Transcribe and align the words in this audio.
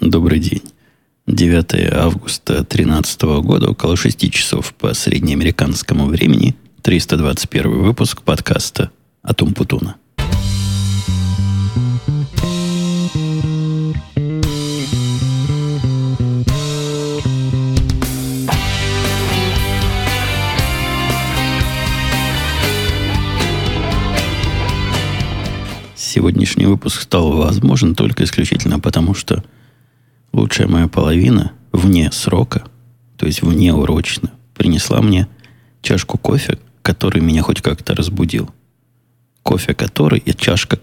Добрый 0.00 0.38
день. 0.38 0.62
9 1.26 1.92
августа 1.92 2.58
2013 2.58 3.20
года, 3.42 3.68
около 3.68 3.96
6 3.96 4.30
часов 4.30 4.72
по 4.74 4.94
среднеамериканскому 4.94 6.06
времени, 6.06 6.54
321 6.82 7.82
выпуск 7.82 8.22
подкаста 8.22 8.92
«Атум 9.22 9.54
Путуна». 9.54 9.96
Сегодняшний 25.96 26.66
выпуск 26.66 27.02
стал 27.02 27.32
возможен 27.32 27.96
только 27.96 28.22
исключительно 28.22 28.78
потому, 28.78 29.14
что 29.14 29.42
лучшая 30.32 30.68
моя 30.68 30.88
половина 30.88 31.52
вне 31.72 32.10
срока, 32.12 32.64
то 33.16 33.26
есть 33.26 33.42
вне 33.42 33.72
урочно, 33.72 34.30
принесла 34.54 35.00
мне 35.00 35.28
чашку 35.82 36.18
кофе, 36.18 36.58
который 36.82 37.20
меня 37.20 37.42
хоть 37.42 37.60
как-то 37.60 37.94
разбудил. 37.94 38.50
Кофе 39.42 39.74
который 39.74 40.18
и 40.18 40.34
чашка 40.34 40.78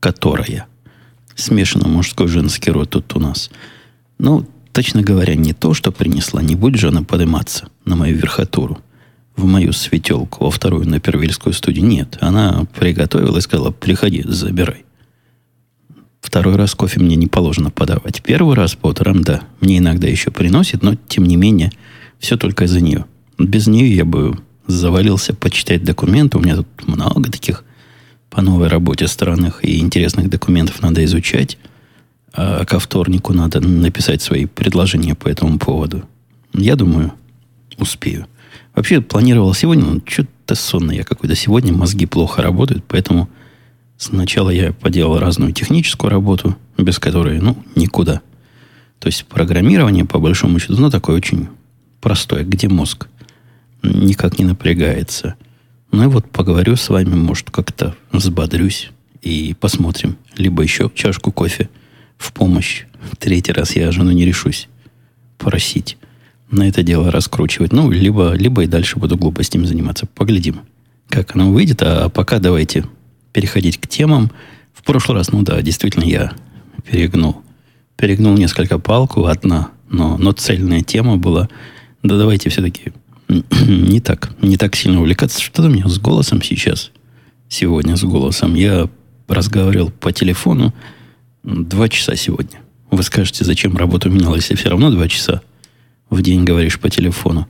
которая. 0.00 0.66
Смешанный 1.34 1.88
мужской 1.88 2.28
женский 2.28 2.70
род 2.70 2.90
тут 2.90 3.14
у 3.16 3.20
нас. 3.20 3.50
Ну, 4.18 4.46
точно 4.72 5.02
говоря, 5.02 5.34
не 5.34 5.52
то, 5.52 5.74
что 5.74 5.92
принесла, 5.92 6.42
не 6.42 6.54
будет 6.54 6.80
же 6.80 6.88
она 6.88 7.02
подниматься 7.02 7.68
на 7.84 7.96
мою 7.96 8.16
верхотуру 8.16 8.78
в 9.36 9.44
мою 9.44 9.72
светелку, 9.72 10.44
во 10.44 10.50
вторую 10.50 10.88
на 10.88 10.98
Первильскую 10.98 11.52
студию. 11.52 11.86
Нет, 11.86 12.18
она 12.20 12.66
приготовила 12.78 13.38
и 13.38 13.40
сказала, 13.40 13.70
приходи, 13.70 14.24
забирай. 14.26 14.84
Второй 16.20 16.56
раз 16.56 16.74
кофе 16.74 17.00
мне 17.00 17.16
не 17.16 17.26
положено 17.26 17.70
подавать. 17.70 18.22
Первый 18.22 18.54
раз 18.54 18.74
по 18.74 18.88
утрам, 18.88 19.22
да, 19.22 19.42
мне 19.60 19.78
иногда 19.78 20.08
еще 20.08 20.30
приносит, 20.30 20.82
но, 20.82 20.94
тем 21.08 21.24
не 21.24 21.36
менее, 21.36 21.72
все 22.18 22.36
только 22.36 22.64
из-за 22.64 22.80
нее. 22.80 23.04
Без 23.38 23.66
нее 23.66 23.94
я 23.94 24.04
бы 24.04 24.38
завалился 24.66 25.34
почитать 25.34 25.84
документы. 25.84 26.38
У 26.38 26.40
меня 26.40 26.56
тут 26.56 26.66
много 26.86 27.30
таких 27.30 27.64
по 28.30 28.42
новой 28.42 28.68
работе 28.68 29.06
странных 29.06 29.64
и 29.64 29.78
интересных 29.78 30.28
документов 30.28 30.82
надо 30.82 31.04
изучать. 31.04 31.56
А 32.32 32.64
ко 32.64 32.78
вторнику 32.78 33.32
надо 33.32 33.60
написать 33.60 34.20
свои 34.20 34.46
предложения 34.46 35.14
по 35.14 35.28
этому 35.28 35.58
поводу. 35.58 36.02
Я 36.52 36.76
думаю, 36.76 37.12
успею. 37.78 38.26
Вообще 38.74 39.00
планировал 39.00 39.54
сегодня, 39.54 39.84
но 39.84 40.00
что-то 40.06 40.54
сонно 40.54 40.92
я 40.92 41.04
какой-то 41.04 41.34
сегодня, 41.34 41.72
мозги 41.72 42.06
плохо 42.06 42.42
работают, 42.42 42.84
поэтому 42.86 43.28
сначала 43.98 44.48
я 44.48 44.72
поделал 44.72 45.18
разную 45.18 45.52
техническую 45.52 46.10
работу, 46.10 46.56
без 46.78 46.98
которой, 46.98 47.40
ну, 47.40 47.62
никуда. 47.76 48.22
То 48.98 49.08
есть 49.08 49.26
программирование, 49.26 50.06
по 50.06 50.18
большому 50.18 50.58
счету, 50.58 50.80
ну, 50.80 50.90
такое 50.90 51.16
очень 51.16 51.48
простое, 52.00 52.44
где 52.44 52.68
мозг 52.68 53.08
никак 53.82 54.38
не 54.38 54.44
напрягается. 54.46 55.34
Ну 55.92 56.04
и 56.04 56.06
вот 56.06 56.30
поговорю 56.30 56.76
с 56.76 56.88
вами, 56.88 57.14
может, 57.14 57.50
как-то 57.50 57.94
взбодрюсь 58.12 58.90
и 59.22 59.54
посмотрим. 59.58 60.16
Либо 60.36 60.62
еще 60.62 60.90
чашку 60.94 61.32
кофе 61.32 61.68
в 62.16 62.32
помощь. 62.32 62.84
Третий 63.18 63.52
раз 63.52 63.76
я 63.76 63.92
жену 63.92 64.10
не 64.10 64.24
решусь 64.24 64.68
просить 65.38 65.96
на 66.50 66.68
это 66.68 66.82
дело 66.82 67.10
раскручивать. 67.10 67.72
Ну, 67.72 67.90
либо, 67.90 68.32
либо 68.32 68.64
и 68.64 68.66
дальше 68.66 68.98
буду 68.98 69.16
глупостями 69.16 69.64
заниматься. 69.64 70.06
Поглядим, 70.06 70.60
как 71.08 71.34
оно 71.34 71.50
выйдет. 71.50 71.82
А 71.82 72.08
пока 72.08 72.38
давайте 72.38 72.84
переходить 73.38 73.78
к 73.78 73.86
темам. 73.86 74.32
В 74.74 74.82
прошлый 74.82 75.16
раз, 75.16 75.30
ну 75.30 75.42
да, 75.42 75.62
действительно, 75.62 76.02
я 76.02 76.32
перегнул. 76.84 77.40
Перегнул 77.96 78.36
несколько 78.36 78.80
палку, 78.80 79.26
одна, 79.26 79.70
но, 79.88 80.16
но 80.18 80.32
цельная 80.32 80.80
тема 80.80 81.18
была. 81.18 81.48
Да 82.02 82.18
давайте 82.18 82.50
все-таки 82.50 82.92
не 83.28 84.00
так, 84.00 84.32
не 84.42 84.56
так 84.56 84.74
сильно 84.74 84.98
увлекаться. 84.98 85.40
Что-то 85.40 85.68
у 85.68 85.70
меня 85.70 85.86
с 85.86 86.00
голосом 86.00 86.42
сейчас, 86.42 86.90
сегодня 87.48 87.96
с 87.96 88.02
голосом. 88.02 88.56
Я 88.56 88.88
разговаривал 89.28 89.90
по 89.90 90.10
телефону 90.12 90.74
два 91.44 91.88
часа 91.88 92.16
сегодня. 92.16 92.58
Вы 92.90 93.04
скажете, 93.04 93.44
зачем 93.44 93.76
работу 93.76 94.10
менял, 94.10 94.34
если 94.34 94.56
все 94.56 94.70
равно 94.70 94.90
два 94.90 95.06
часа 95.06 95.42
в 96.10 96.22
день 96.22 96.42
говоришь 96.42 96.80
по 96.80 96.90
телефону. 96.90 97.46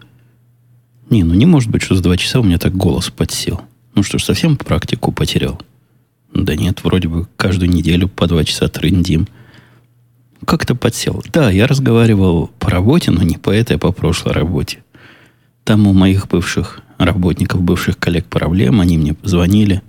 Не, 1.09 1.25
ну 1.25 1.33
не 1.33 1.47
может 1.47 1.71
быть, 1.71 1.81
что 1.81 1.95
за 1.95 2.03
два 2.03 2.19
часа 2.19 2.41
у 2.41 2.43
меня 2.43 2.59
так 2.59 2.77
голос 2.77 3.09
подсел. 3.09 3.62
Ну 3.95 4.03
что 4.03 4.19
ж, 4.19 4.25
совсем 4.25 4.59
практику 4.59 5.12
потерял. 5.12 5.59
Да 6.34 6.55
нет, 6.55 6.84
вроде 6.84 7.09
бы 7.09 7.27
каждую 7.37 7.71
неделю 7.71 8.09
по 8.09 8.27
два 8.27 8.44
часа 8.44 8.69
трендим. 8.69 9.27
Как-то 10.44 10.75
подсел. 10.75 11.22
Да, 11.33 11.50
я 11.50 11.66
разговаривал 11.66 12.49
по 12.59 12.71
работе, 12.71 13.11
но 13.11 13.22
не 13.22 13.37
по 13.37 13.50
этой, 13.50 13.77
а 13.77 13.78
по 13.78 13.93
прошлой 13.93 14.33
работе. 14.33 14.84
Там 15.65 15.87
у 15.87 15.93
моих 15.93 16.28
бывших 16.28 16.81
работников, 16.99 17.62
бывших 17.62 17.99
коллег 17.99 18.27
проблем, 18.27 18.81
они 18.81 18.99
мне 18.99 19.17
звонили, 19.22 19.83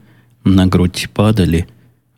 на 0.44 0.66
грудь 0.66 1.10
падали, 1.14 1.68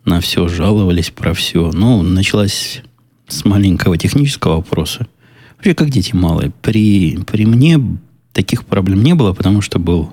на 0.06 0.22
все 0.22 0.48
жаловались 0.48 1.12
про 1.12 1.34
все. 1.34 1.72
Ну, 1.72 2.02
началась 2.02 2.82
с 3.28 3.46
маленького 3.46 3.98
технического 3.98 4.58
вопроса– 4.58 5.08
Вообще, 5.62 5.76
как 5.76 5.92
дети 5.92 6.16
малые. 6.16 6.52
При, 6.64 7.18
при 7.18 7.46
мне 7.46 7.80
таких 8.34 8.66
проблем 8.66 9.04
не 9.04 9.14
было, 9.14 9.32
потому 9.32 9.62
что 9.62 9.78
был 9.78 10.12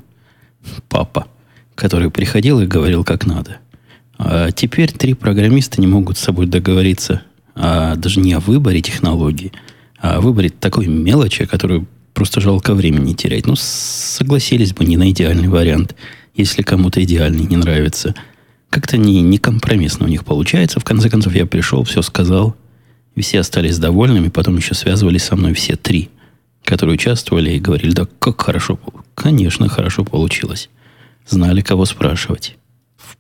папа, 0.91 1.27
который 1.75 2.11
приходил 2.11 2.61
и 2.61 2.67
говорил, 2.67 3.03
как 3.03 3.25
надо. 3.25 3.57
А 4.19 4.51
теперь 4.51 4.93
три 4.93 5.15
программиста 5.15 5.81
не 5.81 5.87
могут 5.87 6.19
с 6.19 6.23
собой 6.23 6.47
договориться 6.47 7.23
а 7.61 7.97
даже 7.97 8.21
не 8.21 8.33
о 8.35 8.41
выборе 8.41 8.81
технологии, 8.81 9.53
а 9.99 10.17
о 10.17 10.21
выборе 10.21 10.49
такой 10.49 10.87
мелочи, 10.87 11.45
которую 11.45 11.89
просто 12.15 12.41
жалко 12.41 12.73
времени 12.73 13.15
терять. 13.15 13.47
Ну, 13.47 13.57
согласились 13.57 14.73
бы 14.73 14.85
не 14.85 14.97
на 14.97 15.11
идеальный 15.11 15.49
вариант, 15.49 15.97
если 16.37 16.63
кому-то 16.63 17.03
идеальный 17.03 17.47
не 17.47 17.57
нравится. 17.57 18.15
Как-то 18.71 18.97
не, 18.97 19.23
не 19.23 19.39
компромиссно 19.39 20.07
у 20.07 20.09
них 20.09 20.25
получается. 20.25 20.79
В 20.79 20.85
конце 20.85 21.11
концов, 21.11 21.35
я 21.35 21.47
пришел, 21.47 21.83
все 21.83 22.03
сказал– 22.03 22.55
все 23.21 23.41
остались 23.41 23.79
довольными, 23.79 24.29
потом 24.29 24.57
еще 24.57 24.75
связывались 24.75 25.25
со 25.25 25.37
мной 25.37 25.55
все 25.55 25.77
три, 25.77 26.11
которые 26.65 26.95
участвовали 26.95 27.53
и 27.53 27.61
говорили, 27.61 27.93
да 27.93 28.07
как 28.19 28.41
хорошо, 28.41 28.79
конечно, 29.15 29.69
хорошо 29.69 30.05
получилось. 30.05 30.71
Знали, 31.27 31.61
кого 31.61 31.85
спрашивать. 31.85 32.57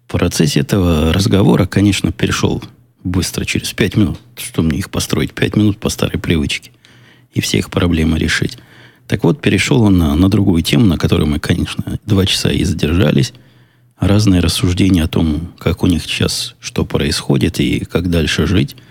Процессе 0.09 0.61
этого 0.61 1.13
разговора, 1.13 1.67
конечно, 1.67 2.11
перешел 2.13 2.63
быстро, 3.05 3.45
через 3.45 3.73
пять 3.73 3.97
минут, 3.97 4.19
что 4.37 4.63
мне 4.63 4.79
их 4.79 4.91
построить, 4.91 5.33
пять 5.33 5.55
минут 5.55 5.79
по 5.79 5.89
старой 5.89 6.19
привычке, 6.19 6.73
и 7.33 7.41
все 7.41 7.59
их 7.59 7.71
проблемы 7.71 8.19
решить. 8.19 8.59
Так 9.07 9.25
вот, 9.25 9.41
перешел 9.41 9.83
он 9.83 9.99
на, 9.99 10.15
на 10.17 10.29
другую 10.29 10.63
тему, 10.63 10.87
на 10.87 10.99
которой 10.99 11.27
мы, 11.27 11.39
конечно, 11.39 11.99
два 12.05 12.27
часа 12.27 12.51
и 12.51 12.65
задержались. 12.65 13.33
Разные 13.99 14.41
рассуждения 14.41 15.05
о 15.05 15.09
том, 15.09 15.53
как 15.59 15.83
у 15.83 15.87
них 15.87 16.03
сейчас 16.03 16.55
что 16.61 16.85
происходит 16.85 17.61
и 17.61 17.85
как 17.85 18.11
дальше 18.11 18.47
жить– 18.47 18.75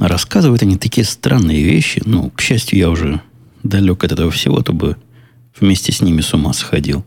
Рассказывают 0.00 0.62
они 0.62 0.78
такие 0.78 1.04
странные 1.04 1.62
вещи. 1.62 2.00
Ну, 2.06 2.30
к 2.30 2.40
счастью, 2.40 2.78
я 2.78 2.88
уже 2.88 3.20
далек 3.62 4.02
от 4.02 4.12
этого 4.12 4.30
всего, 4.30 4.62
то 4.62 4.72
бы 4.72 4.96
вместе 5.60 5.92
с 5.92 6.00
ними 6.00 6.22
с 6.22 6.32
ума 6.32 6.54
сходил. 6.54 7.04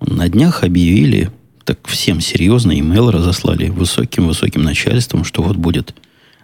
На 0.00 0.28
днях 0.28 0.62
объявили, 0.62 1.32
так 1.68 1.86
всем 1.86 2.22
серьезно, 2.22 2.78
имейл 2.78 3.10
разослали 3.10 3.68
высоким-высоким 3.68 4.62
начальством, 4.62 5.22
что 5.22 5.42
вот 5.42 5.56
будет 5.56 5.94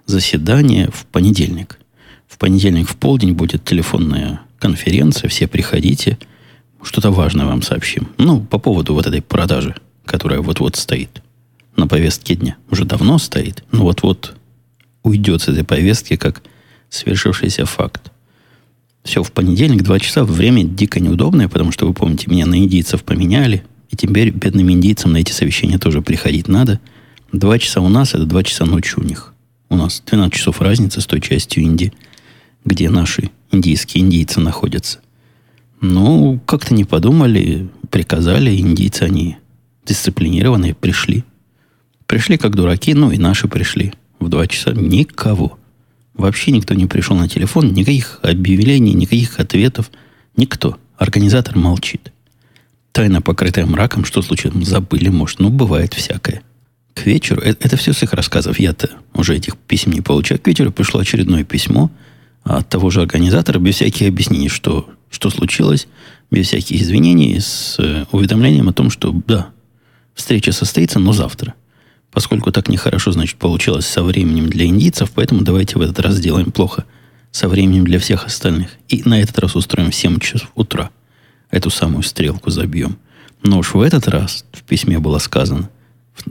заседание 0.05 0.91
в 0.93 1.07
понедельник. 1.07 1.79
В 2.29 2.37
понедельник 2.37 2.91
в 2.91 2.97
полдень 2.97 3.33
будет 3.33 3.65
телефонная 3.65 4.43
конференция, 4.59 5.31
все 5.31 5.47
приходите, 5.47 6.19
что-то 6.83 7.11
важное 7.11 7.47
вам 7.47 7.63
сообщим. 7.63 8.11
Ну, 8.19 8.43
по 8.43 8.59
поводу 8.59 8.93
вот 8.93 9.07
этой 9.07 9.23
продажи, 9.23 9.75
которая 10.05 10.41
вот-вот 10.41 10.77
стоит 10.77 11.23
на 11.75 11.87
повестке 11.87 12.35
дня. 12.35 12.57
Уже 12.71 12.85
давно 12.85 13.17
стоит, 13.17 13.65
но 13.73 13.85
вот-вот 13.85 14.35
уйдет 15.05 15.41
с 15.41 15.49
этой 15.49 15.65
повестки 15.65 16.17
как 16.17 16.43
свершившийся 16.91 17.65
факт. 17.65 18.13
Все, 19.05 19.23
в 19.23 19.33
понедельник, 19.33 19.85
два 19.85 19.99
часа, 19.99 20.23
время 20.23 20.65
дико 20.65 21.01
неудобное, 21.01 21.49
потому 21.49 21.73
что, 21.73 21.87
вы 21.87 21.95
помните, 21.95 22.31
меня 22.31 22.45
на 22.45 22.59
индийцев 22.59 23.05
поменяли, 23.05 23.65
и 23.95 23.97
теперь 23.97 24.31
бедным 24.31 24.73
индийцам 24.73 25.13
на 25.13 25.19
эти 25.19 25.31
совещания 25.31 25.79
тоже 25.79 26.03
приходить 26.03 26.49
надо. 26.49 26.81
Два 27.31 27.61
часа 27.61 27.81
у 27.81 27.89
нас, 27.89 28.13
это 28.15 28.25
два 28.25 28.43
часа 28.43 28.65
ночи 28.65 28.95
у 28.97 29.05
них. 29.05 29.33
У 29.69 29.77
нас 29.77 30.03
12 30.05 30.35
часов 30.35 30.61
разница 30.61 31.01
с 31.01 31.07
той 31.07 31.21
частью 31.21 31.63
Индии, 31.63 31.93
где 32.65 32.91
наши 32.91 33.31
индийские 33.53 34.03
индийцы 34.03 34.41
находятся. 34.41 34.99
Ну, 35.81 36.41
как-то 36.45 36.75
не 36.75 36.83
подумали, 36.83 37.69
приказали, 37.89 38.57
индийцы, 38.57 39.05
они 39.05 39.37
дисциплинированные, 39.87 40.75
пришли. 40.75 41.23
Пришли 42.09 42.37
как 42.37 42.57
дураки, 42.57 42.95
ну 42.95 43.13
и 43.13 43.17
наши 43.17 43.47
пришли 43.47 43.93
в 44.19 44.29
2 44.29 44.47
часа 44.49 44.73
никого. 44.73 45.57
Вообще 46.15 46.51
никто 46.51 46.75
не 46.75 46.87
пришел 46.87 47.17
на 47.17 47.29
телефон, 47.29 47.73
никаких 47.73 48.19
объявлений, 48.23 48.93
никаких 48.93 49.39
ответов. 49.39 49.93
Никто. 50.37 50.79
Организатор 50.97 51.57
молчит. 51.57 52.11
Тайна, 52.95 53.21
покрытая 53.21 53.67
мраком, 53.67 54.05
что 54.05 54.23
случилось? 54.23 54.69
Забыли, 54.69 55.09
может. 55.09 55.41
Ну, 55.41 55.51
бывает 55.51 55.95
всякое. 55.95 56.43
К 56.95 57.05
вечеру, 57.07 57.41
это, 57.41 57.67
это 57.67 57.77
все 57.77 57.93
с 57.93 58.01
их 58.05 58.13
рассказов, 58.13 58.61
я-то 58.61 58.89
уже 59.15 59.35
этих 59.35 59.57
писем 59.57 59.91
не 59.91 60.01
получаю. 60.01 60.41
К 60.41 60.47
вечеру 60.47 60.71
пришло 60.71 61.01
очередное 61.01 61.43
письмо 61.43 61.91
от 62.45 62.69
того 62.69 62.91
же 62.91 63.03
организатора, 63.03 63.59
без 63.59 63.75
всяких 63.75 64.07
объяснений, 64.07 64.49
что, 64.49 64.89
что 65.11 65.29
случилось, 65.31 65.89
без 66.31 66.47
всяких 66.47 66.81
извинений, 66.83 67.41
с 67.41 67.81
э, 67.81 68.05
уведомлением 68.13 68.69
о 68.69 68.73
том, 68.73 68.91
что 68.91 69.11
да, 69.27 69.49
встреча 70.15 70.53
состоится, 70.53 71.01
но 71.01 71.13
завтра. 71.13 71.55
Поскольку 72.13 72.53
так 72.53 72.69
нехорошо, 72.69 73.11
значит, 73.11 73.39
получилось 73.39 73.87
со 73.87 74.05
временем 74.05 74.49
для 74.49 74.67
индийцев, 74.67 75.11
поэтому 75.13 75.41
давайте 75.41 75.81
в 75.81 75.83
этот 75.83 75.99
раз 75.99 76.15
сделаем 76.15 76.53
плохо 76.53 76.85
со 77.33 77.49
временем 77.49 77.83
для 77.87 77.99
всех 77.99 78.25
остальных. 78.25 78.69
И 78.89 79.03
на 79.05 79.21
этот 79.21 79.37
раз 79.41 79.57
устроим 79.57 79.91
в 79.91 79.97
7 79.97 80.21
часов 80.21 80.53
утра. 80.55 80.91
Эту 81.55 81.71
самую 81.71 82.03
стрелку 82.03 82.51
забьем. 82.51 82.99
Но 83.45 83.59
уж 83.61 83.75
в 83.75 83.81
этот 83.81 84.09
раз 84.09 84.45
в 84.51 84.65
письме 84.65 84.99
было 84.99 85.19
сказано, 85.19 85.71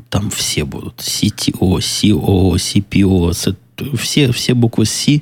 там 0.09 0.29
все 0.29 0.65
будут. 0.65 0.99
CTO, 0.99 1.77
CO, 1.77 2.55
CPO, 2.55 3.55
все, 3.95 4.31
все 4.33 4.53
буквы 4.53 4.85
C, 4.85 5.21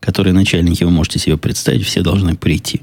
которые 0.00 0.32
начальники 0.32 0.82
вы 0.82 0.90
можете 0.90 1.20
себе 1.20 1.36
представить, 1.36 1.86
все 1.86 2.02
должны 2.02 2.34
прийти. 2.34 2.80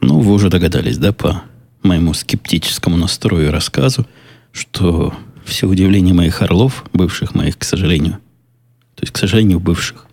Ну, 0.00 0.20
вы 0.20 0.34
уже 0.34 0.48
догадались, 0.48 0.96
да, 0.96 1.12
по 1.12 1.42
моему 1.82 2.14
скептическому 2.14 2.96
настрою 2.96 3.48
и 3.48 3.50
рассказу, 3.50 4.06
что 4.52 5.12
все 5.44 5.66
удивление 5.66 6.14
моих 6.14 6.40
орлов, 6.40 6.84
бывших 6.92 7.34
моих, 7.34 7.58
к 7.58 7.64
сожалению, 7.64 8.20
то 8.94 9.02
есть, 9.02 9.12
к 9.12 9.18
сожалению, 9.18 9.58
бывших 9.58 10.06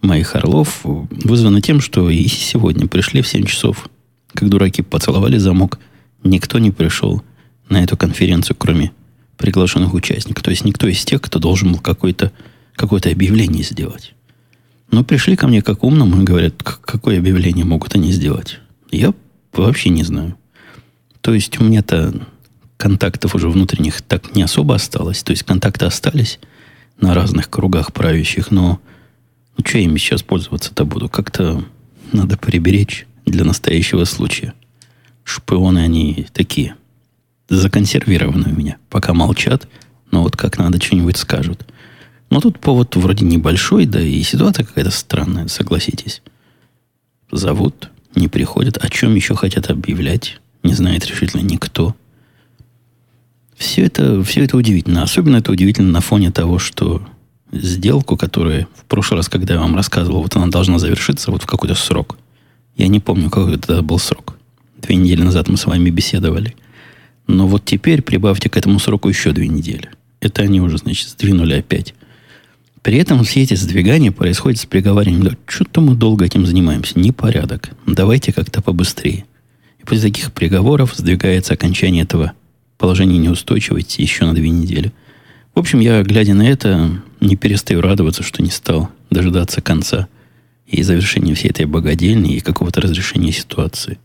моих 0.00 0.34
орлов, 0.36 0.80
вызвано 0.84 1.60
тем, 1.60 1.82
что 1.82 2.08
и 2.08 2.26
сегодня 2.28 2.88
пришли 2.88 3.20
в 3.20 3.28
7 3.28 3.44
часов, 3.44 3.89
как 4.34 4.48
дураки 4.48 4.82
поцеловали 4.82 5.38
замок, 5.38 5.78
никто 6.24 6.58
не 6.58 6.70
пришел 6.70 7.22
на 7.68 7.82
эту 7.82 7.96
конференцию, 7.96 8.56
кроме 8.58 8.92
приглашенных 9.36 9.94
участников. 9.94 10.42
То 10.42 10.50
есть 10.50 10.64
никто 10.64 10.86
из 10.86 11.04
тех, 11.04 11.20
кто 11.22 11.38
должен 11.38 11.72
был 11.72 11.78
какое-то 11.78 12.32
какое 12.74 13.00
объявление 13.00 13.62
сделать. 13.62 14.14
Но 14.90 15.04
пришли 15.04 15.36
ко 15.36 15.46
мне 15.46 15.62
как 15.62 15.84
умному 15.84 16.20
и 16.20 16.24
говорят, 16.24 16.62
какое 16.62 17.18
объявление 17.18 17.64
могут 17.64 17.94
они 17.94 18.12
сделать. 18.12 18.58
Я 18.90 19.14
вообще 19.52 19.90
не 19.90 20.02
знаю. 20.02 20.36
То 21.20 21.34
есть 21.34 21.60
у 21.60 21.64
меня-то 21.64 22.14
контактов 22.76 23.34
уже 23.34 23.48
внутренних 23.48 24.02
так 24.02 24.34
не 24.34 24.42
особо 24.42 24.74
осталось. 24.74 25.22
То 25.22 25.32
есть 25.32 25.42
контакты 25.42 25.84
остались 25.84 26.40
на 26.98 27.14
разных 27.14 27.50
кругах 27.50 27.92
правящих, 27.92 28.50
но 28.50 28.80
ну, 29.56 29.64
что 29.64 29.78
я 29.78 29.84
ими 29.84 29.98
сейчас 29.98 30.22
пользоваться-то 30.22 30.84
буду? 30.84 31.08
Как-то 31.08 31.62
надо 32.12 32.36
приберечь 32.36 33.06
для 33.30 33.44
настоящего 33.44 34.04
случая. 34.04 34.54
Шпионы 35.24 35.78
они 35.78 36.26
такие, 36.32 36.74
законсервированные 37.48 38.54
у 38.54 38.58
меня. 38.58 38.78
Пока 38.88 39.14
молчат, 39.14 39.68
но 40.10 40.22
вот 40.22 40.36
как 40.36 40.58
надо 40.58 40.80
что-нибудь 40.80 41.16
скажут. 41.16 41.66
Но 42.30 42.40
тут 42.40 42.60
повод 42.60 42.94
вроде 42.96 43.24
небольшой, 43.24 43.86
да 43.86 44.00
и 44.00 44.22
ситуация 44.22 44.64
какая-то 44.64 44.90
странная, 44.90 45.48
согласитесь. 45.48 46.22
Зовут, 47.32 47.90
не 48.14 48.28
приходят. 48.28 48.76
О 48.78 48.88
чем 48.88 49.14
еще 49.14 49.34
хотят 49.34 49.70
объявлять? 49.70 50.40
Не 50.62 50.74
знает 50.74 51.06
решительно 51.06 51.42
никто. 51.42 51.94
Все 53.56 53.82
это, 53.84 54.22
все 54.22 54.44
это 54.44 54.56
удивительно. 54.56 55.02
Особенно 55.02 55.36
это 55.36 55.52
удивительно 55.52 55.90
на 55.90 56.00
фоне 56.00 56.30
того, 56.30 56.58
что 56.58 57.02
сделку, 57.52 58.16
которая 58.16 58.68
в 58.74 58.84
прошлый 58.84 59.18
раз, 59.18 59.28
когда 59.28 59.54
я 59.54 59.60
вам 59.60 59.74
рассказывал, 59.74 60.22
вот 60.22 60.34
она 60.36 60.46
должна 60.46 60.78
завершиться 60.78 61.30
вот 61.30 61.42
в 61.42 61.46
какой-то 61.46 61.74
срок. 61.74 62.16
Я 62.76 62.88
не 62.88 63.00
помню, 63.00 63.30
какой 63.30 63.54
это 63.54 63.82
был 63.82 63.98
срок. 63.98 64.36
Две 64.78 64.96
недели 64.96 65.22
назад 65.22 65.48
мы 65.48 65.56
с 65.56 65.66
вами 65.66 65.90
беседовали. 65.90 66.54
Но 67.26 67.46
вот 67.46 67.64
теперь 67.64 68.02
прибавьте 68.02 68.48
к 68.48 68.56
этому 68.56 68.78
сроку 68.78 69.08
еще 69.08 69.32
две 69.32 69.48
недели. 69.48 69.90
Это 70.20 70.42
они 70.42 70.60
уже, 70.60 70.78
значит, 70.78 71.08
сдвинули 71.08 71.54
опять. 71.54 71.94
При 72.82 72.96
этом 72.96 73.22
все 73.24 73.42
эти 73.42 73.54
сдвигания 73.54 74.10
происходят 74.10 74.58
с 74.58 74.66
приговариванием. 74.66 75.24
Да, 75.24 75.36
что-то 75.46 75.80
мы 75.80 75.94
долго 75.94 76.24
этим 76.24 76.46
занимаемся. 76.46 76.98
Непорядок. 76.98 77.70
Давайте 77.86 78.32
как-то 78.32 78.62
побыстрее. 78.62 79.26
И 79.78 79.84
после 79.84 80.10
таких 80.10 80.32
приговоров 80.32 80.94
сдвигается 80.96 81.54
окончание 81.54 82.04
этого 82.04 82.32
положение 82.78 83.18
неустойчивости 83.18 84.00
еще 84.00 84.24
на 84.24 84.34
две 84.34 84.48
недели. 84.48 84.92
В 85.54 85.58
общем, 85.58 85.80
я, 85.80 86.02
глядя 86.02 86.32
на 86.32 86.48
это, 86.48 86.90
не 87.20 87.36
перестаю 87.36 87.82
радоваться, 87.82 88.22
что 88.22 88.42
не 88.42 88.50
стал 88.50 88.88
дожидаться 89.10 89.60
конца 89.60 90.08
и 90.70 90.82
завершения 90.82 91.34
всей 91.34 91.48
этой 91.48 91.66
богадельни 91.66 92.36
и 92.36 92.40
какого-то 92.40 92.80
разрешения 92.80 93.32
ситуации. 93.32 93.98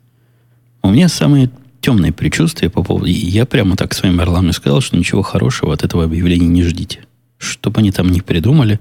У 0.81 0.89
меня 0.89 1.07
самые 1.07 1.49
темные 1.79 2.11
предчувствия 2.11 2.69
по 2.69 2.83
поводу... 2.83 3.05
Я 3.05 3.45
прямо 3.45 3.75
так 3.75 3.93
своим 3.93 4.19
орлам 4.19 4.51
сказал, 4.51 4.81
что 4.81 4.97
ничего 4.97 5.21
хорошего 5.21 5.73
от 5.73 5.83
этого 5.83 6.03
объявления 6.03 6.47
не 6.47 6.63
ждите. 6.63 7.01
Что 7.37 7.69
бы 7.69 7.79
они 7.79 7.91
там 7.91 8.09
ни 8.09 8.19
придумали, 8.19 8.79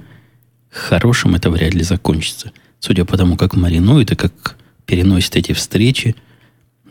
хорошим 0.71 1.35
это 1.35 1.51
вряд 1.51 1.75
ли 1.75 1.83
закончится. 1.83 2.53
Судя 2.81 3.05
по 3.05 3.17
тому, 3.17 3.37
как 3.37 3.55
маринуют 3.55 4.13
и 4.13 4.17
как 4.17 4.57
переносят 4.87 5.37
эти 5.37 5.53
встречи, 5.53 6.17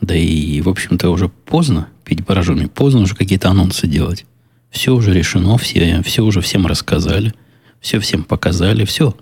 да 0.00 0.14
и, 0.14 0.60
в 0.60 0.68
общем-то, 0.68 1.10
уже 1.10 1.28
поздно 1.28 1.88
пить 2.04 2.24
пораженный, 2.24 2.68
поздно 2.68 3.00
уже 3.00 3.16
какие-то 3.16 3.48
анонсы 3.48 3.86
делать. 3.86 4.26
Все 4.70 4.94
уже 4.94 5.12
решено, 5.12 5.56
все, 5.58 6.02
все 6.02 6.22
уже 6.22 6.40
всем 6.40 6.66
рассказали, 6.66 7.34
все 7.80 7.98
всем 7.98 8.24
показали, 8.24 8.84
все. 8.84 9.16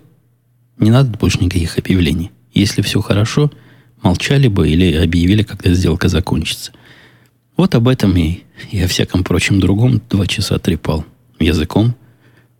Не 0.77 0.91
надо 0.91 1.17
больше 1.17 1.39
никаких 1.39 1.77
объявлений. 1.77 2.31
Если 2.53 2.81
все 2.81 3.01
хорошо, 3.01 3.51
молчали 4.01 4.47
бы 4.47 4.69
или 4.69 4.95
объявили, 4.95 5.43
когда 5.43 5.73
сделка 5.73 6.09
закончится. 6.09 6.71
Вот 7.55 7.75
об 7.75 7.87
этом 7.87 8.15
и, 8.17 8.41
и 8.71 8.81
о 8.81 8.87
всяком 8.87 9.23
прочем 9.23 9.59
другом 9.59 10.01
два 10.09 10.27
часа 10.27 10.57
трепал 10.59 11.05
языком. 11.39 11.95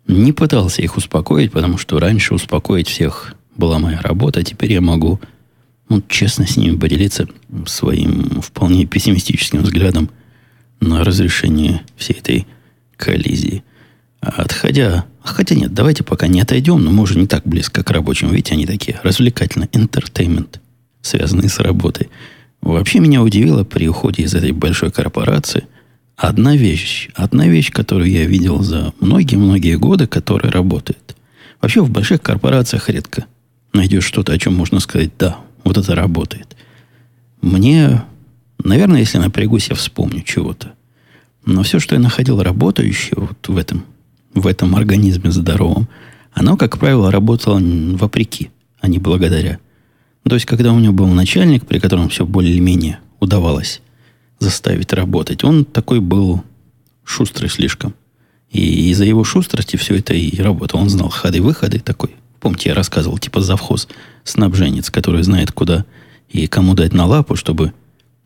Не 0.08 0.34
пытался 0.34 0.82
их 0.82 0.98
успокоить, 0.98 1.52
потому 1.52 1.78
что 1.78 2.00
раньше 2.00 2.34
успокоить 2.34 2.88
всех 2.88 3.36
была 3.56 3.80
моя 3.80 4.02
работа, 4.02 4.42
а 4.42 4.44
теперь 4.44 4.74
я 4.74 4.82
могу 4.82 5.20
ну, 5.90 6.02
честно 6.08 6.48
с 6.48 6.58
ними 6.58 6.78
поделиться 6.78 7.28
своим 7.66 8.42
вполне 8.42 8.86
пессимистическим 8.86 9.62
взглядом 9.62 10.10
на 10.80 11.04
разрешение 11.04 11.82
всей 11.96 12.14
этой 12.14 12.48
коллизии. 12.98 13.64
Отходя, 14.26 15.04
хотя 15.22 15.54
нет, 15.54 15.74
давайте 15.74 16.04
пока 16.04 16.28
не 16.28 16.40
отойдем, 16.40 16.82
но 16.82 16.92
мы 16.92 17.04
уже 17.04 17.20
не 17.20 17.28
так 17.28 17.46
близко 17.46 17.84
к 17.84 17.92
рабочим. 17.92 18.32
Видите, 18.32 18.54
они 18.54 18.66
такие 18.66 18.98
развлекательно, 19.04 19.66
entertainment, 19.66 20.60
связанные 21.02 21.50
с 21.50 21.60
работой. 21.60 22.10
Вообще 22.62 23.00
меня 23.00 23.22
удивило 23.22 23.66
при 23.66 23.90
уходе 23.90 24.24
из 24.24 24.34
этой 24.34 24.54
большой 24.54 24.92
корпорации 24.92 25.66
одна 26.16 26.56
вещь, 26.56 27.10
одна 27.16 27.48
вещь, 27.48 27.70
которую 27.72 28.10
я 28.10 28.24
видел 28.26 28.62
за 28.64 28.94
многие-многие 29.02 29.78
годы, 29.78 30.08
которая 30.08 30.54
работает. 30.54 31.18
Вообще 31.62 31.82
в 31.82 31.90
больших 31.90 32.22
корпорациях 32.22 32.88
редко 32.90 33.26
найдешь 33.74 34.06
что-то, 34.06 34.32
о 34.32 34.40
чем 34.40 34.56
можно 34.56 34.80
сказать, 34.80 35.12
да, 35.20 35.40
вот 35.66 35.78
это 35.78 35.96
работает. 35.96 36.56
Мне, 37.42 38.04
наверное, 38.64 39.02
если 39.02 39.18
напрягусь, 39.18 39.68
я 39.68 39.76
вспомню 39.76 40.22
чего-то. 40.22 40.72
Но 41.46 41.64
все, 41.64 41.80
что 41.80 41.96
я 41.96 42.00
находил 42.00 42.42
работающее 42.42 43.16
вот 43.18 43.46
в 43.50 43.58
этом, 43.58 43.84
в 44.34 44.48
этом 44.48 44.76
организме 44.76 45.32
здоровом, 45.32 45.88
оно, 46.34 46.58
как 46.58 46.80
правило, 46.80 47.12
работало 47.12 47.60
вопреки, 47.62 48.50
а 48.80 48.88
не 48.88 49.00
благодаря. 49.00 49.60
То 50.24 50.36
есть, 50.36 50.46
когда 50.46 50.72
у 50.74 50.80
него 50.80 50.94
был 50.94 51.08
начальник, 51.08 51.66
при 51.66 51.80
котором 51.80 52.10
все 52.10 52.26
более-менее 52.26 53.00
удавалось 53.20 53.82
заставить 54.40 54.94
работать, 54.94 55.44
он 55.44 55.66
такой 55.66 56.00
был 56.00 56.44
шустрый 57.04 57.50
слишком. 57.50 57.94
И 58.50 58.90
из-за 58.92 59.06
его 59.06 59.24
шустрости 59.24 59.78
все 59.78 59.98
это 59.98 60.14
и 60.14 60.42
работало. 60.42 60.82
Он 60.82 60.90
знал 60.90 61.10
ходы-выходы 61.10 61.80
такой. 61.80 62.12
Помните, 62.40 62.70
я 62.70 62.76
рассказывал, 62.76 63.18
типа 63.18 63.42
завхоз 63.42 63.88
снабженец, 64.24 64.90
который 64.90 65.24
знает, 65.24 65.52
куда 65.52 65.86
и 66.30 66.48
кому 66.48 66.74
дать 66.74 66.94
на 66.94 67.06
лапу, 67.06 67.36
чтобы 67.36 67.74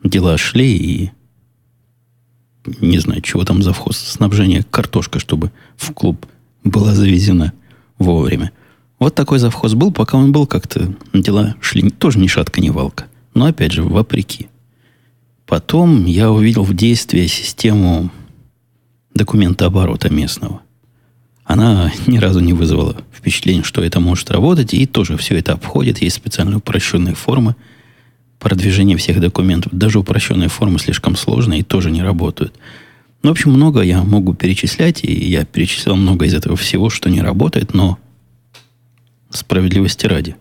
дела 0.03 0.37
шли 0.37 0.75
и 0.75 1.11
не 2.81 2.99
знаю, 2.99 3.21
чего 3.21 3.43
там 3.43 3.63
завхоз 3.63 3.97
снабжение, 3.97 4.63
картошка, 4.63 5.19
чтобы 5.19 5.51
в 5.75 5.91
клуб 5.93 6.25
была 6.63 6.93
завезена 6.93 7.53
вовремя. 7.97 8.51
Вот 8.99 9.15
такой 9.15 9.39
завхоз 9.39 9.73
был, 9.73 9.91
пока 9.91 10.17
он 10.17 10.31
был, 10.31 10.47
как-то 10.47 10.93
дела 11.13 11.55
шли 11.61 11.89
тоже 11.89 12.19
ни 12.19 12.27
шатка, 12.27 12.61
ни 12.61 12.69
валка. 12.69 13.05
Но, 13.33 13.45
опять 13.45 13.71
же, 13.71 13.83
вопреки. 13.83 14.47
Потом 15.45 16.05
я 16.05 16.31
увидел 16.31 16.63
в 16.63 16.73
действии 16.73 17.27
систему 17.27 18.11
документа 19.13 19.65
оборота 19.65 20.11
местного. 20.11 20.61
Она 21.45 21.91
ни 22.07 22.17
разу 22.17 22.41
не 22.41 22.53
вызвала 22.53 22.97
впечатление, 23.13 23.63
что 23.63 23.81
это 23.81 23.99
может 23.99 24.29
работать, 24.31 24.73
и 24.73 24.85
тоже 24.85 25.15
все 25.15 25.37
это 25.37 25.53
обходит. 25.53 26.01
Есть 26.01 26.17
специальные 26.17 26.57
упрощенные 26.57 27.15
формы 27.15 27.55
продвижения 28.39 28.97
всех 28.97 29.19
документов. 29.19 29.73
Даже 29.73 29.99
упрощенные 29.99 30.49
формы 30.49 30.79
слишком 30.79 31.15
сложные 31.15 31.61
и 31.61 31.63
тоже 31.63 31.91
не 31.91 32.01
работают. 32.01 32.53
Ну, 33.23 33.29
в 33.29 33.31
общем, 33.31 33.51
много 33.51 33.81
я 33.81 34.03
могу 34.03 34.33
перечислять, 34.33 35.03
и 35.03 35.11
я 35.11 35.43
перечислил 35.43 35.95
много 35.95 36.25
из 36.25 36.33
этого 36.33 36.55
всего, 36.55 36.89
что 36.89 37.09
не 37.09 37.21
работает, 37.21 37.73
но 37.73 37.97
справедливости 39.29 40.05
ради. 40.05 40.35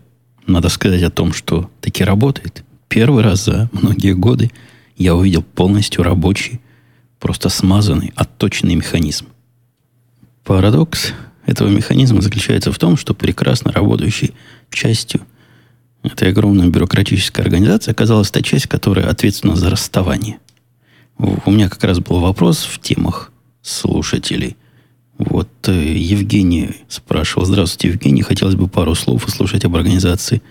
Надо 0.45 0.69
сказать 0.69 1.03
о 1.03 1.09
том, 1.09 1.33
что 1.33 1.69
таки 1.81 2.03
работает. 2.03 2.63
Первый 2.87 3.23
раз 3.23 3.45
за 3.45 3.69
многие 3.73 4.13
годы 4.13 4.51
я 4.95 5.15
увидел 5.15 5.43
полностью 5.43 6.03
рабочий, 6.03 6.61
просто 7.19 7.49
смазанный, 7.49 8.13
отточенный 8.15 8.75
механизм. 8.75 9.25
Парадокс 10.43 11.13
этого 11.45 11.67
механизма 11.67 12.21
заключается 12.21 12.71
в 12.71 12.79
том, 12.79 12.95
что 12.95 13.13
прекрасно 13.13 13.71
работающей 13.71 14.33
частью 14.69 15.21
этой 16.13 16.29
огромной 16.29 16.69
бюрократической 16.69 17.41
организации 17.41 17.91
оказалась 17.91 18.31
та 18.31 18.41
часть, 18.41 18.67
которая 18.67 19.09
ответственна 19.09 19.55
за 19.55 19.69
расставание. 19.69 20.39
У 21.17 21.51
меня 21.51 21.69
как 21.69 21.83
раз 21.83 21.99
был 21.99 22.19
вопрос 22.19 22.63
в 22.63 22.79
темах 22.79 23.31
слушателей. 23.61 24.55
Вот 25.17 25.49
э, 25.67 25.71
Евгений 25.73 26.71
спрашивал. 26.89 27.45
Здравствуйте, 27.45 27.87
Евгений. 27.87 28.21
Хотелось 28.21 28.55
бы 28.55 28.67
пару 28.67 28.93
слов 28.93 29.25
услышать 29.25 29.65
об 29.65 29.75
организации 29.75 30.41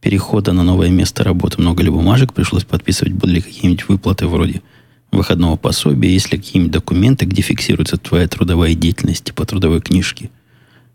перехода 0.00 0.52
на 0.52 0.62
новое 0.62 0.88
место 0.88 1.24
работы. 1.24 1.60
Много 1.60 1.82
ли 1.82 1.90
бумажек 1.90 2.32
пришлось 2.32 2.64
подписывать? 2.64 3.12
Были 3.12 3.34
ли 3.34 3.40
какие-нибудь 3.42 3.88
выплаты 3.88 4.26
вроде 4.26 4.62
выходного 5.10 5.56
пособия? 5.56 6.12
Есть 6.12 6.32
ли 6.32 6.38
какие-нибудь 6.38 6.72
документы, 6.72 7.26
где 7.26 7.42
фиксируется 7.42 7.98
твоя 7.98 8.26
трудовая 8.26 8.74
деятельность 8.74 9.34
по 9.34 9.44
трудовой 9.44 9.82
книжке? 9.82 10.30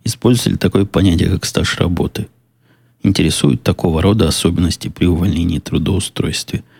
Используется 0.04 0.50
ли 0.50 0.58
такое 0.58 0.86
понятие, 0.86 1.30
как 1.30 1.46
стаж 1.46 1.78
работы? 1.78 2.28
Интересуют 3.08 3.64
такого 3.64 4.02
рода 4.02 4.28
особенности 4.28 4.90
при 4.90 5.06
увольнении 5.06 5.60
трудоустройстве– 5.60 6.64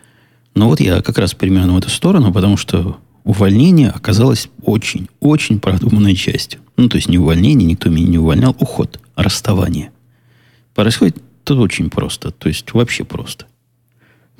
но 0.58 0.66
вот 0.66 0.80
я 0.80 1.02
как 1.02 1.18
раз 1.18 1.34
примерно 1.34 1.74
в 1.74 1.78
эту 1.78 1.88
сторону, 1.88 2.32
потому 2.32 2.56
что 2.56 2.98
увольнение 3.22 3.90
оказалось 3.90 4.48
очень, 4.60 5.08
очень 5.20 5.60
продуманной 5.60 6.16
частью. 6.16 6.60
Ну, 6.76 6.88
то 6.88 6.96
есть 6.96 7.08
не 7.08 7.16
увольнение, 7.16 7.68
никто 7.68 7.88
меня 7.90 8.08
не 8.08 8.18
увольнял, 8.18 8.56
уход, 8.58 9.00
расставание. 9.14 9.92
Происходит 10.74 11.22
тут 11.44 11.60
очень 11.60 11.90
просто, 11.90 12.32
то 12.32 12.48
есть 12.48 12.72
вообще 12.72 13.04
просто. 13.04 13.46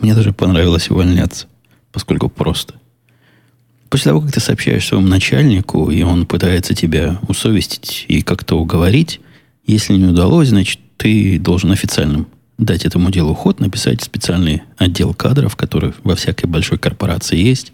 Мне 0.00 0.12
даже 0.12 0.32
понравилось 0.32 0.90
увольняться, 0.90 1.46
поскольку 1.92 2.28
просто. 2.28 2.74
После 3.88 4.10
того, 4.10 4.20
как 4.20 4.32
ты 4.32 4.40
сообщаешь 4.40 4.88
своему 4.88 5.06
начальнику, 5.06 5.88
и 5.88 6.02
он 6.02 6.26
пытается 6.26 6.74
тебя 6.74 7.20
усовестить 7.28 8.06
и 8.08 8.22
как-то 8.22 8.56
уговорить, 8.56 9.20
если 9.64 9.94
не 9.94 10.06
удалось, 10.06 10.48
значит, 10.48 10.80
ты 10.98 11.38
должен 11.38 11.72
официальным 11.72 12.26
дать 12.58 12.84
этому 12.84 13.10
делу 13.10 13.34
ход, 13.34 13.60
написать 13.60 14.02
специальный 14.02 14.62
отдел 14.76 15.14
кадров, 15.14 15.56
который 15.56 15.94
во 16.02 16.16
всякой 16.16 16.46
большой 16.46 16.76
корпорации 16.76 17.38
есть. 17.38 17.72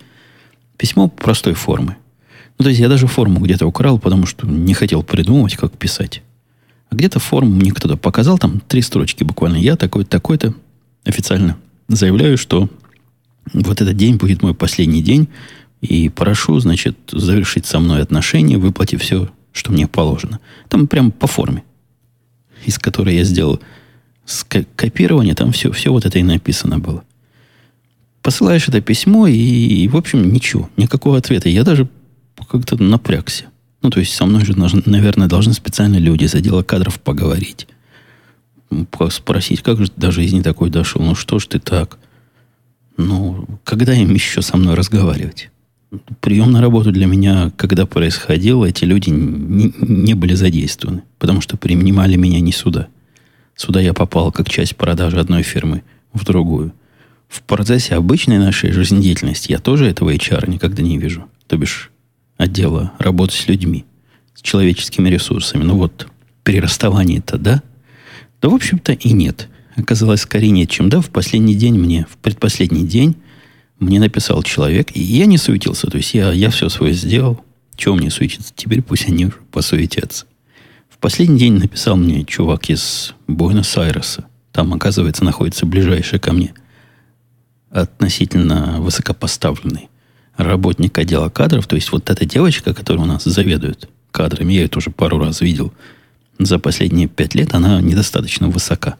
Письмо 0.76 1.08
простой 1.08 1.54
формы. 1.54 1.96
Ну, 2.58 2.64
то 2.64 2.68
есть 2.68 2.80
я 2.80 2.88
даже 2.88 3.06
форму 3.06 3.40
где-то 3.40 3.66
украл, 3.66 3.98
потому 3.98 4.26
что 4.26 4.46
не 4.46 4.74
хотел 4.74 5.02
придумывать, 5.02 5.56
как 5.56 5.72
писать. 5.76 6.22
А 6.90 6.94
где-то 6.94 7.18
форму 7.18 7.50
мне 7.50 7.72
кто-то 7.72 7.96
показал, 7.96 8.38
там 8.38 8.60
три 8.60 8.82
строчки 8.82 9.24
буквально. 9.24 9.56
Я 9.56 9.76
такой-то, 9.76 10.10
такой-то 10.10 10.54
официально 11.04 11.56
заявляю, 11.88 12.36
что 12.36 12.68
вот 13.52 13.80
этот 13.80 13.96
день 13.96 14.16
будет 14.16 14.42
мой 14.42 14.54
последний 14.54 15.02
день, 15.02 15.28
и 15.80 16.08
прошу, 16.08 16.58
значит, 16.60 16.96
завершить 17.10 17.66
со 17.66 17.78
мной 17.78 18.02
отношения, 18.02 18.58
выплатив 18.58 19.02
все, 19.02 19.28
что 19.52 19.72
мне 19.72 19.86
положено. 19.86 20.40
Там 20.68 20.86
прям 20.86 21.10
по 21.10 21.26
форме, 21.26 21.62
из 22.64 22.78
которой 22.78 23.16
я 23.16 23.24
сделал 23.24 23.60
копирование, 24.76 25.34
там 25.34 25.52
все, 25.52 25.70
все 25.72 25.90
вот 25.90 26.06
это 26.06 26.18
и 26.18 26.22
написано 26.22 26.78
было. 26.78 27.04
Посылаешь 28.22 28.68
это 28.68 28.80
письмо, 28.80 29.26
и, 29.26 29.34
и, 29.36 29.88
в 29.88 29.96
общем, 29.96 30.32
ничего, 30.32 30.70
никакого 30.76 31.18
ответа. 31.18 31.48
Я 31.48 31.62
даже 31.62 31.88
как-то 32.48 32.82
напрягся. 32.82 33.46
Ну, 33.82 33.90
то 33.90 34.00
есть 34.00 34.14
со 34.14 34.24
мной 34.24 34.46
же, 34.46 34.54
наверное, 34.56 35.28
должны 35.28 35.52
специально 35.52 35.96
люди 35.96 36.24
из 36.24 36.34
отдела 36.34 36.62
кадров 36.62 36.98
поговорить. 37.00 37.68
Спросить, 39.10 39.62
как 39.62 39.78
же 39.78 39.92
до 39.94 40.10
жизни 40.10 40.40
такой 40.40 40.70
дошел? 40.70 41.02
Ну, 41.02 41.14
что 41.14 41.38
ж 41.38 41.46
ты 41.46 41.58
так? 41.58 41.98
Ну, 42.96 43.46
когда 43.62 43.92
им 43.92 44.14
еще 44.14 44.40
со 44.40 44.56
мной 44.56 44.74
разговаривать? 44.74 45.50
Прием 46.20 46.52
на 46.52 46.60
работу 46.60 46.92
для 46.92 47.06
меня, 47.06 47.52
когда 47.56 47.86
происходил, 47.86 48.64
эти 48.64 48.84
люди 48.84 49.10
не, 49.10 49.72
не 49.80 50.14
были 50.14 50.34
задействованы, 50.34 51.02
потому 51.18 51.40
что 51.40 51.56
принимали 51.56 52.16
меня 52.16 52.40
не 52.40 52.52
сюда. 52.52 52.88
Сюда 53.56 53.80
я 53.80 53.92
попал 53.92 54.32
как 54.32 54.48
часть 54.48 54.76
продажи 54.76 55.18
одной 55.18 55.42
фирмы 55.42 55.82
в 56.12 56.24
другую. 56.24 56.72
В 57.28 57.42
процессе 57.42 57.94
обычной 57.94 58.38
нашей 58.38 58.72
жизнедеятельности 58.72 59.52
я 59.52 59.58
тоже 59.58 59.86
этого 59.86 60.14
HR 60.14 60.48
никогда 60.48 60.82
не 60.82 60.98
вижу. 60.98 61.26
То 61.46 61.56
бишь 61.56 61.90
отдела 62.36 62.92
работы 62.98 63.34
с 63.34 63.48
людьми, 63.48 63.84
с 64.34 64.42
человеческими 64.42 65.08
ресурсами. 65.08 65.62
Ну 65.62 65.76
вот, 65.76 66.08
при 66.42 66.60
расставании-то 66.60 67.38
да? 67.38 67.62
Да, 68.40 68.48
в 68.48 68.54
общем-то, 68.54 68.92
и 68.92 69.12
нет. 69.12 69.48
Оказалось, 69.76 70.20
скорее 70.20 70.50
нет, 70.50 70.70
чем 70.70 70.88
да. 70.88 71.00
В 71.00 71.10
последний 71.10 71.54
день 71.54 71.78
мне, 71.78 72.06
в 72.08 72.16
предпоследний 72.18 72.84
день, 72.84 73.16
мне 73.78 74.00
написал 74.00 74.42
человек, 74.42 74.88
и 74.94 75.00
я 75.00 75.26
не 75.26 75.38
суетился. 75.38 75.88
То 75.88 75.96
есть 75.96 76.14
я, 76.14 76.32
я 76.32 76.50
все 76.50 76.68
свое 76.68 76.94
сделал. 76.94 77.44
Чего 77.76 77.96
мне 77.96 78.10
суетиться? 78.10 78.52
Теперь 78.54 78.82
пусть 78.82 79.08
они 79.08 79.30
посуетятся 79.50 80.26
последний 81.04 81.38
день 81.38 81.58
написал 81.58 81.96
мне 81.96 82.24
чувак 82.24 82.70
из 82.70 83.12
Буэнос-Айреса. 83.26 84.24
Там, 84.52 84.72
оказывается, 84.72 85.22
находится 85.22 85.66
ближайший 85.66 86.18
ко 86.18 86.32
мне 86.32 86.54
относительно 87.68 88.80
высокопоставленный 88.80 89.90
работник 90.38 90.96
отдела 90.96 91.28
кадров. 91.28 91.66
То 91.66 91.76
есть 91.76 91.92
вот 91.92 92.08
эта 92.08 92.24
девочка, 92.24 92.72
которая 92.72 93.04
у 93.04 93.06
нас 93.06 93.24
заведует 93.24 93.90
кадрами, 94.12 94.54
я 94.54 94.62
ее 94.62 94.68
тоже 94.68 94.88
пару 94.88 95.18
раз 95.18 95.42
видел 95.42 95.74
за 96.38 96.58
последние 96.58 97.06
пять 97.06 97.34
лет, 97.34 97.52
она 97.52 97.82
недостаточно 97.82 98.48
высока. 98.48 98.96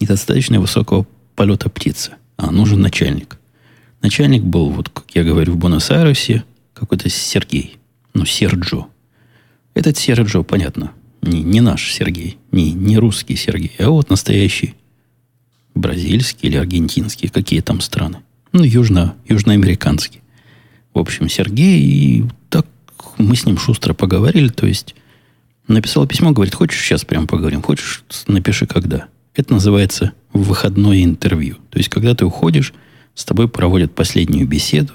Недостаточно 0.00 0.60
высокого 0.60 1.06
полета 1.34 1.70
птицы. 1.70 2.12
А 2.36 2.50
нужен 2.50 2.82
начальник. 2.82 3.38
Начальник 4.02 4.42
был, 4.42 4.70
вот 4.70 4.88
как 4.88 5.06
я 5.14 5.24
говорю, 5.24 5.54
в 5.54 5.56
Буэнос-Айресе 5.56 6.44
какой-то 6.74 7.08
Сергей. 7.08 7.76
Ну, 8.14 8.24
Серджо. 8.24 8.86
Этот 9.74 9.96
Серджо, 9.96 10.42
понятно, 10.42 10.92
не, 11.22 11.42
не 11.42 11.60
наш 11.60 11.92
Сергей, 11.92 12.38
не, 12.52 12.72
не 12.72 12.98
русский 12.98 13.36
Сергей, 13.36 13.72
а 13.78 13.90
вот 13.90 14.10
настоящий 14.10 14.74
бразильский 15.74 16.48
или 16.48 16.56
аргентинский, 16.56 17.28
какие 17.28 17.60
там 17.60 17.80
страны. 17.80 18.18
Ну, 18.52 18.64
южно, 18.64 19.14
южноамериканский. 19.28 20.20
В 20.94 20.98
общем, 20.98 21.28
Сергей, 21.28 21.80
и 21.80 22.24
так 22.50 22.66
мы 23.18 23.36
с 23.36 23.46
ним 23.46 23.58
шустро 23.58 23.94
поговорили, 23.94 24.48
то 24.48 24.66
есть 24.66 24.94
написал 25.68 26.06
письмо, 26.06 26.32
говорит, 26.32 26.54
хочешь 26.54 26.80
сейчас 26.80 27.04
прям 27.04 27.26
поговорим, 27.26 27.62
хочешь, 27.62 28.04
напиши 28.26 28.66
когда. 28.66 29.06
Это 29.34 29.52
называется 29.52 30.12
выходное 30.32 31.04
интервью. 31.04 31.56
То 31.70 31.78
есть, 31.78 31.90
когда 31.90 32.14
ты 32.14 32.24
уходишь, 32.24 32.72
с 33.18 33.24
тобой 33.24 33.48
проводят 33.48 33.96
последнюю 33.96 34.46
беседу, 34.46 34.92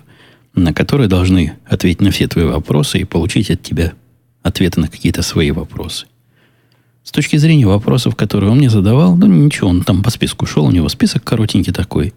на 0.56 0.74
которой 0.74 1.10
должны 1.10 1.58
ответить 1.65 2.00
на 2.00 2.10
все 2.10 2.25
твои 2.30 2.46
вопросы 2.46 3.00
и 3.00 3.03
получить 3.03 3.51
от 3.51 3.62
тебя 3.62 3.94
ответы 4.42 4.80
на 4.80 4.88
какие-то 4.88 5.22
свои 5.22 5.51
вопросы. 5.51 6.06
С 7.03 7.12
точки 7.12 7.36
зрения 7.36 7.68
вопросов, 7.68 8.15
которые 8.15 8.50
он 8.50 8.60
мне 8.60 8.70
задавал, 8.70 9.18
ну 9.18 9.27
ничего, 9.27 9.70
он 9.70 9.84
там 9.84 10.01
по 10.01 10.10
списку 10.10 10.46
шел, 10.46 10.63
у 10.63 10.72
него 10.72 10.88
список 10.88 11.25
коротенький 11.25 11.74
такой. 11.74 12.13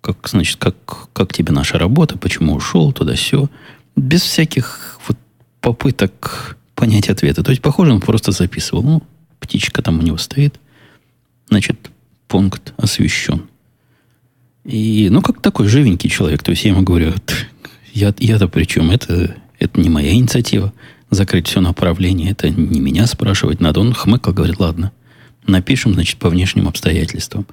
Как, 0.00 0.26
значит, 0.26 0.56
как, 0.56 1.10
как 1.12 1.34
тебе 1.34 1.52
наша 1.52 1.78
работа, 1.78 2.16
почему 2.16 2.54
ушел, 2.54 2.92
туда 2.92 3.14
все 3.14 3.50
Без 3.94 4.22
всяких 4.22 4.98
вот 5.06 5.18
попыток 5.60 6.56
понять 6.74 7.10
ответа. 7.10 7.42
То 7.42 7.50
есть, 7.50 7.60
похоже, 7.60 7.92
он 7.92 8.00
просто 8.00 8.32
записывал. 8.32 8.82
Ну, 8.82 9.02
птичка 9.38 9.82
там 9.82 9.98
у 9.98 10.02
него 10.02 10.16
стоит. 10.16 10.58
Значит, 11.50 11.90
пункт 12.26 12.72
освещен. 12.78 13.42
И, 14.66 15.08
ну, 15.10 15.22
как 15.22 15.40
такой 15.40 15.68
живенький 15.68 16.10
человек. 16.10 16.42
То 16.42 16.50
есть, 16.50 16.64
я 16.64 16.72
ему 16.72 16.82
говорю, 16.82 17.14
я, 17.94 18.12
я-то 18.18 18.48
при 18.48 18.64
чем? 18.64 18.90
Это, 18.90 19.36
это 19.60 19.80
не 19.80 19.88
моя 19.88 20.12
инициатива 20.12 20.72
закрыть 21.10 21.46
все 21.46 21.60
направление. 21.60 22.32
Это 22.32 22.50
не 22.50 22.80
меня 22.80 23.06
спрашивать 23.06 23.60
надо. 23.60 23.80
Он 23.80 23.92
хмыкал, 23.92 24.32
говорит, 24.32 24.58
ладно, 24.58 24.90
напишем, 25.46 25.94
значит, 25.94 26.18
по 26.18 26.28
внешним 26.28 26.66
обстоятельствам. 26.66 27.46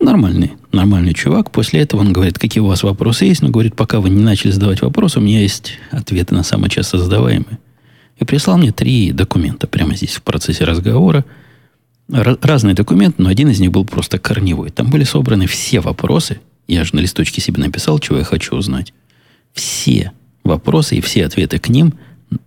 Нормальный, 0.00 0.52
нормальный 0.70 1.14
чувак. 1.14 1.50
После 1.50 1.80
этого 1.80 2.02
он 2.02 2.12
говорит, 2.12 2.38
какие 2.38 2.60
у 2.60 2.66
вас 2.66 2.82
вопросы 2.82 3.24
есть. 3.24 3.40
Но 3.40 3.48
говорит, 3.48 3.74
пока 3.74 4.00
вы 4.00 4.10
не 4.10 4.22
начали 4.22 4.50
задавать 4.50 4.82
вопросы, 4.82 5.20
у 5.20 5.22
меня 5.22 5.40
есть 5.40 5.78
ответы 5.92 6.34
на 6.34 6.42
самые 6.42 6.68
часто 6.68 6.98
задаваемые. 6.98 7.58
И 8.18 8.24
прислал 8.24 8.58
мне 8.58 8.70
три 8.70 9.12
документа 9.12 9.66
прямо 9.66 9.94
здесь 9.94 10.16
в 10.16 10.22
процессе 10.22 10.64
разговора. 10.64 11.24
Разные 12.08 12.74
документы, 12.74 13.22
но 13.22 13.28
один 13.28 13.48
из 13.48 13.60
них 13.60 13.72
был 13.72 13.84
просто 13.84 14.18
корневой. 14.18 14.70
Там 14.70 14.90
были 14.90 15.04
собраны 15.04 15.46
все 15.46 15.80
вопросы. 15.80 16.40
Я 16.66 16.84
же 16.84 16.94
на 16.94 17.00
листочке 17.00 17.40
себе 17.40 17.62
написал, 17.62 17.98
чего 17.98 18.18
я 18.18 18.24
хочу 18.24 18.56
узнать. 18.56 18.92
Все 19.52 20.12
вопросы 20.42 20.96
и 20.96 21.00
все 21.00 21.26
ответы 21.26 21.58
к 21.58 21.68
ним– 21.68 21.94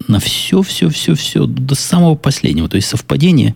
на 0.08 0.20
все, 0.20 0.62
все, 0.62 0.90
все, 0.90 1.16
все 1.16 1.46
до 1.46 1.76
самого 1.76 2.16
последнего. 2.16 2.70
То 2.70 2.76
есть 2.76 2.88
совпадение, 2.88 3.56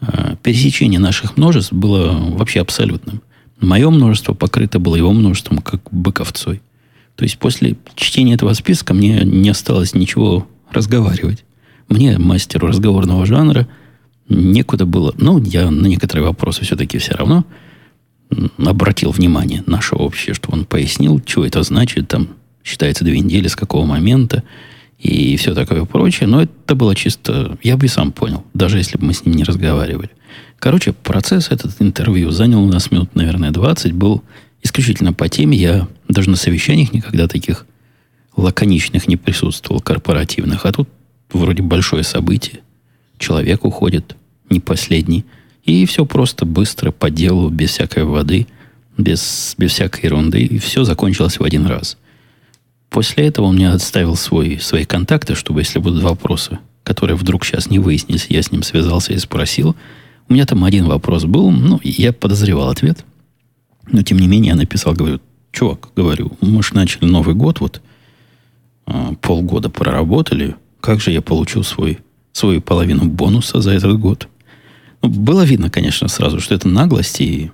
э, 0.00 0.36
пересечение 0.42 1.00
наших 1.00 1.36
множеств 1.36 1.72
было 1.72 2.12
вообще 2.12 2.60
абсолютным. 2.60 3.22
Мое 3.60 3.90
множество 3.90 4.34
покрыто 4.34 4.78
было 4.78 4.96
его 4.96 5.12
множеством, 5.12 5.58
как 5.58 5.82
быковцой. 5.90 6.62
То 7.16 7.24
есть 7.24 7.38
после 7.38 7.76
чтения 7.96 8.34
этого 8.34 8.52
списка 8.52 8.94
мне 8.94 9.22
не 9.24 9.48
осталось 9.48 9.94
ничего 9.94 10.46
разговаривать. 10.70 11.44
Мне, 11.88 12.18
мастеру 12.18 12.68
разговорного 12.68 13.26
жанра, 13.26 13.66
некуда 14.28 14.86
было. 14.86 15.14
Ну, 15.18 15.42
я 15.42 15.70
на 15.70 15.86
некоторые 15.86 16.26
вопросы 16.26 16.64
все-таки 16.64 16.98
все 16.98 17.14
равно 17.14 17.44
обратил 18.58 19.10
внимание 19.10 19.62
наше 19.66 19.94
общее, 19.94 20.34
что 20.34 20.50
он 20.52 20.64
пояснил, 20.64 21.22
что 21.24 21.44
это 21.46 21.62
значит, 21.62 22.08
там 22.08 22.28
считается 22.62 23.04
две 23.04 23.20
недели, 23.20 23.48
с 23.48 23.56
какого 23.56 23.86
момента, 23.86 24.42
и 24.98 25.36
все 25.36 25.54
такое 25.54 25.84
прочее. 25.84 26.28
Но 26.28 26.42
это 26.42 26.74
было 26.74 26.94
чисто... 26.94 27.56
Я 27.62 27.76
бы 27.76 27.86
и 27.86 27.88
сам 27.88 28.12
понял, 28.12 28.44
даже 28.52 28.78
если 28.78 28.98
бы 28.98 29.06
мы 29.06 29.14
с 29.14 29.24
ним 29.24 29.34
не 29.36 29.44
разговаривали. 29.44 30.10
Короче, 30.58 30.92
процесс 30.92 31.50
этот 31.50 31.80
интервью 31.80 32.30
занял 32.30 32.62
у 32.62 32.66
нас 32.66 32.90
минут, 32.90 33.14
наверное, 33.14 33.50
20. 33.50 33.92
Был 33.92 34.22
исключительно 34.62 35.12
по 35.12 35.28
теме. 35.28 35.56
Я 35.56 35.88
даже 36.08 36.30
на 36.30 36.36
совещаниях 36.36 36.92
никогда 36.92 37.28
таких 37.28 37.64
лаконичных 38.36 39.08
не 39.08 39.16
присутствовал, 39.16 39.80
корпоративных. 39.80 40.66
А 40.66 40.72
тут 40.72 40.88
вроде 41.32 41.62
большое 41.62 42.02
событие. 42.02 42.60
Человек 43.18 43.64
уходит, 43.64 44.16
не 44.50 44.60
последний. 44.60 45.24
И 45.64 45.84
все 45.86 46.06
просто 46.06 46.46
быстро, 46.46 46.90
по 46.90 47.10
делу, 47.10 47.50
без 47.50 47.70
всякой 47.70 48.04
воды, 48.04 48.46
без, 48.96 49.54
без 49.58 49.72
всякой 49.72 50.06
ерунды. 50.06 50.40
И 50.42 50.58
все 50.58 50.84
закончилось 50.84 51.38
в 51.38 51.44
один 51.44 51.66
раз. 51.66 51.96
После 52.90 53.26
этого 53.26 53.46
он 53.46 53.56
мне 53.56 53.70
отставил 53.70 54.16
свой, 54.16 54.58
свои 54.60 54.84
контакты, 54.84 55.34
чтобы, 55.34 55.60
если 55.60 55.78
будут 55.78 56.02
вопросы, 56.02 56.58
которые 56.84 57.16
вдруг 57.16 57.44
сейчас 57.44 57.68
не 57.68 57.78
выяснились, 57.78 58.26
я 58.30 58.42
с 58.42 58.50
ним 58.50 58.62
связался 58.62 59.12
и 59.12 59.18
спросил. 59.18 59.76
У 60.28 60.32
меня 60.32 60.46
там 60.46 60.64
один 60.64 60.86
вопрос 60.86 61.24
был, 61.24 61.50
ну, 61.50 61.80
я 61.82 62.12
подозревал 62.12 62.70
ответ. 62.70 63.04
Но, 63.90 64.02
тем 64.02 64.18
не 64.18 64.26
менее, 64.26 64.50
я 64.50 64.56
написал, 64.56 64.94
говорю, 64.94 65.20
чувак, 65.52 65.88
говорю, 65.96 66.32
мы 66.40 66.62
же 66.62 66.74
начали 66.74 67.04
Новый 67.06 67.34
год, 67.34 67.60
вот 67.60 67.80
э, 68.86 69.14
полгода 69.20 69.70
проработали, 69.70 70.54
как 70.80 71.00
же 71.00 71.10
я 71.10 71.22
получил 71.22 71.64
свой, 71.64 71.98
свою 72.32 72.60
половину 72.60 73.04
бонуса 73.04 73.60
за 73.60 73.72
этот 73.72 73.98
год? 73.98 74.28
Было 75.02 75.42
видно, 75.42 75.70
конечно, 75.70 76.08
сразу, 76.08 76.40
что 76.40 76.54
это 76.54 76.68
наглость, 76.68 77.20
и 77.20 77.50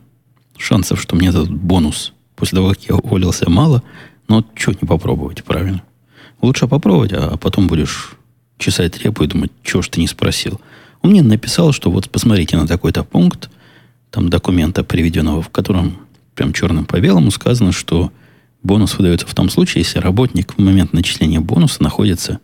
шансов, 0.56 1.00
что 1.00 1.16
мне 1.16 1.28
этот 1.28 1.50
бонус 1.50 2.12
после 2.36 2.56
того, 2.56 2.70
как 2.70 2.82
я 2.84 2.96
уволился, 2.96 3.48
мало– 3.48 3.82
но 4.28 4.44
что 4.54 4.72
не 4.72 4.86
попробовать, 4.86 5.44
правильно? 5.44 5.82
Лучше 6.40 6.66
попробовать, 6.66 7.12
а 7.12 7.36
потом 7.36 7.66
будешь 7.66 8.16
чесать 8.58 8.98
репу 9.02 9.24
и 9.24 9.26
думать, 9.26 9.50
чего 9.62 9.82
ж 9.82 9.88
ты 9.88 10.00
не 10.00 10.06
спросил. 10.06 10.60
Он 11.02 11.10
мне 11.10 11.22
написал, 11.22 11.72
что 11.72 11.90
вот 11.90 12.10
посмотрите 12.10 12.56
на 12.56 12.66
такой-то 12.66 13.04
пункт, 13.04 13.50
там 14.10 14.28
документа 14.28 14.84
приведенного, 14.84 15.42
в 15.42 15.50
котором 15.50 15.98
прям 16.34 16.52
черным 16.52 16.86
по 16.86 17.00
белому 17.00 17.30
сказано, 17.30 17.72
что 17.72 18.12
бонус 18.62 18.96
выдается 18.96 19.26
в 19.26 19.34
том 19.34 19.50
случае, 19.50 19.82
если 19.82 19.98
работник 19.98 20.54
в 20.54 20.58
момент 20.58 20.92
начисления 20.92 21.40
бонуса 21.40 21.82
находится 21.82 22.40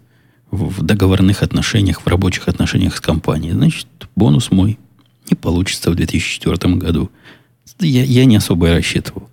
в 0.50 0.82
договорных 0.82 1.42
отношениях, 1.42 2.02
в 2.02 2.06
рабочих 2.06 2.48
отношениях 2.48 2.96
с 2.96 3.00
компанией. 3.00 3.52
Значит, 3.52 3.86
бонус 4.16 4.50
мой 4.50 4.78
не 5.28 5.36
получится 5.36 5.90
в 5.90 5.94
2004 5.94 6.74
году. 6.76 7.10
Я, 7.80 8.04
я 8.04 8.24
не 8.24 8.36
особо 8.36 8.68
и 8.68 8.72
рассчитывал. 8.72 9.28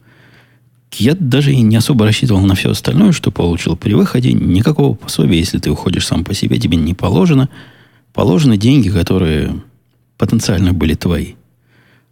Я 0.94 1.15
даже 1.15 1.53
и 1.53 1.62
не 1.62 1.75
особо 1.75 2.06
рассчитывал 2.06 2.41
на 2.41 2.56
все 2.56 2.72
остальное, 2.72 3.12
что 3.12 3.32
получил 3.32 3.75
при 3.75 3.94
выходе. 3.94 4.34
Никакого 4.34 4.96
пособия, 4.96 5.38
если 5.38 5.60
ты 5.60 5.70
уходишь 5.70 6.08
сам 6.08 6.24
по 6.24 6.34
себе, 6.34 6.60
тебе 6.60 6.77
не 6.77 6.94
положено. 6.94 7.50
Положены 8.13 8.58
деньги, 8.58 8.89
которые 8.89 9.62
потенциально 10.17 10.74
были 10.74 10.96
твои. 10.96 11.34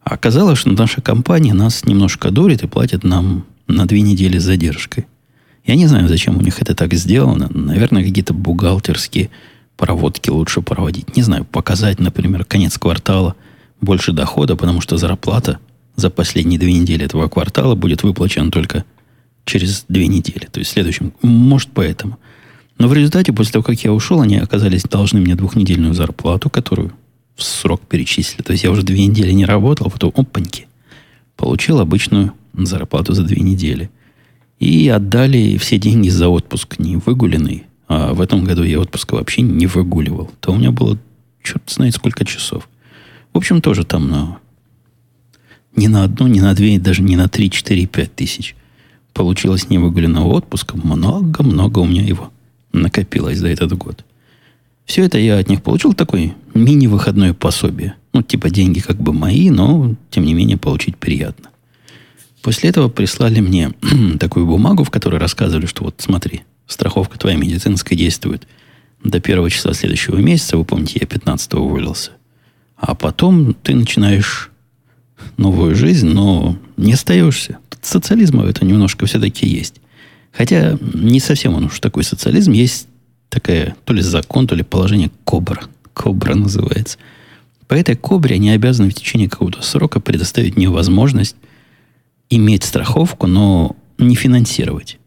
А 0.04 0.14
оказалось, 0.14 0.60
что 0.60 0.70
наша 0.72 1.02
компания 1.02 1.54
нас 1.54 1.86
немножко 1.86 2.30
дурит 2.30 2.64
и 2.64 2.68
платит 2.68 3.04
нам 3.04 3.46
на 3.68 3.88
две 3.88 4.02
недели 4.02 4.38
с 4.38 4.44
задержкой. 4.44 5.08
Я 5.66 5.76
не 5.76 5.88
знаю, 5.88 6.08
зачем 6.08 6.38
у 6.38 6.42
них 6.42 6.62
это 6.62 6.76
так 6.76 6.94
сделано. 6.94 7.50
Наверное, 7.52 8.04
какие-то 8.04 8.36
бухгалтерские 8.36 9.32
проводки 9.78 10.30
лучше 10.30 10.62
проводить. 10.62 11.16
Не 11.16 11.24
знаю, 11.24 11.44
показать, 11.44 12.00
например, 12.00 12.46
конец 12.46 12.78
квартала, 12.78 13.36
больше 13.86 14.12
дохода, 14.12 14.56
потому 14.56 14.82
что 14.82 14.98
зарплата 14.98 15.60
за 15.96 16.10
последние 16.10 16.60
две 16.60 16.74
недели 16.74 17.06
этого 17.06 17.30
квартала 17.30 17.76
будет 17.76 18.04
выплачен 18.04 18.52
только 18.52 18.84
через 19.46 19.86
две 19.88 20.08
недели. 20.08 20.48
То 20.52 20.60
есть 20.60 20.72
в 20.72 20.74
следующем. 20.74 21.14
Может, 21.22 21.70
поэтому. 21.74 22.18
Но 22.78 22.88
в 22.88 22.94
результате, 22.94 23.32
после 23.32 23.54
того, 23.54 23.64
как 23.64 23.80
я 23.80 23.94
ушел, 23.94 24.22
они 24.22 24.38
оказались 24.38 24.84
должны 24.84 25.22
мне 25.22 25.36
двухнедельную 25.36 25.94
зарплату, 25.94 26.50
которую 26.50 26.92
в 27.36 27.44
срок 27.44 27.82
перечислили. 27.88 28.42
То 28.42 28.52
есть 28.52 28.64
я 28.64 28.72
уже 28.72 28.84
две 28.84 29.06
недели 29.06 29.32
не 29.32 29.46
работал, 29.46 29.90
потом 29.90 30.12
опаньки. 30.16 30.68
Получил 31.38 31.80
обычную 31.80 32.34
зарплату 32.54 33.14
за 33.14 33.24
две 33.24 33.42
недели. 33.42 33.90
И 34.60 34.88
отдали 34.90 35.58
все 35.58 35.78
деньги 35.78 36.10
за 36.10 36.28
отпуск 36.28 36.80
не 36.80 36.98
выгуленный. 36.98 37.64
А 37.88 38.14
в 38.14 38.22
этом 38.22 38.44
году 38.44 38.64
я 38.64 38.80
отпуска 38.80 39.16
вообще 39.16 39.42
не 39.42 39.68
выгуливал. 39.68 40.32
То 40.40 40.52
у 40.52 40.58
меня 40.58 40.72
было 40.72 40.98
черт 41.44 41.64
знает 41.68 41.94
сколько 41.94 42.26
часов. 42.26 42.68
В 43.36 43.38
общем, 43.38 43.62
тоже 43.62 43.84
там 43.84 44.08
на 44.08 44.40
ни 45.76 45.88
на 45.88 46.06
одну, 46.06 46.28
ни 46.28 46.40
на 46.40 46.54
две, 46.54 46.80
даже 46.80 47.02
не 47.02 47.18
на 47.18 47.28
три, 47.28 47.52
четыре, 47.52 47.86
пять 47.86 48.16
тысяч. 48.16 48.56
Получилось 49.12 49.70
невыгуленного 49.70 50.28
отпуска. 50.28 50.78
Много-много 50.78 51.80
у 51.80 51.86
меня 51.86 52.02
его 52.02 52.32
накопилось 52.72 53.40
за 53.40 53.50
этот 53.50 53.74
год. 53.74 54.06
Все 54.86 55.04
это 55.04 55.20
я 55.20 55.38
от 55.38 55.50
них 55.50 55.64
получил 55.64 55.92
такой 55.92 56.34
мини-выходное 56.54 57.34
пособие. 57.34 57.96
Ну, 58.14 58.22
типа 58.22 58.50
деньги 58.50 58.80
как 58.80 59.02
бы 59.02 59.12
мои, 59.12 59.50
но, 59.50 59.96
тем 60.12 60.24
не 60.24 60.34
менее, 60.34 60.56
получить 60.56 60.96
приятно. 60.96 61.50
После 62.42 62.70
этого 62.70 62.88
прислали 62.88 63.42
мне 63.42 63.74
такую 64.18 64.46
бумагу, 64.46 64.86
в 64.86 64.92
которой 64.92 65.20
рассказывали, 65.20 65.66
что 65.66 65.84
вот 65.84 65.96
смотри, 65.98 66.44
страховка 66.68 67.20
твоя 67.20 67.36
медицинская 67.36 68.00
действует 68.00 68.48
до 69.04 69.20
первого 69.20 69.50
числа 69.50 69.74
следующего 69.74 70.20
месяца. 70.20 70.56
Вы 70.56 70.64
помните, 70.64 71.00
я 71.02 71.06
15 71.06 71.56
уволился. 71.56 72.12
А 72.76 72.96
потом 72.96 73.54
ты 73.54 73.76
начинаешь 73.76 74.52
новую 75.38 75.76
жизнь, 75.76 76.08
но 76.08 76.58
не 76.78 76.94
остаешься. 76.94 77.58
Тут 77.70 77.86
социализма 77.86 78.46
это 78.46 78.66
немножко 78.66 79.06
все-таки 79.06 79.48
есть. 79.48 79.76
Хотя 80.32 80.78
не 80.94 81.20
совсем 81.20 81.54
он 81.56 81.66
уж 81.66 81.80
такой 81.80 82.04
социализм. 82.04 82.52
Есть 82.52 82.88
такая 83.30 83.76
то 83.86 83.94
ли 83.94 84.02
закон, 84.02 84.48
то 84.48 84.56
ли 84.56 84.64
положение 84.64 85.12
кобра. 85.24 85.64
Кобра 85.94 86.36
называется. 86.36 86.98
По 87.68 87.74
этой 87.74 87.96
кобре 87.96 88.36
они 88.36 88.52
обязаны 88.52 88.90
в 88.90 88.94
течение 88.94 89.30
какого-то 89.30 89.62
срока 89.62 90.00
предоставить 90.00 90.56
мне 90.56 90.70
возможность 90.70 91.36
иметь 92.30 92.64
страховку, 92.64 93.28
но 93.28 93.76
не 93.98 94.16
финансировать. 94.16 95.00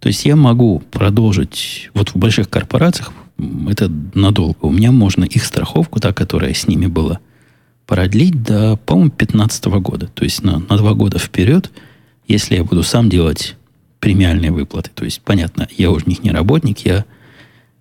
То 0.00 0.08
есть 0.08 0.24
я 0.24 0.34
могу 0.34 0.80
продолжить, 0.90 1.90
вот 1.94 2.10
в 2.10 2.16
больших 2.16 2.50
корпорациях, 2.50 3.12
это 3.68 3.90
надолго, 4.14 4.66
у 4.66 4.70
меня 4.70 4.92
можно 4.92 5.24
их 5.24 5.44
страховку, 5.44 6.00
та, 6.00 6.12
которая 6.12 6.54
с 6.54 6.66
ними 6.66 6.86
была– 6.86 7.18
продлить 7.86 8.42
до, 8.42 8.76
по-моему, 8.76 9.10
2015 9.10 9.64
года. 9.66 10.06
То 10.06 10.24
есть 10.24 10.42
на, 10.42 10.60
на 10.60 10.76
два 10.76 10.94
года 10.94 11.18
вперед, 11.18 11.70
если 12.26 12.56
я 12.56 12.64
буду 12.64 12.82
сам 12.82 13.08
делать 13.08 13.56
премиальные 14.00 14.50
выплаты. 14.50 14.90
То 14.94 15.04
есть, 15.04 15.20
понятно, 15.20 15.68
я 15.76 15.90
уже 15.90 16.06
них 16.06 16.22
не 16.22 16.30
работник, 16.30 16.86
я 16.86 17.04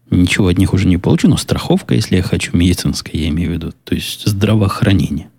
ничего 0.10 0.50
от 0.50 0.58
них 0.58 0.74
уже 0.74 0.88
не 0.88 0.98
получу, 0.98 1.28
но 1.28 1.38
страховка, 1.38 1.96
если 1.96 2.18
я 2.18 2.24
хочу, 2.24 2.56
медицинская, 2.56 3.22
я 3.22 3.30
имею 3.30 3.52
в 3.52 3.54
виду, 3.54 3.74
то 3.86 3.96
есть 3.96 4.28
здравоохранение, 4.28 5.30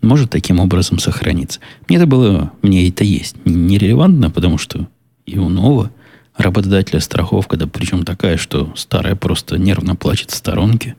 может 0.00 0.30
таким 0.30 0.58
образом 0.58 0.98
сохраниться. 0.98 1.60
Мне 1.86 1.98
это 1.98 2.06
было, 2.06 2.50
мне 2.62 2.88
это 2.88 3.04
есть 3.04 3.36
нерелевантно, 3.44 4.30
потому 4.30 4.56
что 4.56 4.88
и 5.26 5.38
у 5.38 5.50
нового 5.50 5.90
работодателя 6.36 7.00
страховка, 7.00 7.56
да 7.56 7.66
причем 7.66 8.04
такая, 8.04 8.36
что 8.36 8.72
старая 8.76 9.14
просто 9.14 9.58
нервно 9.58 9.96
плачет 9.96 10.30
в 10.30 10.36
сторонке. 10.36 10.96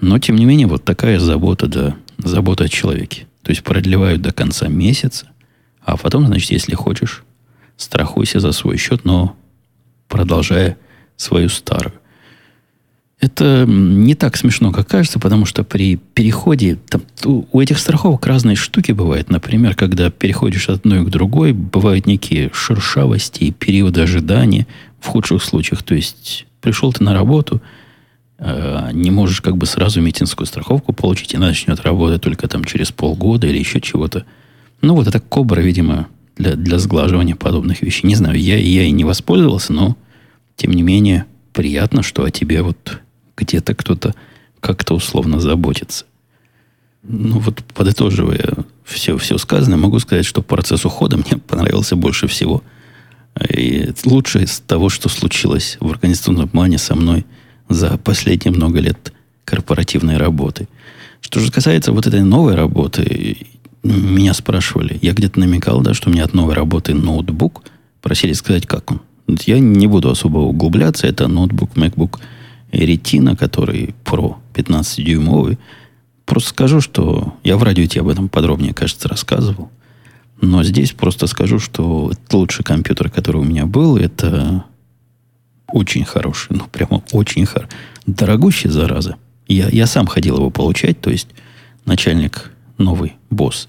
Но, 0.00 0.18
тем 0.18 0.36
не 0.36 0.44
менее, 0.44 0.66
вот 0.66 0.84
такая 0.84 1.18
забота, 1.20 1.68
да, 1.68 1.96
забота 2.18 2.64
о 2.64 2.68
человеке. 2.68 3.26
То 3.42 3.50
есть 3.50 3.62
продлевают 3.62 4.20
до 4.20 4.32
конца 4.32 4.68
месяца, 4.68 5.28
а 5.80 5.96
потом, 5.96 6.26
значит, 6.26 6.50
если 6.50 6.74
хочешь, 6.74 7.24
страхуйся 7.76 8.40
за 8.40 8.52
свой 8.52 8.78
счет, 8.78 9.04
но 9.04 9.36
продолжая 10.08 10.76
свою 11.16 11.48
старую. 11.48 11.94
Это 13.22 13.64
не 13.66 14.14
так 14.14 14.36
смешно, 14.36 14.70
как 14.72 14.88
кажется, 14.88 15.18
потому 15.18 15.46
что 15.46 15.64
при 15.64 15.96
переходе 15.96 16.76
там, 16.88 17.02
у 17.24 17.60
этих 17.60 17.78
страховок 17.78 18.26
разные 18.26 18.56
штуки 18.56 18.92
бывают. 18.92 19.30
Например, 19.30 19.74
когда 19.74 20.10
переходишь 20.10 20.68
от 20.68 20.80
одной 20.80 21.06
к 21.06 21.08
другой, 21.08 21.52
бывают 21.52 22.06
некие 22.06 22.50
шершавости, 22.52 23.52
периоды 23.52 24.02
ожидания 24.02 24.66
в 25.00 25.06
худших 25.06 25.42
случаях. 25.42 25.82
То 25.82 25.94
есть 25.94 26.46
пришел 26.60 26.92
ты 26.92 27.02
на 27.02 27.14
работу– 27.14 27.62
Э, 28.44 28.90
не 28.92 29.12
можешь 29.12 29.40
как 29.40 29.56
бы 29.56 29.66
сразу 29.66 30.00
медицинскую 30.00 30.48
страховку 30.48 30.92
получить, 30.92 31.32
и 31.32 31.36
она 31.36 31.46
начнет 31.46 31.80
работать 31.82 32.22
только 32.22 32.48
там 32.48 32.64
через 32.64 32.90
полгода 32.90 33.46
или 33.46 33.58
еще 33.58 33.80
чего-то. 33.80 34.24
Ну, 34.80 34.96
вот 34.96 35.06
это 35.06 35.20
кобра, 35.20 35.60
видимо, 35.60 36.08
для, 36.36 36.56
для 36.56 36.80
сглаживания 36.80 37.36
подобных 37.36 37.82
вещей. 37.82 38.08
Не 38.08 38.16
знаю, 38.16 38.36
я, 38.40 38.58
я 38.58 38.82
и 38.82 38.90
не 38.90 39.04
воспользовался, 39.04 39.72
но, 39.72 39.96
тем 40.56 40.72
не 40.72 40.82
менее, 40.82 41.26
приятно, 41.52 42.02
что 42.02 42.24
о 42.24 42.32
тебе 42.32 42.62
вот 42.62 43.01
где-то 43.36 43.74
кто-то 43.74 44.14
как-то 44.60 44.94
условно 44.94 45.40
заботится. 45.40 46.04
Ну, 47.02 47.40
вот 47.40 47.64
подытоживая 47.74 48.64
все, 48.84 49.18
все 49.18 49.38
сказанное, 49.38 49.78
могу 49.78 49.98
сказать, 49.98 50.24
что 50.24 50.42
процесс 50.42 50.84
ухода 50.84 51.16
мне 51.16 51.38
понравился 51.48 51.96
больше 51.96 52.26
всего. 52.26 52.62
И 53.48 53.92
лучше 54.04 54.42
из 54.42 54.60
того, 54.60 54.88
что 54.88 55.08
случилось 55.08 55.78
в 55.80 55.90
организационном 55.90 56.48
плане 56.48 56.78
со 56.78 56.94
мной– 56.94 57.26
за 57.72 57.98
последние 57.98 58.54
много 58.54 58.80
лет 58.80 59.12
корпоративной 59.44 60.16
работы. 60.16 60.68
Что 61.20 61.40
же 61.40 61.50
касается 61.50 61.92
вот 61.92 62.06
этой 62.06 62.22
новой 62.22 62.54
работы, 62.54 63.36
меня 63.82 64.34
спрашивали, 64.34 64.98
я 65.02 65.12
где-то 65.12 65.40
намекал, 65.40 65.80
да, 65.80 65.94
что 65.94 66.08
у 66.10 66.12
меня 66.12 66.24
от 66.24 66.34
новой 66.34 66.54
работы 66.54 66.94
ноутбук, 66.94 67.62
просили 68.00 68.32
сказать, 68.32 68.66
как 68.66 68.90
он. 68.90 69.00
Я 69.46 69.58
не 69.58 69.86
буду 69.86 70.10
особо 70.10 70.38
углубляться. 70.38 71.06
Это 71.06 71.28
ноутбук 71.28 71.76
MacBook 71.76 72.18
Retina, 72.72 73.36
который 73.36 73.94
Pro 74.04 74.36
15-дюймовый. 74.54 75.58
Просто 76.24 76.50
скажу, 76.50 76.80
что 76.80 77.34
я 77.44 77.56
в 77.56 77.62
радио 77.62 77.86
тебе 77.86 78.00
об 78.00 78.08
этом 78.08 78.28
подробнее, 78.28 78.74
кажется, 78.74 79.08
рассказывал. 79.08 79.70
Но 80.40 80.64
здесь 80.64 80.92
просто 80.92 81.26
скажу, 81.26 81.58
что 81.58 82.12
лучший 82.32 82.64
компьютер, 82.64 83.10
который 83.10 83.36
у 83.36 83.44
меня 83.44 83.66
был. 83.66 83.96
Это 83.96 84.64
очень 85.68 86.04
хороший, 86.04 86.56
ну 86.56 86.64
прямо 86.70 87.02
очень 87.12 87.46
хороший. 87.46 87.70
Дорогущий, 88.06 88.70
зараза. 88.70 89.16
Я, 89.46 89.68
я 89.68 89.86
сам 89.86 90.06
ходил 90.06 90.38
его 90.38 90.50
получать, 90.50 91.00
то 91.00 91.10
есть 91.10 91.28
начальник 91.84 92.52
новый, 92.78 93.14
босс, 93.30 93.68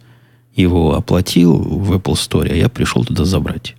его 0.55 0.95
оплатил 0.95 1.57
в 1.57 1.93
Apple 1.93 2.13
Store, 2.13 2.49
а 2.49 2.55
я 2.55 2.69
пришел 2.69 3.03
туда 3.03 3.25
забрать. 3.25 3.75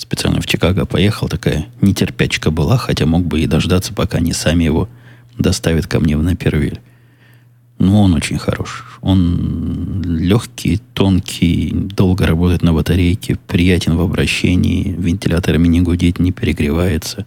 Специально 0.00 0.40
в 0.40 0.46
Чикаго 0.46 0.86
поехал, 0.86 1.28
такая 1.28 1.66
нетерпячка 1.82 2.50
была, 2.50 2.78
хотя 2.78 3.04
мог 3.04 3.26
бы 3.26 3.42
и 3.42 3.46
дождаться, 3.46 3.92
пока 3.92 4.16
они 4.16 4.32
сами 4.32 4.64
его 4.64 4.88
доставят 5.36 5.86
ко 5.86 6.00
мне 6.00 6.16
в 6.16 6.22
Напервиль. 6.22 6.80
Но 7.78 8.04
он 8.04 8.14
очень 8.14 8.38
хорош. 8.38 8.98
Он 9.02 10.02
легкий, 10.02 10.80
тонкий, 10.94 11.70
долго 11.72 12.26
работает 12.26 12.62
на 12.62 12.72
батарейке, 12.72 13.36
приятен 13.46 13.94
в 13.98 14.00
обращении, 14.00 14.96
вентиляторами 14.98 15.68
не 15.68 15.82
гудит, 15.82 16.18
не 16.18 16.32
перегревается. 16.32 17.26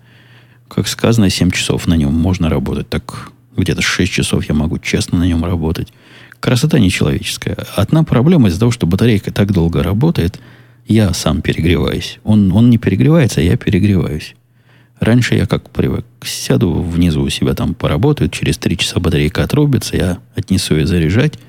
Как 0.67 0.87
сказано, 0.87 1.29
7 1.29 1.51
часов 1.51 1.85
на 1.85 1.93
нем 1.93 2.15
можно 2.15 2.49
работать. 2.49 2.89
Так 2.89 3.33
где-то 3.55 3.83
6 3.83 4.11
часов 4.11 4.49
я 4.49 4.55
могу 4.55 4.79
честно 4.79 5.19
на 5.19 5.25
нем 5.25 5.45
работать. 5.45 5.93
Красота 6.39 6.79
нечеловеческая. 6.79 7.55
Одна 7.75 8.03
проблема 8.03 8.49
из-за 8.49 8.61
того, 8.61 8.71
что 8.71 8.87
батарейка 8.87 9.31
так 9.31 9.51
долго 9.51 9.83
работает, 9.83 10.39
я 10.85 11.13
сам 11.13 11.41
перегреваюсь. 11.41 12.19
Он, 12.23 12.51
он 12.51 12.69
не 12.69 12.77
перегревается, 12.77 13.41
а 13.41 13.43
я 13.43 13.57
перегреваюсь. 13.57 14.35
Раньше 14.99 15.35
я 15.35 15.45
как 15.45 15.69
привык. 15.69 16.05
Сяду 16.23 16.73
внизу 16.81 17.21
у 17.23 17.29
себя 17.29 17.53
там 17.53 17.73
поработаю, 17.73 18.29
через 18.29 18.57
три 18.57 18.77
часа 18.77 18.99
батарейка 18.99 19.43
отрубится, 19.43 19.97
я 19.97 20.19
отнесу 20.35 20.75
ее 20.75 20.87
заряжать. 20.87 21.39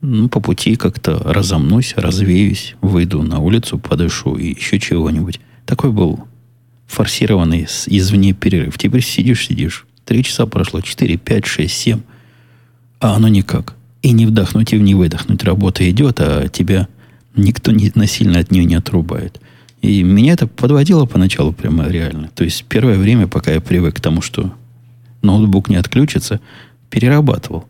Ну, 0.00 0.28
по 0.28 0.40
пути 0.40 0.74
как-то 0.74 1.20
разомнусь, 1.24 1.94
развеюсь, 1.96 2.74
выйду 2.80 3.22
на 3.22 3.38
улицу, 3.38 3.78
подышу 3.78 4.34
и 4.34 4.54
еще 4.54 4.80
чего-нибудь. 4.80 5.38
Такой 5.64 5.92
был 5.92 6.26
форсированный 6.88 7.68
извне 7.86 8.32
перерыв. 8.32 8.76
Теперь 8.78 9.02
сидишь, 9.02 9.46
сидишь. 9.46 9.86
Три 10.04 10.24
часа 10.24 10.46
прошло, 10.46 10.80
четыре, 10.80 11.16
пять, 11.16 11.46
шесть, 11.46 11.76
семь. 11.76 12.00
А 12.98 13.14
оно 13.14 13.28
никак. 13.28 13.76
И 14.02 14.10
не 14.10 14.26
вдохнуть, 14.26 14.72
и 14.72 14.78
не 14.80 14.96
выдохнуть. 14.96 15.44
Работа 15.44 15.88
идет, 15.88 16.20
а 16.20 16.48
тебя 16.48 16.88
никто 17.36 17.72
не, 17.72 17.90
насильно 17.94 18.38
от 18.38 18.50
нее 18.50 18.64
не 18.64 18.74
отрубает. 18.74 19.40
И 19.80 20.02
меня 20.02 20.34
это 20.34 20.46
подводило 20.46 21.06
поначалу 21.06 21.52
прямо 21.52 21.88
реально. 21.88 22.30
То 22.34 22.44
есть 22.44 22.64
первое 22.64 22.96
время, 22.98 23.26
пока 23.26 23.52
я 23.52 23.60
привык 23.60 23.96
к 23.96 24.00
тому, 24.00 24.22
что 24.22 24.54
ноутбук 25.22 25.68
не 25.68 25.76
отключится, 25.76 26.40
перерабатывал. 26.88 27.66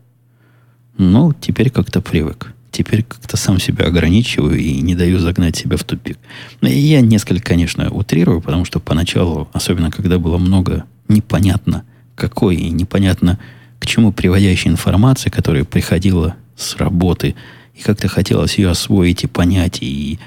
Но 0.99 1.33
теперь 1.41 1.71
как-то 1.71 2.01
привык. 2.03 2.53
Теперь 2.71 3.03
как-то 3.03 3.37
сам 3.37 3.59
себя 3.59 3.87
ограничиваю 3.87 4.59
и 4.59 4.81
не 4.81 4.95
даю 4.95 5.19
загнать 5.19 5.57
себя 5.57 5.77
в 5.77 5.85
тупик. 5.85 6.19
И 6.63 6.79
я 6.79 7.01
несколько, 7.01 7.43
конечно, 7.43 7.91
утрирую, 7.91 8.41
потому 8.41 8.65
что 8.65 8.81
поначалу, 8.81 9.49
особенно 9.53 9.91
когда 9.91 10.19
было 10.19 10.39
много 10.39 10.85
непонятно 11.09 11.85
какой 12.15 12.57
и 12.57 12.71
непонятно 12.71 13.39
к 13.79 13.87
чему 13.87 14.13
приводящей 14.13 14.71
информации, 14.71 15.29
которая 15.29 15.65
приходила 15.65 16.37
с 16.57 16.77
работы, 16.77 17.35
и 17.75 17.83
как-то 17.83 18.09
хотелось 18.09 18.59
ее 18.59 18.71
освоить 18.71 19.25
и 19.25 19.27
понять, 19.27 19.79
и 19.81 20.19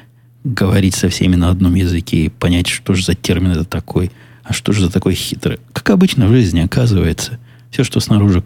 говорить 0.43 0.95
со 0.95 1.09
всеми 1.09 1.35
на 1.35 1.49
одном 1.49 1.75
языке 1.75 2.25
и 2.25 2.29
понять, 2.29 2.67
что 2.67 2.93
же 2.93 3.03
за 3.03 3.15
термин 3.15 3.51
это 3.51 3.65
такой, 3.65 4.11
а 4.43 4.53
что 4.53 4.71
же 4.71 4.81
за 4.81 4.91
такой 4.91 5.15
хитрый. 5.15 5.59
Как 5.73 5.89
обычно 5.89 6.27
в 6.27 6.31
жизни 6.31 6.59
оказывается, 6.59 7.39
все, 7.71 7.83
что 7.83 7.99
снаружи 7.99 8.43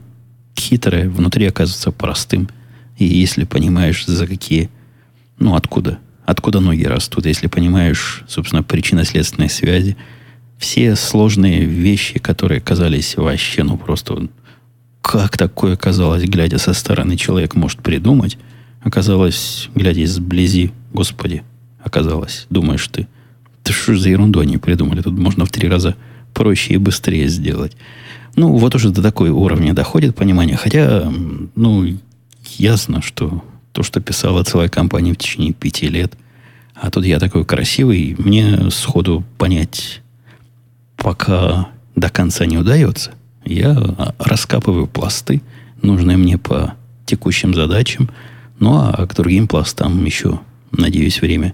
хитрое, 0.57 1.09
внутри 1.09 1.45
оказывается 1.45 1.91
простым. 1.91 2.49
И 2.97 3.05
если 3.05 3.43
понимаешь, 3.43 4.05
за 4.05 4.27
какие, 4.27 4.69
ну, 5.37 5.55
откуда, 5.55 5.99
откуда 6.25 6.59
ноги 6.59 6.83
растут, 6.83 7.25
если 7.25 7.47
понимаешь, 7.47 8.23
собственно, 8.27 8.63
причинно-следственные 8.63 9.49
связи, 9.49 9.97
все 10.57 10.95
сложные 10.95 11.63
вещи, 11.63 12.19
которые 12.19 12.59
казались 12.59 13.15
вообще, 13.15 13.63
ну, 13.63 13.77
просто 13.77 14.27
как 15.01 15.37
такое 15.37 15.75
казалось, 15.75 16.23
глядя 16.23 16.57
со 16.57 16.73
стороны, 16.73 17.15
человек 17.17 17.55
может 17.55 17.81
придумать, 17.81 18.37
оказалось, 18.81 19.69
глядя 19.75 20.03
изблизи, 20.03 20.71
Господи, 20.93 21.43
оказалось, 21.83 22.45
думаешь 22.49 22.87
ты. 22.87 23.07
Да 23.63 23.73
что 23.73 23.97
за 23.97 24.09
ерунду 24.09 24.39
они 24.39 24.57
придумали? 24.57 25.01
Тут 25.01 25.17
можно 25.17 25.45
в 25.45 25.51
три 25.51 25.67
раза 25.69 25.95
проще 26.33 26.75
и 26.75 26.77
быстрее 26.77 27.27
сделать. 27.27 27.75
Ну, 28.35 28.55
вот 28.55 28.75
уже 28.75 28.89
до 28.89 29.01
такой 29.01 29.29
уровня 29.29 29.73
доходит 29.73 30.15
понимание. 30.15 30.55
Хотя, 30.55 31.11
ну, 31.55 31.85
ясно, 32.57 33.01
что 33.01 33.43
то, 33.71 33.83
что 33.83 33.99
писала 33.99 34.43
целая 34.43 34.69
компания 34.69 35.13
в 35.13 35.17
течение 35.17 35.53
пяти 35.53 35.87
лет, 35.87 36.13
а 36.75 36.89
тут 36.89 37.05
я 37.05 37.19
такой 37.19 37.45
красивый, 37.45 38.15
мне 38.17 38.71
сходу 38.71 39.23
понять 39.37 40.01
пока 40.95 41.69
до 41.95 42.09
конца 42.09 42.45
не 42.45 42.57
удается. 42.57 43.11
Я 43.45 43.75
раскапываю 44.19 44.87
пласты, 44.87 45.41
нужные 45.81 46.17
мне 46.17 46.37
по 46.37 46.73
текущим 47.05 47.53
задачам, 47.53 48.09
ну 48.59 48.75
а 48.75 49.07
к 49.07 49.15
другим 49.15 49.47
пластам 49.47 50.05
еще, 50.05 50.39
надеюсь, 50.71 51.21
время 51.21 51.53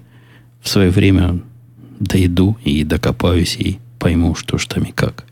в 0.62 0.70
свое 0.70 0.90
время 0.90 1.40
дойду 2.00 2.58
и 2.64 2.84
докопаюсь 2.84 3.56
и 3.58 3.80
пойму, 4.00 4.36
что 4.36 4.58
ж 4.58 4.66
там 4.66 4.84
и 4.84 4.92
как. 4.92 5.26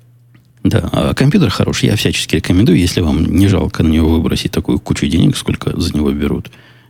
Да, 0.63 0.89
а 0.93 1.13
компьютер 1.13 1.49
хороший, 1.49 1.89
я 1.89 1.95
всячески 1.95 2.35
рекомендую, 2.35 2.77
если 2.77 3.01
вам 3.01 3.25
не 3.25 3.47
жалко 3.47 3.83
на 3.83 3.89
него 3.89 4.09
выбросить 4.09 4.51
такую 4.51 4.79
кучу 4.79 5.07
денег, 5.07 5.35
сколько 5.35 5.77
за 5.79 5.93
него 5.93 6.11
берут. 6.11 6.49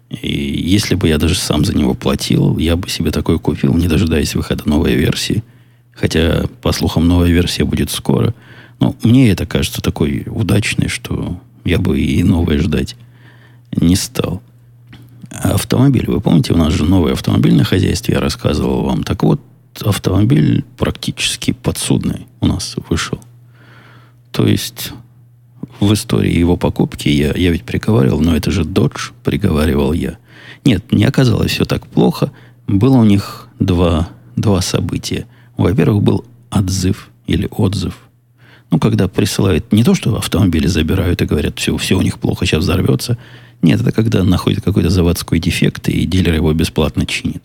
И 0.10 0.32
если 0.32 0.94
бы 0.94 1.08
я 1.08 1.18
даже 1.18 1.36
сам 1.36 1.66
за 1.66 1.76
него 1.76 1.96
платил, 1.96 2.60
я 2.60 2.76
бы 2.76 2.88
себе 2.88 3.10
такой 3.10 3.40
купил, 3.40 3.74
не 3.74 3.88
дожидаясь 3.88 4.36
выхода 4.36 4.70
новой 4.70 4.94
версии. 4.94 5.44
Хотя, 5.92 6.46
по 6.62 6.72
слухам, 6.72 7.08
новая 7.08 7.30
версия 7.30 7.64
будет 7.64 7.90
скоро. 7.90 8.36
Но 8.80 8.96
мне 9.02 9.32
это 9.32 9.48
кажется 9.48 9.82
такой 9.82 10.24
удачной, 10.28 10.88
что 10.88 11.40
я 11.64 11.80
бы 11.80 12.00
и 12.00 12.22
новое 12.22 12.60
ждать 12.60 12.96
не 13.76 13.96
стал 13.96 14.44
автомобиль. 15.34 16.06
Вы 16.08 16.22
помните, 16.22 16.54
у 16.54 16.58
нас 16.58 16.74
же 16.74 16.86
новый 16.86 17.14
автомобиль 17.14 17.56
на 17.56 17.64
хозяйстве, 17.64 18.16
я 18.16 18.20
рассказывал 18.20 18.84
вам. 18.84 19.04
Так 19.04 19.24
вот, 19.24 19.42
автомобиль 19.82 20.64
практически 20.78 21.52
подсудный 21.52 22.28
у 22.42 22.48
нас 22.48 22.76
вышел. 22.90 23.20
То 24.32 24.48
есть 24.48 24.92
в 25.80 25.94
истории 25.94 26.38
его 26.38 26.58
покупки 26.58 27.10
я, 27.10 27.34
я 27.36 27.52
ведь 27.52 27.64
приговаривал, 27.64 28.20
но 28.20 28.36
это 28.36 28.52
же 28.52 28.64
Dodge, 28.64 29.12
приговаривал 29.24 29.94
я. 29.94 30.18
Нет, 30.66 30.92
не 30.92 31.06
оказалось 31.06 31.52
все 31.52 31.66
так 31.66 31.86
плохо. 31.88 32.32
Было 32.68 32.98
у 32.98 33.04
них 33.04 33.48
два, 33.60 34.10
два 34.36 34.62
события. 34.62 35.26
Во-первых, 35.58 36.04
был 36.04 36.26
отзыв 36.52 37.10
или 37.28 37.48
отзыв. 37.52 37.96
Ну, 38.72 38.80
когда 38.80 39.08
присылают 39.08 39.72
не 39.72 39.84
то, 39.84 39.94
что 39.94 40.16
автомобили 40.16 40.68
забирают 40.68 41.22
и 41.22 41.26
говорят, 41.26 41.60
все, 41.60 41.78
все 41.78 41.96
у 41.96 42.02
них 42.02 42.20
плохо, 42.20 42.46
сейчас 42.46 42.64
взорвется. 42.64 43.18
Нет, 43.64 43.80
это 43.80 43.94
когда 43.94 44.24
находит 44.24 44.62
какой-то 44.62 44.90
заводской 44.90 45.40
дефект, 45.40 45.88
и 45.88 46.06
дилер 46.06 46.36
его 46.36 46.54
бесплатно 46.54 47.06
чинит. 47.06 47.42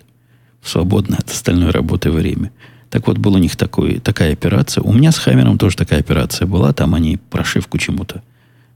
В 0.60 0.68
свободное 0.68 1.18
от 1.18 1.30
остальной 1.30 1.70
работы 1.70 2.10
время. 2.10 2.50
Так 2.90 3.06
вот, 3.06 3.18
была 3.18 3.36
у 3.36 3.38
них 3.38 3.54
такой, 3.54 4.00
такая 4.00 4.32
операция. 4.32 4.82
У 4.82 4.92
меня 4.92 5.12
с 5.12 5.18
Хаммером 5.18 5.58
тоже 5.58 5.76
такая 5.76 6.00
операция 6.00 6.46
была. 6.46 6.72
Там 6.72 6.96
они 6.96 7.18
прошивку 7.30 7.78
чему-то 7.78 8.22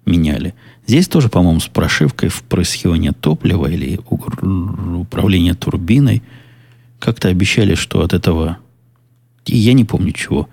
меняли. 0.07 0.55
Здесь 0.87 1.09
тоже, 1.09 1.29
по-моему, 1.29 1.59
с 1.59 1.67
прошивкой 1.67 2.29
впрыскивания 2.29 3.13
топлива 3.13 3.67
или 3.67 3.99
управления 3.99 5.55
турбиной. 5.55 6.23
Как-то 7.01 7.29
обещали, 7.29 7.75
что 7.75 8.03
от 8.03 8.13
этого... 8.13 8.59
И 9.47 9.57
я 9.57 9.73
не 9.73 9.85
помню 9.85 10.13
чего. 10.13 10.49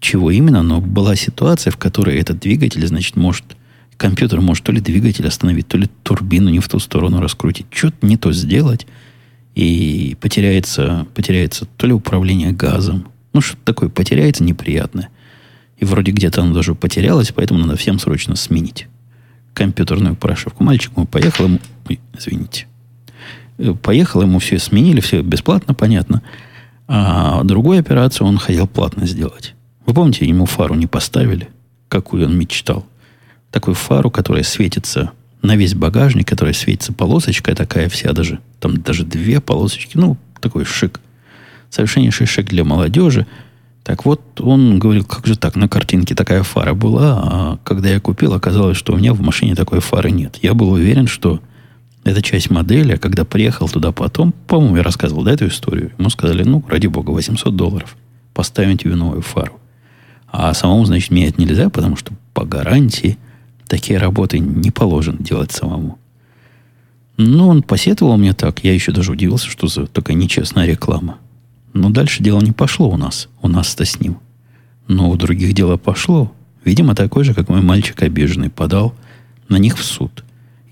Чего 0.00 0.30
именно, 0.30 0.62
но 0.62 0.80
была 0.80 1.16
ситуация, 1.16 1.70
в 1.70 1.76
которой 1.76 2.16
этот 2.16 2.38
двигатель, 2.38 2.86
значит, 2.86 3.16
может 3.16 3.44
компьютер 3.98 4.40
может 4.40 4.64
то 4.64 4.72
ли 4.72 4.80
двигатель 4.80 5.26
остановить, 5.26 5.68
то 5.68 5.76
ли 5.76 5.88
турбину 6.02 6.48
не 6.48 6.60
в 6.60 6.68
ту 6.68 6.78
сторону 6.78 7.20
раскрутить, 7.20 7.66
что-то 7.70 8.06
не 8.06 8.16
то 8.16 8.32
сделать, 8.32 8.86
и 9.54 10.16
потеряется, 10.20 11.06
потеряется 11.14 11.66
то 11.76 11.86
ли 11.86 11.92
управление 11.92 12.52
газом, 12.52 13.08
ну, 13.34 13.42
что-то 13.42 13.62
такое 13.64 13.88
потеряется 13.90 14.44
неприятное. 14.44 15.10
И 15.76 15.84
вроде 15.84 16.12
где-то 16.12 16.42
оно 16.42 16.54
даже 16.54 16.74
потерялось, 16.74 17.32
поэтому 17.32 17.60
надо 17.60 17.76
всем 17.76 17.98
срочно 17.98 18.36
сменить 18.36 18.86
компьютерную 19.52 20.14
прошивку. 20.14 20.64
Мальчик 20.64 20.96
мой 20.96 21.06
поехал, 21.06 21.44
ему... 21.44 21.58
Ой, 21.88 21.98
извините. 22.16 22.66
Э, 23.58 23.74
поехал, 23.74 24.22
ему 24.22 24.38
все 24.38 24.58
сменили, 24.58 25.00
все 25.00 25.22
бесплатно, 25.22 25.74
понятно. 25.74 26.22
А 26.86 27.42
другую 27.42 27.80
операцию 27.80 28.26
он 28.26 28.38
хотел 28.38 28.68
платно 28.68 29.06
сделать. 29.06 29.54
Вы 29.86 29.94
помните, 29.94 30.26
ему 30.26 30.46
фару 30.46 30.74
не 30.74 30.86
поставили, 30.86 31.48
какую 31.88 32.26
он 32.26 32.38
мечтал– 32.38 32.86
такую 33.50 33.74
фару, 33.74 34.10
которая 34.10 34.42
светится 34.42 35.12
на 35.42 35.56
весь 35.56 35.74
багажник, 35.74 36.28
которая 36.28 36.54
светится 36.54 36.92
полосочкой 36.92 37.54
такая 37.54 37.88
вся 37.88 38.12
даже, 38.12 38.40
там 38.60 38.80
даже 38.80 39.04
две 39.04 39.40
полосочки, 39.40 39.96
ну, 39.96 40.16
такой 40.40 40.64
шик. 40.64 41.00
Совершеннейший 41.70 42.26
шик 42.26 42.48
для 42.48 42.64
молодежи. 42.64 43.26
Так 43.84 44.04
вот, 44.04 44.40
он 44.40 44.78
говорил, 44.78 45.04
как 45.04 45.26
же 45.26 45.36
так, 45.36 45.56
на 45.56 45.68
картинке 45.68 46.14
такая 46.14 46.42
фара 46.42 46.74
была, 46.74 47.20
а 47.22 47.58
когда 47.64 47.88
я 47.88 48.00
купил, 48.00 48.34
оказалось, 48.34 48.76
что 48.76 48.92
у 48.92 48.96
меня 48.96 49.14
в 49.14 49.20
машине 49.20 49.54
такой 49.54 49.80
фары 49.80 50.10
нет. 50.10 50.38
Я 50.42 50.54
был 50.54 50.70
уверен, 50.72 51.06
что 51.06 51.40
это 52.04 52.22
часть 52.22 52.50
модели, 52.50 52.92
а 52.92 52.98
когда 52.98 53.24
приехал 53.24 53.68
туда 53.68 53.92
потом, 53.92 54.32
по-моему, 54.46 54.76
я 54.76 54.82
рассказывал 54.82 55.22
да, 55.22 55.32
эту 55.32 55.46
историю, 55.46 55.92
ему 55.98 56.10
сказали, 56.10 56.42
ну, 56.42 56.64
ради 56.68 56.86
бога, 56.86 57.10
800 57.10 57.54
долларов 57.54 57.96
поставить 58.34 58.82
тебе 58.82 58.94
новую 58.94 59.22
фару. 59.22 59.58
А 60.30 60.52
самому, 60.54 60.84
значит, 60.84 61.10
менять 61.10 61.38
нельзя, 61.38 61.70
потому 61.70 61.96
что 61.96 62.12
по 62.34 62.44
гарантии 62.44 63.18
такие 63.68 63.98
работы 63.98 64.38
не 64.38 64.70
положено 64.70 65.18
делать 65.18 65.52
самому. 65.52 65.98
Ну, 67.16 67.48
он 67.48 67.62
посетовал 67.62 68.16
мне 68.16 68.32
так. 68.32 68.64
Я 68.64 68.72
еще 68.72 68.92
даже 68.92 69.12
удивился, 69.12 69.48
что 69.48 69.66
за 69.66 69.86
такая 69.86 70.16
нечестная 70.16 70.66
реклама. 70.66 71.18
Но 71.72 71.90
дальше 71.90 72.22
дело 72.22 72.40
не 72.40 72.52
пошло 72.52 72.88
у 72.88 72.96
нас. 72.96 73.28
У 73.42 73.48
нас-то 73.48 73.84
с 73.84 74.00
ним. 74.00 74.18
Но 74.86 75.10
у 75.10 75.16
других 75.16 75.52
дело 75.52 75.76
пошло. 75.76 76.32
Видимо, 76.64 76.94
такой 76.94 77.24
же, 77.24 77.34
как 77.34 77.48
мой 77.48 77.60
мальчик 77.60 78.02
обиженный, 78.02 78.50
подал 78.50 78.94
на 79.48 79.56
них 79.56 79.78
в 79.78 79.84
суд. 79.84 80.24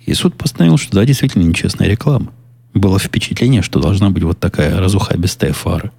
И 0.04 0.14
суд 0.14 0.36
постановил, 0.36 0.78
что 0.78 0.94
да, 0.94 1.04
действительно 1.04 1.42
нечестная 1.42 1.88
реклама. 1.88 2.32
Было 2.74 2.98
впечатление, 2.98 3.62
что 3.62 3.80
должна 3.80 4.10
быть 4.10 4.22
вот 4.22 4.38
такая 4.38 4.78
разухабистая 4.78 5.52
фара 5.52 5.92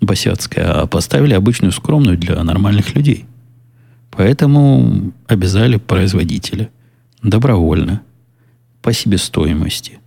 босяцкая, 0.00 0.82
а 0.82 0.86
поставили 0.86 1.34
обычную 1.34 1.72
скромную 1.72 2.18
для 2.18 2.42
нормальных 2.42 2.94
людей. 2.94 3.26
Поэтому 4.14 5.12
обязали 5.26 5.76
производителя 5.76 6.70
добровольно, 7.22 8.02
по 8.82 8.92
себестоимости, 8.92 10.00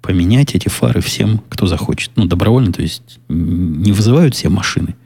поменять 0.00 0.54
эти 0.54 0.68
фары 0.68 1.00
всем, 1.00 1.42
кто 1.48 1.66
захочет. 1.66 2.12
Ну, 2.16 2.24
добровольно, 2.24 2.72
то 2.72 2.80
есть 2.80 3.18
не 3.28 3.92
вызывают 3.92 4.34
все 4.34 4.48
машины 4.48 4.96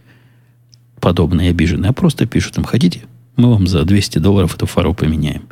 подобные 1.01 1.51
обиженные, 1.51 1.90
а 1.90 1.93
просто 1.93 2.25
пишут 2.25 2.57
им, 2.57 2.64
хотите, 2.64 3.03
мы 3.37 3.51
вам 3.51 3.67
за 3.67 3.85
200 3.85 4.21
долларов 4.21 4.55
эту 4.55 4.64
фару 4.64 4.95
поменяем. 4.95 5.43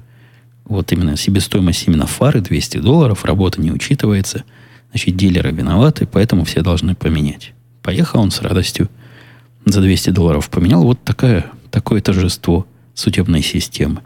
Вот 0.65 0.93
именно 0.93 1.17
себестоимость 1.17 1.87
именно 1.87 2.07
фары 2.07 2.41
200 2.41 2.79
долларов, 2.79 3.27
работа 3.27 3.61
не 3.61 3.71
учитывается, 3.71 4.45
значит, 4.91 5.15
дилеры 5.15 5.51
виноваты, 5.51 6.07
поэтому 6.11 6.45
все 6.45 6.63
должны 6.63 6.95
поменять. 6.95 7.53
Поехал 7.83 8.21
он 8.21 8.31
с 8.31 8.41
радостью, 8.41 8.89
за 9.67 9.83
200 9.83 10.11
долларов 10.11 10.49
поменял. 10.49 10.85
Вот 10.85 11.03
такая, 11.05 11.47
такое 11.71 12.01
торжество 12.01 12.67
судебной 12.95 13.43
системы. 13.43 14.03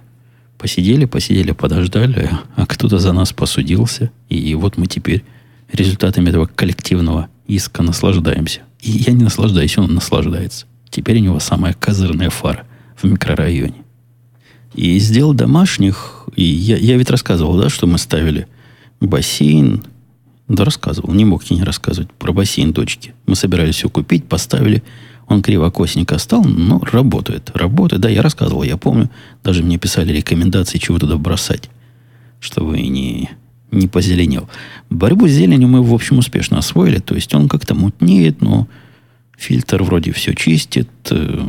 Посидели, 0.59 1.05
посидели, 1.05 1.53
подождали, 1.53 2.31
а 2.55 2.67
кто-то 2.67 2.99
за 2.99 3.13
нас 3.13 3.33
посудился. 3.33 4.11
И 4.29 4.55
вот 4.55 4.79
мы 4.79 4.87
теперь 4.87 5.25
результатами 5.73 6.31
этого 6.31 6.47
коллективного 6.47 7.29
иска 7.47 7.83
наслаждаемся. 7.83 8.61
И 8.81 8.91
я 8.91 9.13
не 9.13 9.25
наслаждаюсь, 9.25 9.77
он 9.79 9.95
наслаждается. 9.95 10.67
Теперь 10.91 11.19
у 11.19 11.23
него 11.23 11.41
самая 11.41 11.75
козырная 11.75 12.31
фара 12.31 12.67
в 12.97 13.05
микрорайоне. 13.05 13.85
И 14.75 14.99
сделал 14.99 15.35
домашних, 15.35 16.25
и 16.35 16.43
я, 16.43 16.77
я 16.77 16.97
ведь 16.97 17.11
рассказывал, 17.11 17.57
да, 17.59 17.69
что 17.69 17.87
мы 17.87 17.99
ставили 17.99 18.47
бассейн, 19.01 19.85
да, 20.49 20.65
рассказывал. 20.65 21.13
Не 21.13 21.25
мог 21.25 21.45
я 21.45 21.57
не 21.57 21.65
рассказывать 21.65 22.13
про 22.13 22.33
бассейн 22.33 22.73
дочки. 22.73 23.15
Мы 23.27 23.37
собирались 23.37 23.81
его 23.81 23.91
купить, 23.91 24.27
поставили. 24.27 24.83
Он 25.29 25.43
кривокосненько 25.43 26.19
стал, 26.19 26.45
но 26.45 26.81
работает. 26.81 27.51
Работает, 27.55 28.01
да, 28.03 28.09
я 28.09 28.23
рассказывал, 28.23 28.63
я 28.63 28.77
помню. 28.77 29.11
Даже 29.43 29.63
мне 29.63 29.77
писали 29.77 30.13
рекомендации, 30.13 30.79
чего 30.79 30.99
туда 30.99 31.17
бросать, 31.17 31.69
чтобы 32.39 32.81
не, 32.81 33.31
не 33.73 33.89
позеленел. 33.89 34.49
Борьбу 34.89 35.27
с 35.27 35.33
зеленью 35.33 35.69
мы, 35.69 35.83
в 35.83 35.93
общем, 35.93 36.19
успешно 36.19 36.59
освоили. 36.59 36.99
То 36.99 37.17
есть 37.17 37.35
он 37.35 37.49
как-то 37.49 37.75
мутнеет, 37.75 38.41
но 38.41 38.69
фильтр 39.37 39.83
вроде 39.83 40.13
все 40.13 40.33
чистит. 40.33 40.89
Э, 41.11 41.45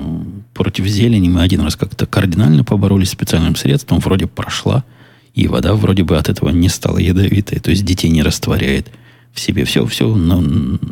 против 0.56 0.86
зелени 0.86 1.30
мы 1.30 1.42
один 1.42 1.62
раз 1.62 1.76
как-то 1.76 2.08
кардинально 2.08 2.64
поборолись 2.64 3.12
специальным 3.12 3.56
средством. 3.56 4.00
Вроде 4.00 4.26
прошла. 4.26 4.84
И 5.36 5.48
вода 5.48 5.76
вроде 5.76 6.04
бы 6.04 6.18
от 6.18 6.30
этого 6.30 6.50
не 6.50 6.68
стала 6.68 6.98
ядовитой, 6.98 7.60
то 7.60 7.70
есть 7.70 7.86
детей 7.86 8.10
не 8.10 8.24
растворяет 8.24 8.88
в 9.38 9.40
себе. 9.40 9.66
Все, 9.66 9.86
все 9.86 10.14
на, 10.14 10.42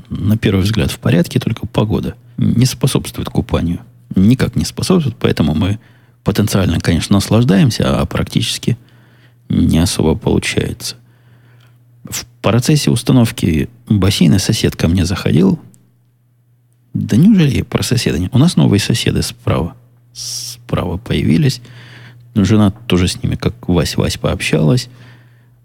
на 0.09 0.37
первый 0.37 0.61
взгляд 0.61 0.91
в 0.91 0.99
порядке, 0.99 1.39
только 1.39 1.65
погода 1.65 2.15
не 2.37 2.65
способствует 2.65 3.27
купанию. 3.27 3.79
Никак 4.15 4.55
не 4.55 4.65
способствует, 4.65 5.17
поэтому 5.19 5.55
мы 5.55 5.79
потенциально, 6.23 6.79
конечно, 6.79 7.15
наслаждаемся, 7.15 7.99
а 7.99 8.05
практически 8.05 8.77
не 9.49 9.79
особо 9.79 10.15
получается. 10.15 10.95
В 12.07 12.25
процессе 12.41 12.91
установки 12.91 13.67
бассейна 13.89 14.37
сосед 14.37 14.75
ко 14.75 14.87
мне 14.87 15.05
заходил. 15.05 15.59
Да 16.93 17.17
неужели 17.17 17.63
про 17.63 17.81
соседа? 17.81 18.29
У 18.31 18.37
нас 18.37 18.55
новые 18.55 18.79
соседы 18.79 19.23
справа. 19.23 19.75
Справа 20.13 20.97
появились. 20.97 21.61
Жена 22.35 22.69
тоже 22.71 23.07
с 23.07 23.21
ними, 23.23 23.35
как 23.35 23.55
Вась-Вась, 23.67 24.19
пообщалась. 24.19 24.87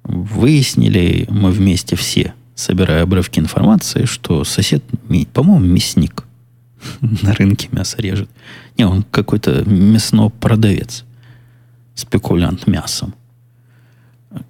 Выяснили 0.03 1.27
мы 1.29 1.51
вместе 1.51 1.95
все, 1.95 2.33
собирая 2.61 3.03
обрывки 3.03 3.41
информации, 3.41 4.05
что 4.05 4.45
сосед, 4.45 4.85
по-моему, 5.33 5.65
мясник. 5.67 6.25
На 7.01 7.35
рынке 7.35 7.69
мясо 7.73 8.01
режет. 8.01 8.29
Не, 8.79 8.85
он 8.85 9.03
какой-то 9.03 9.65
мясной 9.65 10.31
продавец. 10.31 11.05
Спекулянт 11.95 12.67
мясом. 12.67 13.15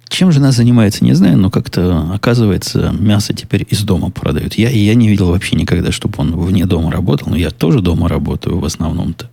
Чем 0.07 0.31
жена 0.31 0.51
занимается, 0.51 1.03
не 1.03 1.13
знаю, 1.13 1.37
но 1.37 1.49
как-то, 1.49 2.11
оказывается, 2.13 2.93
мясо 2.97 3.33
теперь 3.33 3.65
из 3.67 3.81
дома 3.81 4.11
продают. 4.11 4.53
Я, 4.53 4.69
я 4.69 4.93
не 4.93 5.09
видел 5.09 5.27
вообще 5.27 5.55
никогда, 5.55 5.91
чтобы 5.91 6.15
он 6.17 6.35
вне 6.35 6.65
дома 6.65 6.91
работал. 6.91 7.29
Но 7.29 7.35
я 7.35 7.49
тоже 7.49 7.81
дома 7.81 8.07
работаю 8.07 8.59
в 8.59 8.65
основном-то. 8.65 9.29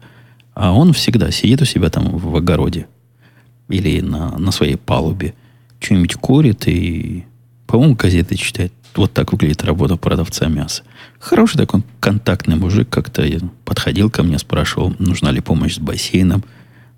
А 0.54 0.72
он 0.72 0.92
всегда 0.92 1.30
сидит 1.30 1.60
у 1.62 1.64
себя 1.64 1.90
там 1.90 2.16
в 2.16 2.34
огороде 2.34 2.86
или 3.68 4.00
на, 4.00 4.38
на 4.38 4.50
своей 4.50 4.76
палубе, 4.76 5.34
что-нибудь 5.80 6.14
курит 6.14 6.66
и, 6.66 7.26
по-моему, 7.68 7.94
газеты 7.94 8.34
читает. 8.34 8.72
Вот 8.96 9.12
так 9.12 9.30
выглядит 9.30 9.62
работа 9.62 9.96
продавца 9.96 10.48
мяса. 10.48 10.82
Хороший 11.20 11.58
такой 11.58 11.84
контактный 12.00 12.56
мужик 12.56 12.88
как-то 12.88 13.24
подходил 13.64 14.10
ко 14.10 14.22
мне, 14.22 14.38
спрашивал, 14.38 14.94
нужна 14.98 15.30
ли 15.30 15.40
помощь 15.40 15.74
с 15.74 15.78
бассейном. 15.78 16.42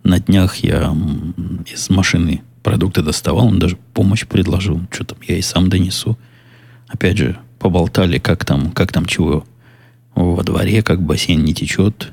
На 0.04 0.20
днях 0.20 0.56
я 0.58 0.96
из 1.66 1.90
машины 1.90 2.42
продукты 2.62 3.02
доставал, 3.02 3.48
он 3.48 3.58
даже 3.58 3.76
помощь 3.92 4.24
предложил. 4.26 4.80
Что 4.90 5.04
там, 5.04 5.18
я 5.26 5.36
и 5.36 5.42
сам 5.42 5.68
донесу. 5.68 6.16
Опять 6.86 7.18
же, 7.18 7.36
поболтали, 7.58 8.18
как 8.18 8.44
там, 8.44 8.70
как 8.70 8.92
там 8.92 9.04
чего 9.06 9.44
во 10.14 10.42
дворе, 10.44 10.82
как 10.82 11.02
бассейн 11.02 11.44
не 11.44 11.52
течет, 11.52 12.12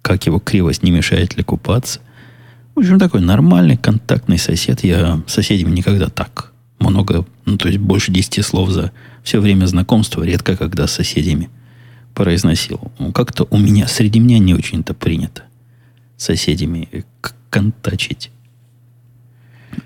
как 0.00 0.24
его 0.26 0.38
кривость 0.38 0.82
не 0.82 0.90
мешает 0.90 1.36
ли 1.36 1.42
купаться. 1.44 2.00
В 2.74 2.80
общем, 2.80 2.98
такой 2.98 3.20
нормальный 3.20 3.76
контактный 3.76 4.38
сосед. 4.38 4.82
Я 4.84 5.22
соседям 5.26 5.74
никогда 5.74 6.08
так 6.08 6.52
много, 6.78 7.26
ну, 7.44 7.56
то 7.56 7.68
есть 7.68 7.78
больше 7.78 8.12
10 8.12 8.44
слов 8.44 8.70
за 8.70 8.92
все 9.22 9.40
время 9.40 9.66
знакомства, 9.66 10.22
редко 10.22 10.56
когда 10.56 10.86
с 10.86 10.92
соседями 10.92 11.50
произносил. 12.14 12.80
Ну, 12.98 13.12
как-то 13.12 13.46
у 13.50 13.58
меня, 13.58 13.86
среди 13.88 14.20
меня 14.20 14.38
не 14.38 14.54
очень-то 14.54 14.94
принято 14.94 15.42
соседями 16.16 17.04
контачить. 17.50 18.30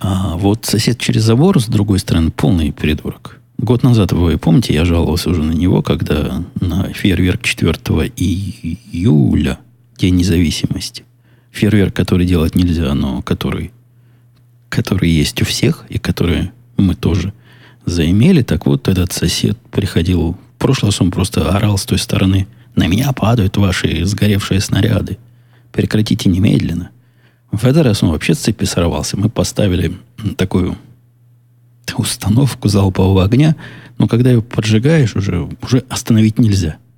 А 0.00 0.36
вот 0.36 0.66
сосед 0.66 0.98
через 0.98 1.22
забор, 1.22 1.60
с 1.60 1.66
другой 1.66 1.98
стороны, 1.98 2.30
полный 2.30 2.72
придурок. 2.72 3.40
Год 3.56 3.82
назад, 3.82 4.12
вы 4.12 4.38
помните, 4.38 4.72
я 4.72 4.84
жаловался 4.84 5.30
уже 5.30 5.42
на 5.42 5.52
него, 5.52 5.82
когда 5.82 6.44
на 6.60 6.92
фейерверк 6.92 7.42
4 7.42 7.72
июля 8.16 9.58
День 9.98 10.14
независимости. 10.14 11.04
Фейерверк, 11.50 11.94
который 11.94 12.24
делать 12.24 12.54
нельзя, 12.54 12.94
но 12.94 13.20
который, 13.22 13.72
который 14.68 15.10
есть 15.10 15.42
у 15.42 15.44
всех, 15.44 15.86
и 15.88 15.98
который 15.98 16.52
мы 16.76 16.94
тоже 16.94 17.32
заимели. 17.88 18.42
Так 18.42 18.66
вот, 18.66 18.88
этот 18.88 19.12
сосед 19.12 19.58
приходил... 19.70 20.36
В 20.56 20.60
прошлый 20.60 20.90
раз 20.90 21.00
он 21.00 21.12
просто 21.12 21.50
орал 21.50 21.78
с 21.78 21.84
той 21.84 21.98
стороны. 21.98 22.48
На 22.74 22.88
меня 22.88 23.12
падают 23.12 23.56
ваши 23.56 24.04
сгоревшие 24.04 24.60
снаряды. 24.60 25.18
Прекратите 25.70 26.28
немедленно. 26.28 26.90
В 27.52 27.64
этот 27.64 27.84
раз 27.84 28.02
он 28.02 28.10
вообще 28.10 28.34
с 28.34 28.38
цепи 28.38 28.64
сорвался. 28.64 29.16
Мы 29.16 29.28
поставили 29.28 29.96
такую 30.36 30.76
установку 31.96 32.68
залпового 32.68 33.24
огня, 33.24 33.54
но 33.98 34.08
когда 34.08 34.30
ее 34.30 34.42
поджигаешь, 34.42 35.14
уже, 35.14 35.48
уже 35.62 35.84
остановить 35.88 36.38
нельзя– 36.38 36.76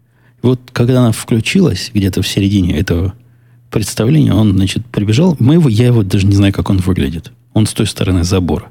вот 0.43 0.61
когда 0.73 1.01
она 1.01 1.13
включилась 1.13 1.91
где-то 1.93 2.23
в 2.23 2.29
середине 2.29 2.79
этого 2.79 3.15
представления, 3.71 4.33
он, 4.33 4.53
значит, 4.53 4.85
прибежал. 4.87 5.37
Мы 5.39 5.55
его, 5.55 5.69
я 5.69 5.87
его 5.87 6.03
даже 6.03 6.27
не 6.27 6.35
знаю, 6.35 6.53
как 6.53 6.71
он 6.71 6.79
выглядит. 6.79 7.33
Он 7.53 7.67
с 7.67 7.73
той 7.73 7.87
стороны 7.87 8.25
забора. 8.25 8.71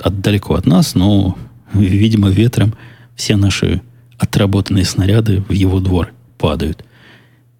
От, 0.00 0.20
далеко 0.20 0.54
от 0.54 0.66
нас, 0.66 0.94
но, 0.94 1.36
видимо, 1.72 2.28
ветром 2.28 2.74
все 3.14 3.36
наши 3.36 3.82
отработанные 4.18 4.84
снаряды 4.84 5.42
в 5.48 5.52
его 5.52 5.80
двор 5.80 6.12
падают. 6.38 6.84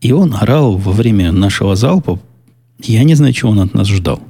И 0.01 0.13
он 0.13 0.35
орал 0.35 0.77
во 0.77 0.93
время 0.93 1.33
нашего 1.33 1.77
залпа. 1.77 2.21
Я 2.79 3.05
не 3.05 3.15
знаю, 3.15 3.33
чего 3.33 3.53
он 3.53 3.61
от 3.61 3.75
нас 3.75 3.89
ждал. 3.89 4.21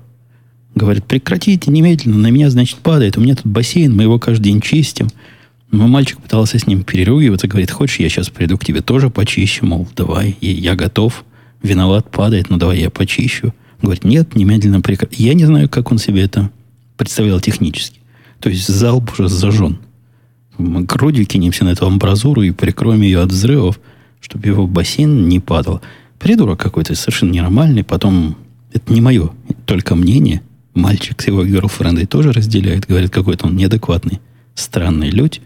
Говорит, 0.75 1.05
прекратите 1.05 1.71
немедленно, 1.71 2.19
на 2.19 2.31
меня, 2.31 2.51
значит, 2.51 2.79
падает. 2.79 3.17
У 3.17 3.21
меня 3.21 3.37
тут 3.37 3.47
бассейн, 3.47 3.95
мы 3.95 4.05
его 4.05 4.19
каждый 4.19 4.45
день 4.45 4.61
чистим. 4.61 5.09
Мой 5.71 5.89
мальчик 5.89 6.21
пытался 6.21 6.59
с 6.59 6.67
ним 6.67 6.85
переругиваться, 6.85 7.49
говорит, 7.49 7.71
хочешь, 7.71 7.99
я 7.99 8.09
сейчас 8.09 8.29
приду 8.29 8.59
к 8.59 8.65
тебе 8.65 8.81
тоже 8.81 9.11
почищу, 9.11 9.67
мол, 9.67 9.89
давай, 9.97 10.37
я 10.41 10.77
готов. 10.77 11.25
виноват, 11.63 12.11
падает, 12.11 12.51
ну 12.51 12.59
давай 12.59 12.79
я 12.79 12.91
почищу. 12.91 13.55
Говорит, 13.83 14.05
нет, 14.05 14.37
немедленно 14.37 14.81
прекрати. 14.81 15.25
Я 15.25 15.35
не 15.35 15.45
знаю, 15.45 15.69
как 15.69 15.91
он 15.91 15.99
себе 15.99 16.23
это 16.23 16.51
представлял 16.97 17.41
технически. 17.41 18.01
То 18.41 18.49
есть 18.49 18.67
залп 18.67 19.13
уже 19.13 19.29
зажжен. 19.29 19.79
Мы 20.59 20.83
грудью 20.83 21.27
кинемся 21.27 21.65
на 21.65 21.71
эту 21.71 21.87
амбразуру 21.87 22.43
и 22.43 22.51
прикроем 22.51 23.03
ее 23.03 23.21
от 23.21 23.31
взрывов, 23.31 23.81
чтобы 24.21 24.47
его 24.47 24.67
бассейн 24.67 25.29
не 25.29 25.41
падал. 25.41 25.81
Придурок 26.19 26.61
какой-то, 26.61 26.95
совершенно 26.95 27.33
ненормальный. 27.33 27.85
Потом, 27.85 28.37
это 28.73 28.93
не 28.93 29.01
мое, 29.01 29.31
только 29.67 29.95
мнение. 29.95 30.43
Мальчик 30.75 31.21
с 31.21 31.27
его 31.27 31.45
герлфрендой 31.45 32.07
тоже 32.07 32.33
разделяет. 32.33 32.87
Говорит, 32.87 33.11
какой-то 33.11 33.47
он 33.47 33.57
неадекватный, 33.57 34.21
странный 34.55 35.11
людь. 35.11 35.41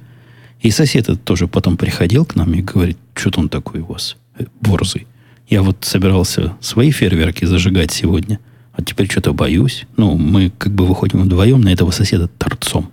И 0.60 0.70
сосед 0.70 1.04
этот 1.04 1.24
тоже 1.24 1.46
потом 1.46 1.76
приходил 1.76 2.24
к 2.24 2.34
нам 2.34 2.52
и 2.54 2.62
говорит, 2.62 2.98
что-то 3.14 3.40
он 3.40 3.48
такой 3.48 3.80
у 3.80 3.86
вас 3.86 4.16
э, 4.38 4.44
борзый. 4.60 5.06
Я 5.48 5.62
вот 5.62 5.78
собирался 5.84 6.54
свои 6.60 6.90
фейерверки 6.90 7.44
зажигать 7.44 7.90
сегодня, 7.92 8.38
а 8.78 8.82
теперь 8.82 9.10
что-то 9.10 9.32
боюсь. 9.32 9.86
Ну, 9.96 10.16
мы 10.16 10.52
как 10.56 10.72
бы 10.72 10.86
выходим 10.86 11.22
вдвоем 11.22 11.60
на 11.60 11.70
этого 11.70 11.90
соседа 11.90 12.28
торцом. 12.28 12.92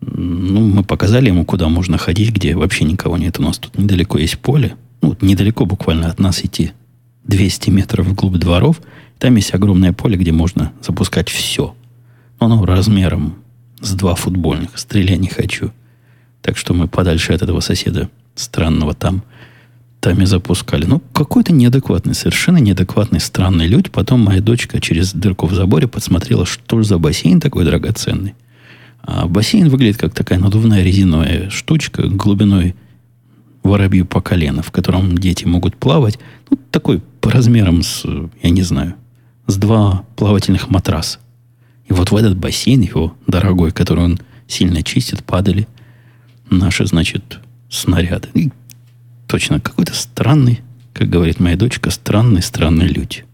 Ну, 0.00 0.66
мы 0.66 0.82
показали 0.82 1.28
ему, 1.28 1.44
куда 1.44 1.68
можно 1.68 1.96
ходить, 1.96 2.32
где 2.32 2.56
вообще 2.56 2.84
никого 2.84 3.16
нет. 3.16 3.38
У 3.38 3.42
нас 3.42 3.58
тут 3.58 3.78
недалеко 3.78 4.18
есть 4.18 4.40
поле. 4.40 4.74
Ну, 5.00 5.16
недалеко 5.20 5.64
буквально 5.64 6.08
от 6.08 6.18
нас 6.18 6.44
идти 6.44 6.72
200 7.24 7.70
метров 7.70 8.06
вглубь 8.08 8.36
дворов. 8.36 8.80
Там 9.20 9.36
есть 9.36 9.54
огромное 9.54 9.92
поле, 9.92 10.16
где 10.16 10.32
можно 10.32 10.72
запускать 10.82 11.28
все. 11.28 11.76
Но 12.40 12.46
оно 12.46 12.66
размером 12.66 13.36
с 13.80 13.92
два 13.92 14.16
футбольных. 14.16 14.76
Стрелять 14.76 15.20
не 15.20 15.28
хочу. 15.28 15.70
Так 16.40 16.56
что 16.56 16.74
мы 16.74 16.88
подальше 16.88 17.32
от 17.32 17.42
этого 17.42 17.60
соседа 17.60 18.10
странного 18.34 18.92
там 18.92 19.22
там 20.02 20.20
и 20.20 20.26
запускали. 20.26 20.84
Ну, 20.84 21.00
какой-то 21.12 21.52
неадекватный, 21.52 22.14
совершенно 22.14 22.58
неадекватный, 22.58 23.20
странный 23.20 23.68
людь. 23.68 23.92
Потом 23.92 24.18
моя 24.20 24.40
дочка 24.40 24.80
через 24.80 25.12
дырку 25.12 25.46
в 25.46 25.54
заборе 25.54 25.86
подсмотрела, 25.86 26.44
что 26.44 26.82
за 26.82 26.98
бассейн 26.98 27.40
такой 27.40 27.64
драгоценный. 27.64 28.34
А 29.02 29.28
бассейн 29.28 29.68
выглядит 29.68 29.98
как 29.98 30.12
такая 30.12 30.40
надувная 30.40 30.82
резиновая 30.82 31.50
штучка 31.50 32.08
глубиной 32.08 32.74
воробью 33.62 34.04
по 34.04 34.20
колено, 34.20 34.62
в 34.62 34.72
котором 34.72 35.16
дети 35.16 35.44
могут 35.44 35.76
плавать. 35.76 36.18
Ну, 36.50 36.58
такой 36.72 37.00
по 37.20 37.30
размерам 37.30 37.82
с, 37.82 38.04
я 38.42 38.50
не 38.50 38.62
знаю, 38.62 38.94
с 39.46 39.56
два 39.56 40.04
плавательных 40.16 40.68
матраса. 40.68 41.20
И 41.88 41.92
вот 41.92 42.10
в 42.10 42.16
этот 42.16 42.36
бассейн 42.36 42.80
его 42.80 43.14
дорогой, 43.28 43.70
который 43.70 44.02
он 44.02 44.18
сильно 44.48 44.82
чистит, 44.82 45.22
падали 45.22 45.68
наши, 46.50 46.86
значит, 46.86 47.38
снаряды. 47.70 48.28
Точно 49.32 49.60
какой-то 49.60 49.94
странный, 49.94 50.60
как 50.92 51.08
говорит 51.08 51.40
моя 51.40 51.56
дочка, 51.56 51.88
странный, 51.88 52.42
странный 52.42 52.86
людь. 52.86 53.24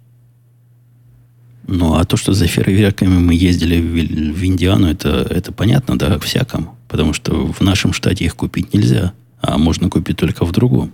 Ну, 1.66 1.94
а 1.94 2.04
то, 2.04 2.16
что 2.16 2.34
за 2.34 2.46
фейерверками 2.46 3.18
мы 3.18 3.34
ездили 3.34 3.80
в, 3.80 4.38
в 4.38 4.44
Индиану, 4.44 4.86
это, 4.86 5.26
это 5.28 5.50
понятно, 5.50 5.98
да, 5.98 6.20
всякому. 6.20 6.78
Потому 6.86 7.14
что 7.14 7.52
в 7.52 7.60
нашем 7.62 7.92
штате 7.92 8.26
их 8.26 8.36
купить 8.36 8.72
нельзя, 8.72 9.12
а 9.40 9.58
можно 9.58 9.90
купить 9.90 10.16
только 10.16 10.44
в 10.44 10.52
другом. 10.52 10.92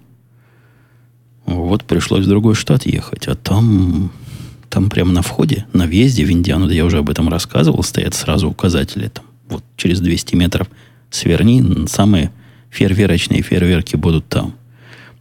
Вот 1.44 1.84
пришлось 1.84 2.24
в 2.24 2.28
другой 2.28 2.54
штат 2.54 2.86
ехать, 2.86 3.28
а 3.28 3.34
там, 3.34 4.10
там 4.70 4.88
прямо 4.88 5.12
на 5.12 5.20
входе, 5.20 5.66
на 5.74 5.84
въезде 5.84 6.24
в 6.24 6.30
Индиану, 6.30 6.66
да 6.66 6.72
я 6.72 6.86
уже 6.86 6.96
об 6.96 7.10
этом 7.10 7.28
рассказывал, 7.28 7.82
стоят 7.82 8.14
сразу 8.14 8.48
указатели. 8.48 9.08
Там, 9.08 9.26
вот 9.50 9.62
через 9.76 10.00
200 10.00 10.34
метров 10.34 10.66
сверни, 11.10 11.86
самые 11.88 12.32
фейерверочные 12.70 13.42
фейерверки 13.42 13.96
будут 13.96 14.26
там. 14.28 14.54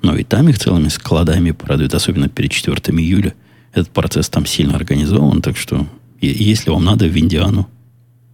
Но 0.04 0.18
и 0.18 0.24
там 0.24 0.50
их 0.50 0.60
целыми 0.60 0.90
складами 0.90 1.52
продают, 1.52 1.94
особенно 1.96 2.28
перед 2.28 2.52
4 2.52 2.76
июля. 3.00 3.34
Этот 3.72 3.90
процесс 3.90 4.30
там 4.30 4.46
сильно 4.46 4.76
организован, 4.76 5.42
так 5.42 5.58
что 5.58 5.88
если 6.20 6.70
вам 6.70 6.84
надо 6.84 7.06
в 7.06 7.18
Индиану, 7.18 7.70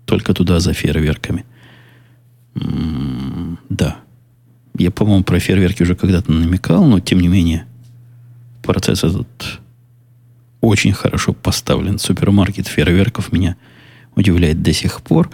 только 0.06 0.34
туда 0.34 0.60
за 0.60 0.74
фейерверками. 0.74 1.46
М-м, 2.56 3.60
да. 3.70 3.98
Я, 4.78 4.90
по-моему, 4.90 5.24
про 5.24 5.40
фейерверки 5.40 5.84
уже 5.84 5.96
когда-то 5.96 6.32
намекал, 6.32 6.86
но 6.86 7.00
тем 7.00 7.20
не 7.20 7.28
менее 7.28 7.66
процесс 8.64 9.04
этот 9.04 9.60
очень 10.62 10.94
хорошо 10.94 11.34
поставлен. 11.34 12.00
Супермаркет 12.00 12.68
фейерверков 12.68 13.32
меня 13.32 13.56
удивляет 14.16 14.64
до 14.64 14.74
сих 14.74 15.04
пор. 15.04 15.30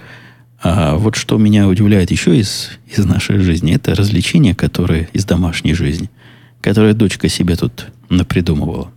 А 0.61 0.95
вот 0.97 1.15
что 1.15 1.37
меня 1.37 1.69
удивляет 1.69 2.11
еще 2.11 2.37
из, 2.37 2.71
из 2.87 3.05
нашей 3.05 3.39
жизни, 3.39 3.73
это 3.73 3.95
развлечения, 3.95 4.53
которые 4.53 5.07
из 5.13 5.23
домашней 5.23 5.73
жизни– 5.73 6.09
которую 6.65 6.95
дочка 6.95 7.29
себе 7.29 7.55
тут 7.55 7.85
напридумывала. 8.09 8.91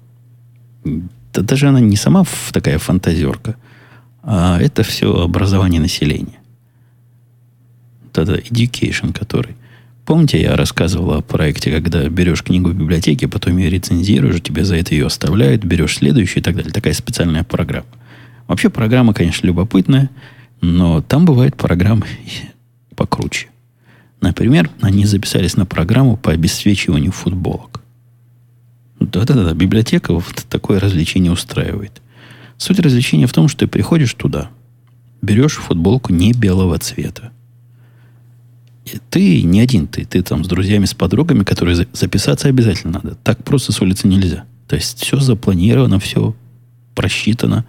Да 1.34 1.42
даже 1.42 1.68
она 1.68 1.80
не 1.80 1.96
сама 1.96 2.24
такая 2.50 2.78
фантазерка, 2.78 3.56
а 4.22 4.58
это 4.58 4.82
все 4.82 5.14
образование 5.14 5.78
населения. 5.78 6.40
Это 8.10 8.36
education, 8.36 9.12
который... 9.12 9.54
Помните, 10.06 10.40
я 10.40 10.56
рассказывал 10.56 11.12
о 11.12 11.20
проекте, 11.20 11.70
когда 11.70 12.08
берешь 12.08 12.42
книгу 12.42 12.70
в 12.70 12.74
библиотеке, 12.74 13.28
потом 13.28 13.58
ее 13.58 13.68
рецензируешь, 13.68 14.40
тебе 14.40 14.64
за 14.64 14.76
это 14.76 14.94
ее 14.94 15.04
оставляют, 15.04 15.62
берешь 15.62 15.98
следующую 15.98 16.38
и 16.38 16.42
так 16.42 16.56
далее. 16.56 16.72
Такая 16.72 16.94
специальная 16.94 17.44
программа. 17.44 17.86
Вообще 18.46 18.70
программа, 18.70 19.12
конечно, 19.12 19.46
любопытная, 19.46 20.08
но 20.62 21.02
там 21.02 21.26
бывают 21.26 21.54
программы 21.54 22.06
покруче. 22.96 23.48
Например, 24.20 24.70
они 24.80 25.04
записались 25.04 25.56
на 25.56 25.64
программу 25.64 26.16
по 26.16 26.32
обесцвечиванию 26.32 27.12
футболок. 27.12 27.82
Да-да-да, 29.00 29.54
библиотека 29.54 30.12
вот 30.12 30.46
такое 30.48 30.80
развлечение 30.80 31.30
устраивает. 31.30 32.02
Суть 32.56 32.80
развлечения 32.80 33.26
в 33.26 33.32
том, 33.32 33.46
что 33.48 33.60
ты 33.60 33.66
приходишь 33.68 34.14
туда, 34.14 34.50
берешь 35.22 35.56
футболку 35.56 36.12
не 36.12 36.32
белого 36.32 36.78
цвета. 36.78 37.30
И 38.84 38.98
ты 39.10 39.42
не 39.42 39.60
один, 39.60 39.86
ты, 39.86 40.04
ты 40.04 40.22
там 40.22 40.44
с 40.44 40.48
друзьями, 40.48 40.86
с 40.86 40.94
подругами, 40.94 41.44
которые 41.44 41.86
записаться 41.92 42.48
обязательно 42.48 43.00
надо. 43.02 43.14
Так 43.16 43.44
просто 43.44 43.72
с 43.72 43.80
улицы 43.80 44.08
нельзя. 44.08 44.44
То 44.66 44.76
есть 44.76 45.00
все 45.00 45.20
запланировано, 45.20 46.00
все 46.00 46.34
просчитано. 46.94 47.64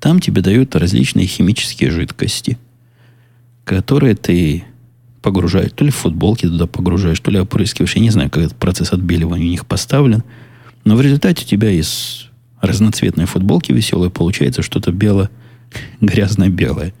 Там 0.00 0.20
тебе 0.20 0.42
дают 0.42 0.74
различные 0.74 1.26
химические 1.26 1.90
жидкости, 1.90 2.58
которые 3.64 4.16
ты 4.16 4.64
погружаешь, 5.24 5.72
то 5.74 5.86
ли 5.86 5.90
футболки 5.90 6.46
туда 6.46 6.66
погружаешь, 6.66 7.18
то 7.18 7.30
ли 7.30 7.40
опрыскиваешь. 7.40 7.96
Я 7.96 8.02
не 8.02 8.10
знаю, 8.10 8.28
как 8.28 8.42
этот 8.44 8.58
процесс 8.58 8.92
отбеливания 8.92 9.46
у 9.46 9.50
них 9.50 9.64
поставлен. 9.64 10.22
Но 10.84 10.96
в 10.96 11.00
результате 11.00 11.44
у 11.44 11.48
тебя 11.48 11.70
из 11.70 12.26
разноцветной 12.60 13.24
футболки 13.24 13.72
веселой 13.72 14.10
получается 14.10 14.60
что-то 14.60 14.92
белое, 14.92 15.30
грязно-белое. 16.02 16.92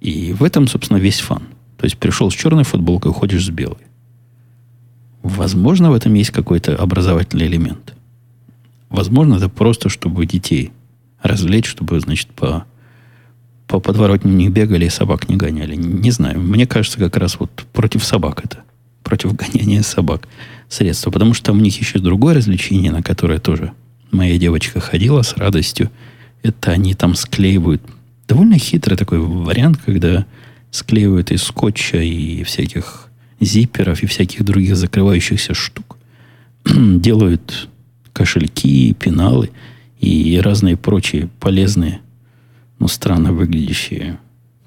И 0.00 0.32
в 0.32 0.42
этом, 0.42 0.66
собственно, 0.66 0.98
весь 0.98 1.20
фан. 1.20 1.44
То 1.78 1.84
есть 1.84 1.98
пришел 1.98 2.32
с 2.32 2.34
черной 2.34 2.64
футболкой, 2.64 3.12
уходишь 3.12 3.46
с 3.46 3.50
белой. 3.50 3.86
Возможно, 5.22 5.92
в 5.92 5.94
этом 5.94 6.14
есть 6.14 6.30
какой-то 6.30 6.74
образовательный 6.74 7.46
элемент. 7.46 7.94
Возможно, 8.90 9.36
это 9.36 9.48
просто, 9.48 9.88
чтобы 9.88 10.26
детей 10.26 10.72
развлечь, 11.22 11.66
чтобы, 11.66 12.00
значит, 12.00 12.26
по 12.34 12.64
по 13.72 13.80
подворотне 13.80 14.30
не 14.30 14.50
бегали 14.50 14.84
и 14.84 14.90
собак 14.90 15.30
не 15.30 15.36
гоняли. 15.36 15.76
Не 15.76 16.10
знаю. 16.10 16.38
Мне 16.38 16.66
кажется, 16.66 16.98
как 16.98 17.16
раз 17.16 17.40
вот 17.40 17.50
против 17.72 18.04
собак 18.04 18.42
это. 18.44 18.64
Против 19.02 19.34
гоняния 19.34 19.80
собак 19.80 20.28
средство. 20.68 21.10
Потому 21.10 21.32
что 21.32 21.46
там 21.46 21.56
у 21.56 21.62
них 21.62 21.80
еще 21.80 21.98
другое 21.98 22.34
развлечение, 22.34 22.92
на 22.92 23.02
которое 23.02 23.38
тоже 23.38 23.72
моя 24.10 24.36
девочка 24.36 24.78
ходила 24.78 25.22
с 25.22 25.38
радостью. 25.38 25.90
Это 26.42 26.72
они 26.72 26.92
там 26.92 27.14
склеивают. 27.14 27.80
Довольно 28.28 28.58
хитрый 28.58 28.98
такой 28.98 29.20
вариант, 29.20 29.78
когда 29.86 30.26
склеивают 30.70 31.30
из 31.30 31.42
скотча 31.42 31.96
и 31.96 32.42
всяких 32.42 33.08
зипперов 33.40 34.02
и 34.02 34.06
всяких 34.06 34.44
других 34.44 34.76
закрывающихся 34.76 35.54
штук. 35.54 35.96
Делают 36.66 37.70
кошельки, 38.12 38.92
пеналы 38.92 39.48
и 39.98 40.38
разные 40.44 40.76
прочие 40.76 41.30
полезные 41.40 42.01
ну, 42.82 42.88
странно 42.88 43.32
выглядящие 43.32 44.18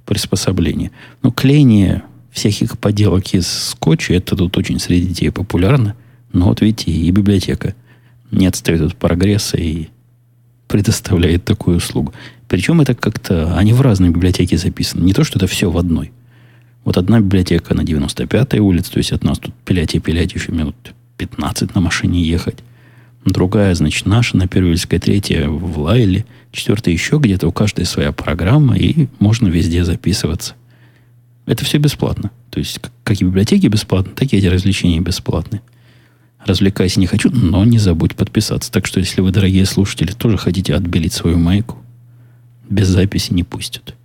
приспособления. 0.05 0.91
Но 1.22 1.32
клеение 1.32 2.03
всяких 2.32 2.80
поделок 2.80 3.34
из 3.34 3.45
скотча, 3.45 4.13
это 4.13 4.38
тут 4.38 4.57
очень 4.57 4.80
среди 4.80 5.07
детей 5.07 5.32
популярно. 5.32 5.97
Но 6.32 6.45
вот 6.45 6.61
видите, 6.61 6.91
и 6.91 7.11
библиотека 7.11 7.76
не 8.32 8.47
отстает 8.47 8.80
от 8.80 8.95
прогресса 8.95 9.57
и 9.57 9.89
предоставляет 10.70 11.43
такую 11.43 11.76
услугу. 11.76 12.13
Причем 12.47 12.80
это 12.80 12.95
как-то... 12.95 13.57
Они 13.57 13.74
в 13.74 13.82
разные 13.82 14.11
библиотеки 14.11 14.55
записаны. 14.55 15.03
Не 15.03 15.13
то, 15.13 15.26
что 15.26 15.38
это 15.38 15.47
все 15.47 15.70
в 15.70 15.78
одной. 15.78 16.13
Вот 16.86 16.95
одна 16.95 17.20
библиотека 17.20 17.76
на 17.76 17.82
95-й 17.82 18.59
улице, 18.59 18.93
то 18.93 18.99
есть 18.99 19.11
от 19.11 19.26
нас 19.26 19.39
тут 19.39 19.53
пилять 19.66 19.93
и 19.93 19.99
пилять 19.99 20.34
еще 20.34 20.53
минут 20.53 20.93
15 21.18 21.76
на 21.76 21.82
машине 21.82 22.22
ехать 22.24 22.59
другая, 23.26 23.74
значит, 23.76 24.06
наша 24.06 24.38
на 24.38 24.48
Первильской, 24.48 25.00
третья 25.00 25.48
в 25.48 25.80
Лайле, 25.80 26.26
четвертая 26.52 26.94
еще 26.94 27.18
где-то, 27.18 27.48
у 27.48 27.52
каждой 27.52 27.86
своя 27.86 28.12
программа, 28.12 28.78
и 28.78 29.08
можно 29.20 29.48
везде 29.48 29.84
записываться. 29.84 30.54
Это 31.46 31.66
все 31.66 31.78
бесплатно. 31.78 32.32
То 32.50 32.60
есть, 32.60 32.80
как 33.04 33.22
и 33.22 33.26
библиотеки 33.26 33.68
бесплатно, 33.68 34.14
так 34.16 34.32
и 34.32 34.38
эти 34.38 34.46
развлечения 34.46 35.00
бесплатны. 35.00 35.62
Развлекайся 36.46 37.00
не 37.00 37.08
хочу, 37.08 37.30
но 37.32 37.66
не 37.66 37.80
забудь 37.80 38.16
подписаться. 38.16 38.72
Так 38.72 38.86
что, 38.86 39.00
если 39.00 39.22
вы, 39.22 39.32
дорогие 39.32 39.66
слушатели, 39.66 40.12
тоже 40.12 40.38
хотите 40.38 40.76
отбелить 40.76 41.14
свою 41.14 41.38
майку, 41.38 41.78
без 42.70 42.88
записи 42.88 43.34
не 43.34 43.44
пустят. 43.44 43.96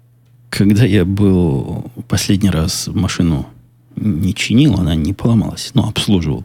Когда 0.49 0.85
я 0.85 1.05
был 1.05 1.91
последний 2.09 2.51
раз 2.51 2.89
машину 2.93 3.47
не 3.97 4.35
чинил, 4.35 4.75
она 4.75 4.95
не 4.95 5.13
поломалась, 5.13 5.71
но 5.75 5.89
обслуживал. 5.89 6.45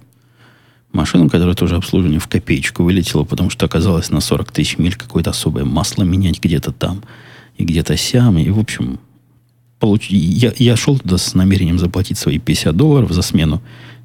Машину, 0.95 1.29
которая 1.29 1.55
тоже 1.55 1.75
обслуживание 1.75 2.19
в 2.19 2.27
копеечку 2.27 2.83
вылетела, 2.83 3.23
потому 3.23 3.49
что 3.49 3.65
оказалось 3.65 4.09
на 4.09 4.21
40 4.21 4.51
тысяч 4.51 4.77
миль 4.77 4.95
какое-то 4.95 5.31
особое 5.31 5.65
масло 5.65 6.03
менять 6.03 6.41
где-то 6.41 6.71
там 6.71 7.03
и 7.57 7.65
где-то 7.65 7.97
сям. 7.97 8.37
И, 8.37 8.49
в 8.49 8.59
общем, 8.59 8.99
получ... 9.79 10.09
я, 10.09 10.53
я 10.57 10.75
шел 10.75 10.97
туда 10.97 11.17
с 11.17 11.33
намерением 11.33 11.77
заплатить 11.77 12.17
свои 12.17 12.39
50 12.39 12.75
долларов 12.75 13.11
за 13.11 13.21
смену, 13.21 13.61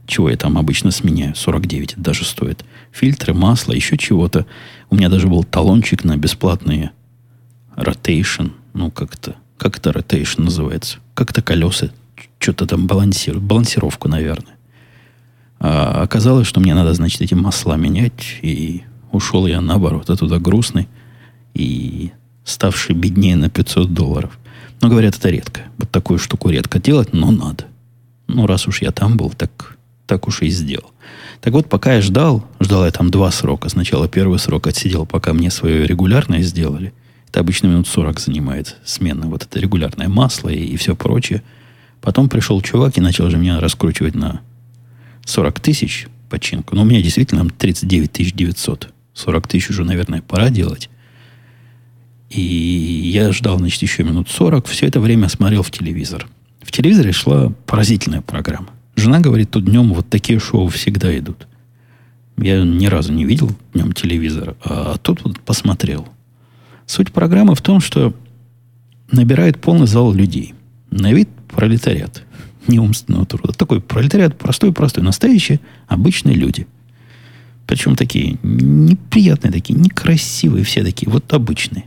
чего 0.07 0.28
я 0.28 0.36
там 0.36 0.59
обычно 0.59 0.91
сменяю, 0.91 1.34
49 1.36 1.93
это 1.93 2.01
даже 2.01 2.24
стоит. 2.24 2.64
Фильтры, 2.93 3.32
масло, 3.32 3.72
еще 3.72 3.97
чего-то. 3.97 4.45
У 4.91 4.97
меня 4.97 5.09
даже 5.09 5.28
был 5.28 5.45
талончик 5.45 6.05
на 6.05 6.16
бесплатные 6.16 6.91
rotation, 7.76 8.51
ну 8.74 8.91
как-то, 8.91 9.36
как 9.57 9.78
это 9.78 9.91
rotation 9.91 10.43
называется? 10.43 10.99
Как-то 11.14 11.43
колеса 11.43 11.91
что-то 12.38 12.66
там 12.66 12.86
балансируют, 12.86 13.45
балансировку, 13.45 14.09
наверное. 14.09 14.57
А 15.61 16.02
оказалось, 16.02 16.46
что 16.46 16.58
мне 16.61 16.74
надо, 16.74 16.94
значит, 16.94 17.20
эти 17.20 17.34
масла 17.34 17.76
менять, 17.76 18.38
и 18.40 18.82
ушел 19.12 19.46
я 19.46 19.61
наоборот, 19.61 20.08
оттуда 20.08 20.38
грустный 20.38 20.88
и 21.54 22.12
ставший 22.44 22.94
беднее 22.94 23.36
на 23.36 23.50
500 23.50 23.92
долларов. 23.92 24.38
Но 24.80 24.88
говорят, 24.88 25.16
это 25.16 25.28
редко. 25.28 25.61
Вот 25.76 25.90
такую 25.90 26.18
штуку 26.18 26.48
редко 26.48 26.80
делать, 26.80 27.12
но 27.12 27.30
надо. 27.30 27.64
Ну, 28.26 28.46
раз 28.46 28.66
уж 28.66 28.80
я 28.80 28.90
там 28.90 29.18
был, 29.18 29.30
так, 29.30 29.76
так 30.06 30.26
уж 30.26 30.40
и 30.40 30.48
сделал. 30.48 30.90
Так 31.42 31.52
вот, 31.52 31.68
пока 31.68 31.94
я 31.94 32.00
ждал, 32.00 32.44
ждал 32.61 32.84
я 32.86 32.90
там 32.90 33.11
два 33.11 33.30
срока. 33.30 33.68
Сначала 33.68 34.08
первый 34.08 34.38
срок 34.38 34.66
отсидел, 34.66 35.04
пока 35.04 35.34
мне 35.34 35.50
свое 35.50 35.86
регулярное 35.86 36.40
сделали. 36.40 36.94
Это 37.28 37.40
обычно 37.40 37.66
минут 37.66 37.86
40 37.86 38.18
занимает 38.18 38.76
смена. 38.84 39.26
Вот 39.26 39.42
это 39.42 39.61
регулярное 39.61 40.08
масло 40.08 40.48
и, 40.48 40.64
и 40.64 40.76
все 40.76 40.96
прочее. 40.96 41.42
Потом 42.00 42.30
пришел 42.30 42.61
чувак 42.62 42.96
и 42.96 43.02
начал 43.02 43.28
же 43.28 43.36
меня 43.36 43.61
раскручивать 43.61 44.14
на 44.14 44.40
40 45.25 45.61
тысяч 45.61 46.07
починку. 46.29 46.75
Но 46.75 46.83
у 46.83 46.85
меня 46.85 47.03
действительно 47.03 47.49
39 47.49 48.12
тысяч 48.12 48.33
900. 48.33 48.93
40 49.14 49.49
тысяч 49.49 49.71
уже, 49.71 49.85
наверное, 49.85 50.23
пора 50.23 50.51
делать. 50.51 50.89
И 52.31 52.41
я 52.41 53.33
ждал, 53.33 53.59
значит, 53.59 53.83
еще 53.83 54.05
минут 54.05 54.29
40. 54.31 54.66
Все 54.66 54.87
это 54.87 55.01
время 55.01 55.29
смотрел 55.29 55.62
в 55.62 55.71
телевизор. 55.71 56.29
В 56.62 56.71
телевизоре 56.71 57.12
шла 57.12 57.53
поразительная 57.66 58.23
программа. 58.23 58.68
Жена 58.95 59.21
говорит, 59.21 59.51
тут 59.51 59.64
днем 59.64 59.93
вот 59.93 60.09
такие 60.09 60.39
шоу 60.39 60.68
всегда 60.68 61.16
идут. 61.18 61.49
Я 62.37 62.62
ни 62.62 62.87
разу 62.87 63.12
не 63.12 63.25
видел 63.25 63.51
днем 63.75 63.93
телевизора, 63.93 64.57
а 64.64 64.97
тут 64.99 65.25
вот 65.25 65.41
посмотрел. 65.41 66.09
Суть 66.87 67.12
программы 67.12 67.55
в 67.55 67.62
том, 67.62 67.81
что 67.81 68.14
набирает 69.11 69.61
полный 69.61 69.87
зал 69.87 70.12
людей. 70.12 70.55
На 70.91 71.12
вид 71.12 71.29
пролетариат 71.49 72.23
неумственного 72.71 73.27
труда. 73.27 73.53
Такой 73.53 73.81
пролетариат 73.81 74.39
простой-простой, 74.39 75.05
настоящие 75.05 75.61
обычные 75.87 76.37
люди. 76.37 76.66
Причем 77.66 77.97
такие 77.97 78.39
неприятные, 78.43 79.53
такие 79.53 79.79
некрасивые 79.79 80.64
все 80.64 80.83
такие, 80.83 81.11
вот 81.11 81.33
обычные. 81.33 81.85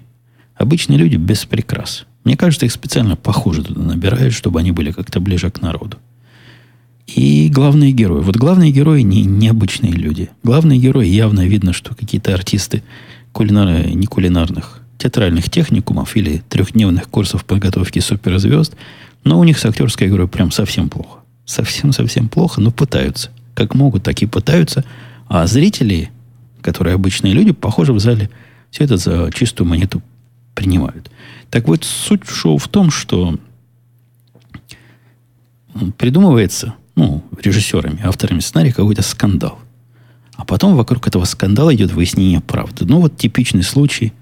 Обычные 0.55 0.99
люди 0.99 1.15
без 1.15 1.45
прикрас. 1.45 2.05
Мне 2.23 2.37
кажется, 2.37 2.65
их 2.65 2.71
специально 2.71 3.15
похоже 3.15 3.63
туда 3.63 3.81
набирают, 3.81 4.33
чтобы 4.33 4.59
они 4.59 4.71
были 4.71 4.91
как-то 4.91 5.19
ближе 5.19 5.49
к 5.51 5.61
народу. 5.61 5.97
И 7.07 7.49
главные 7.49 7.91
герои. 7.91 8.21
Вот 8.21 8.37
главные 8.37 8.71
герои 8.71 9.01
не 9.01 9.23
необычные 9.23 9.91
люди. 9.91 10.29
Главные 10.43 10.79
герои 10.79 11.07
явно 11.07 11.45
видно, 11.45 11.73
что 11.73 11.95
какие-то 11.95 12.33
артисты 12.33 12.81
кулинар... 13.33 13.87
не 13.87 14.05
кулинарных, 14.05 14.81
театральных 14.97 15.49
техникумов 15.49 16.15
или 16.15 16.41
трехдневных 16.47 17.09
курсов 17.09 17.43
подготовки 17.43 17.99
суперзвезд– 17.99 18.75
но 19.23 19.39
у 19.39 19.43
них 19.43 19.57
с 19.57 19.65
актерской 19.65 20.07
игрой 20.07 20.27
прям 20.27 20.51
совсем 20.51 20.89
плохо. 20.89 21.19
Совсем-совсем 21.45 22.29
плохо, 22.29 22.61
но 22.61 22.71
пытаются. 22.71 23.29
Как 23.53 23.75
могут, 23.75 24.03
так 24.03 24.21
и 24.21 24.25
пытаются. 24.25 24.83
А 25.27 25.45
зрители, 25.47 26.11
которые 26.61 26.95
обычные 26.95 27.33
люди, 27.33 27.51
похоже, 27.51 27.93
в 27.93 27.99
зале 27.99 28.29
все 28.71 28.85
это 28.85 28.97
за 28.97 29.29
чистую 29.33 29.67
монету 29.67 30.01
принимают. 30.55 31.11
Так 31.49 31.67
вот, 31.67 31.83
суть 31.83 32.27
шоу 32.27 32.57
в 32.57 32.67
том, 32.67 32.91
что 32.91 33.37
придумывается, 35.97 36.75
ну, 36.95 37.23
режиссерами, 37.41 38.01
авторами 38.03 38.39
сценария 38.39 38.73
какой-то 38.73 39.01
скандал. 39.01 39.59
А 40.35 40.45
потом 40.45 40.75
вокруг 40.75 41.07
этого 41.07 41.25
скандала 41.25 41.73
идет 41.73 41.91
выяснение 41.91 42.41
правды. 42.41 42.85
Ну, 42.85 43.01
вот 43.01 43.17
типичный 43.17 43.63
случай. 43.63 44.13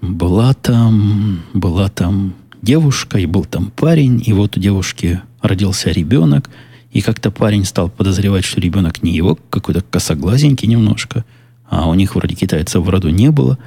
Была 0.00 0.52
там, 0.54 1.42
была 1.54 1.88
там 1.88 2.34
девушка, 2.62 3.18
и 3.18 3.26
был 3.26 3.44
там 3.44 3.70
парень, 3.74 4.22
и 4.24 4.32
вот 4.32 4.56
у 4.56 4.60
девушки 4.60 5.20
родился 5.40 5.90
ребенок, 5.90 6.48
и 6.92 7.00
как-то 7.00 7.30
парень 7.30 7.64
стал 7.64 7.90
подозревать, 7.90 8.44
что 8.44 8.60
ребенок 8.60 9.02
не 9.02 9.12
его, 9.12 9.38
какой-то 9.50 9.82
косоглазенький 9.82 10.68
немножко, 10.68 11.24
а 11.68 11.88
у 11.88 11.94
них 11.94 12.14
вроде 12.14 12.34
китайцев 12.34 12.82
в 12.82 12.88
роду 12.88 13.10
не 13.10 13.30
было. 13.30 13.58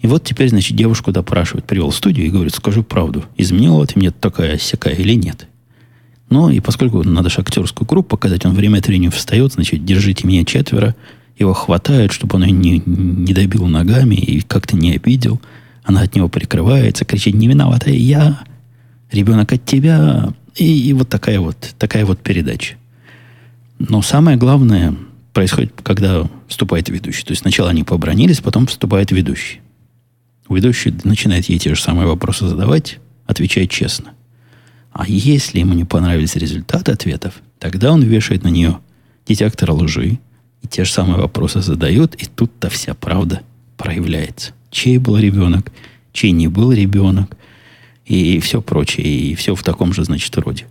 И 0.00 0.06
вот 0.06 0.24
теперь, 0.24 0.48
значит, 0.48 0.76
девушку 0.76 1.12
допрашивают, 1.12 1.64
привел 1.64 1.90
в 1.90 1.96
студию 1.96 2.26
и 2.26 2.30
говорит, 2.30 2.54
скажи 2.54 2.82
правду, 2.82 3.24
изменила 3.36 3.86
ты 3.86 3.98
мне 3.98 4.10
такая 4.10 4.58
всякая 4.58 4.94
или 4.94 5.14
нет? 5.14 5.46
Ну, 6.28 6.50
и 6.50 6.60
поскольку 6.60 7.02
надо 7.04 7.30
же 7.30 7.40
актерскую 7.40 7.86
группу 7.86 8.16
показать, 8.16 8.44
он 8.44 8.54
время 8.54 8.78
от 8.78 8.86
времени 8.86 9.08
встает, 9.08 9.52
значит, 9.52 9.84
держите 9.84 10.26
меня 10.26 10.44
четверо, 10.44 10.96
его 11.38 11.52
хватает, 11.52 12.12
чтобы 12.12 12.36
он 12.36 12.44
ее 12.44 12.52
не, 12.52 12.82
не 12.84 13.32
добил 13.32 13.66
ногами 13.66 14.16
и 14.16 14.40
как-то 14.40 14.76
не 14.76 14.92
обидел– 14.92 15.40
она 15.84 16.02
от 16.02 16.14
него 16.14 16.28
прикрывается, 16.28 17.04
кричит, 17.04 17.34
не 17.34 17.48
виноватая 17.48 17.94
я, 17.94 18.40
ребенок 19.10 19.52
от 19.52 19.64
тебя. 19.64 20.32
И, 20.54 20.88
и 20.88 20.92
вот 20.92 21.08
такая 21.08 21.40
вот, 21.40 21.74
такая 21.78 22.04
вот 22.04 22.20
передача. 22.20 22.76
Но 23.78 24.02
самое 24.02 24.36
главное 24.36 24.94
происходит, 25.32 25.72
когда 25.82 26.28
вступает 26.46 26.88
ведущий. 26.88 27.24
То 27.24 27.32
есть 27.32 27.42
сначала 27.42 27.70
они 27.70 27.84
побронились, 27.84 28.40
потом 28.40 28.66
вступает 28.66 29.10
ведущий. 29.10 29.60
Ведущий 30.48 30.94
начинает 31.04 31.46
ей 31.46 31.58
те 31.58 31.74
же 31.74 31.80
самые 31.80 32.06
вопросы 32.06 32.46
задавать, 32.46 32.98
отвечает 33.26 33.70
честно. 33.70 34.12
А 34.92 35.06
если 35.06 35.60
ему 35.60 35.72
не 35.72 35.84
понравились 35.84 36.36
результаты 36.36 36.92
ответов, 36.92 37.40
тогда 37.58 37.92
он 37.92 38.02
вешает 38.02 38.44
на 38.44 38.48
нее 38.48 38.78
детектор 39.26 39.72
лжи, 39.72 40.18
и 40.60 40.68
те 40.68 40.84
же 40.84 40.92
самые 40.92 41.16
вопросы 41.16 41.62
задает, 41.62 42.14
и 42.22 42.26
тут-то 42.26 42.68
вся 42.68 42.94
правда 42.94 43.40
проявляется 43.78 44.52
чей 44.72 44.98
был 44.98 45.16
ребенок, 45.18 45.70
чей 46.12 46.32
не 46.32 46.48
был 46.48 46.72
ребенок, 46.72 47.36
и 48.04 48.40
все 48.40 48.60
прочее, 48.60 49.06
и 49.06 49.34
все 49.36 49.54
в 49.54 49.62
таком 49.62 49.92
же, 49.92 50.02
значит, 50.02 50.36
роде. 50.36 50.66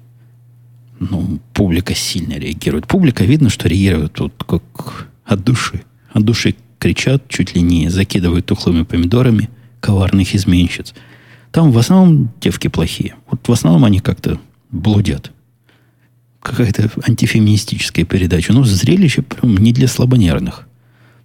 Ну, 0.99 1.39
публика 1.53 1.95
сильно 1.95 2.33
реагирует. 2.33 2.87
Публика 2.87 3.23
видно, 3.23 3.49
что 3.49 3.69
реагирует 3.69 4.13
тут 4.13 4.33
как 4.45 5.07
от 5.23 5.43
души. 5.43 5.83
От 6.11 6.25
души 6.25 6.55
кричат, 6.77 7.27
чуть 7.29 7.55
ли 7.55 7.61
не 7.61 7.89
закидывают 7.89 8.47
тухлыми 8.47 8.83
помидорами 8.83 9.49
коварных 9.79 10.35
изменщиц. 10.35 10.93
Там 11.51 11.71
в 11.71 11.77
основном 11.77 12.29
девки 12.41 12.67
плохие. 12.67 13.15
Вот 13.29 13.47
в 13.47 13.51
основном 13.51 13.85
они 13.85 13.99
как-то 13.99 14.39
блудят. 14.71 15.31
Какая-то 16.41 16.89
антифеминистическая 17.07 18.05
передача. 18.05 18.53
Ну, 18.53 18.63
зрелище 18.63 19.21
прям 19.21 19.57
не 19.57 19.73
для 19.73 19.87
слабонервных. 19.87 20.67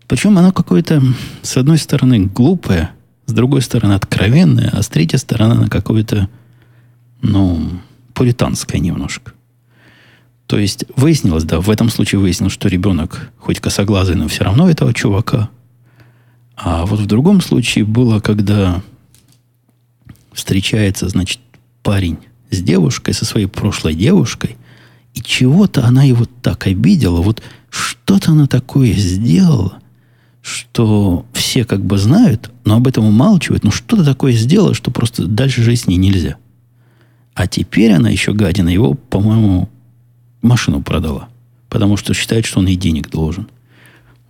Причем 0.09 0.39
оно 0.39 0.53
какое-то, 0.53 1.03
с 1.43 1.57
одной 1.57 1.79
стороны, 1.79 2.27
глупое, 2.27 2.91
с 3.27 3.33
другой 3.33 3.63
стороны, 3.63 3.95
откровенное, 3.95 4.71
а 4.73 4.83
с 4.83 4.89
третьей 4.89 5.19
стороны, 5.19 5.53
оно 5.53 5.69
какое-то, 5.69 6.29
ну, 7.23 7.81
пуританское 8.15 8.81
немножко. 8.81 9.33
То 10.47 10.59
есть 10.59 10.85
выяснилось, 10.95 11.43
да, 11.43 11.61
в 11.61 11.71
этом 11.71 11.91
случае 11.91 12.21
выяснилось, 12.21 12.53
что 12.53 12.69
ребенок 12.69 13.31
хоть 13.39 13.59
косоглазый, 13.59 14.15
но 14.15 14.29
все 14.29 14.45
равно 14.45 14.71
этого 14.71 14.95
чувака. 14.95 15.51
А 16.57 16.87
вот 16.87 17.01
в 17.01 17.07
другом 17.07 17.41
случае 17.41 17.85
было, 17.85 18.21
когда 18.21 18.83
встречается, 20.33 21.09
значит, 21.09 21.41
парень 21.83 22.19
с 22.51 22.63
девушкой, 22.63 23.13
со 23.13 23.25
своей 23.25 23.47
прошлой 23.47 23.95
девушкой, 23.95 24.57
и 25.15 25.21
чего-то 25.21 25.85
она 25.85 26.05
его 26.05 26.27
так 26.43 26.67
обидела, 26.69 27.23
вот 27.23 27.43
что-то 27.71 28.33
она 28.33 28.47
такое 28.47 28.93
сделала, 28.93 29.81
что 30.77 31.24
все 31.33 31.64
как 31.64 31.83
бы 31.83 31.97
знают, 31.97 32.51
но 32.66 32.77
об 32.77 32.87
этом 32.87 33.07
умалчивают, 33.07 33.64
но 33.64 33.70
что-то 33.70 34.05
такое 34.05 34.33
сделала, 34.33 34.74
что 34.74 34.91
просто 34.91 35.27
дальше 35.27 35.62
жить 35.62 35.81
с 35.81 35.87
ней 35.87 35.97
нельзя. 35.97 36.37
А 37.33 37.47
теперь 37.47 37.93
она 37.93 38.11
еще, 38.11 38.35
гадина, 38.35 38.68
его, 38.68 38.93
по-моему, 38.93 39.70
машину 40.43 40.83
продала. 40.83 41.31
Потому 41.70 41.97
что 41.97 42.12
считает, 42.12 42.45
что 42.45 42.59
он 42.59 42.66
ей 42.66 42.77
денег 42.77 43.09
должен. 43.09 43.49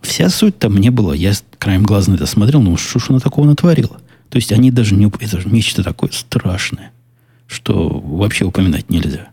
Вся 0.01 0.29
суть 0.29 0.57
там 0.57 0.77
не 0.77 0.89
была. 0.89 1.13
Я 1.13 1.33
краем 1.59 1.83
глаза 1.83 2.11
на 2.11 2.15
это 2.15 2.25
смотрел, 2.25 2.61
ну 2.61 2.77
что 2.77 2.99
ж 2.99 3.07
она 3.09 3.19
такого 3.19 3.45
натворила? 3.45 3.99
То 4.29 4.37
есть 4.37 4.53
они 4.53 4.71
даже 4.71 4.95
не... 4.95 5.11
Это 5.19 5.41
же 5.41 5.49
нечто 5.49 5.83
такое 5.83 6.11
страшное, 6.13 6.91
что 7.47 7.89
вообще 7.89 8.45
упоминать 8.45 8.89
нельзя. 8.89 9.27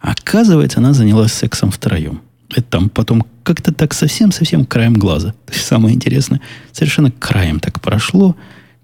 Оказывается, 0.00 0.78
она 0.78 0.94
занялась 0.94 1.34
сексом 1.34 1.70
втроем. 1.70 2.22
Это 2.50 2.62
там 2.62 2.88
потом 2.88 3.24
как-то 3.42 3.72
так 3.72 3.94
совсем-совсем 3.94 4.64
краем 4.64 4.94
глаза. 4.94 5.34
Самое 5.50 5.94
интересное, 5.94 6.40
совершенно 6.72 7.10
краем 7.10 7.60
так 7.60 7.80
прошло. 7.80 8.36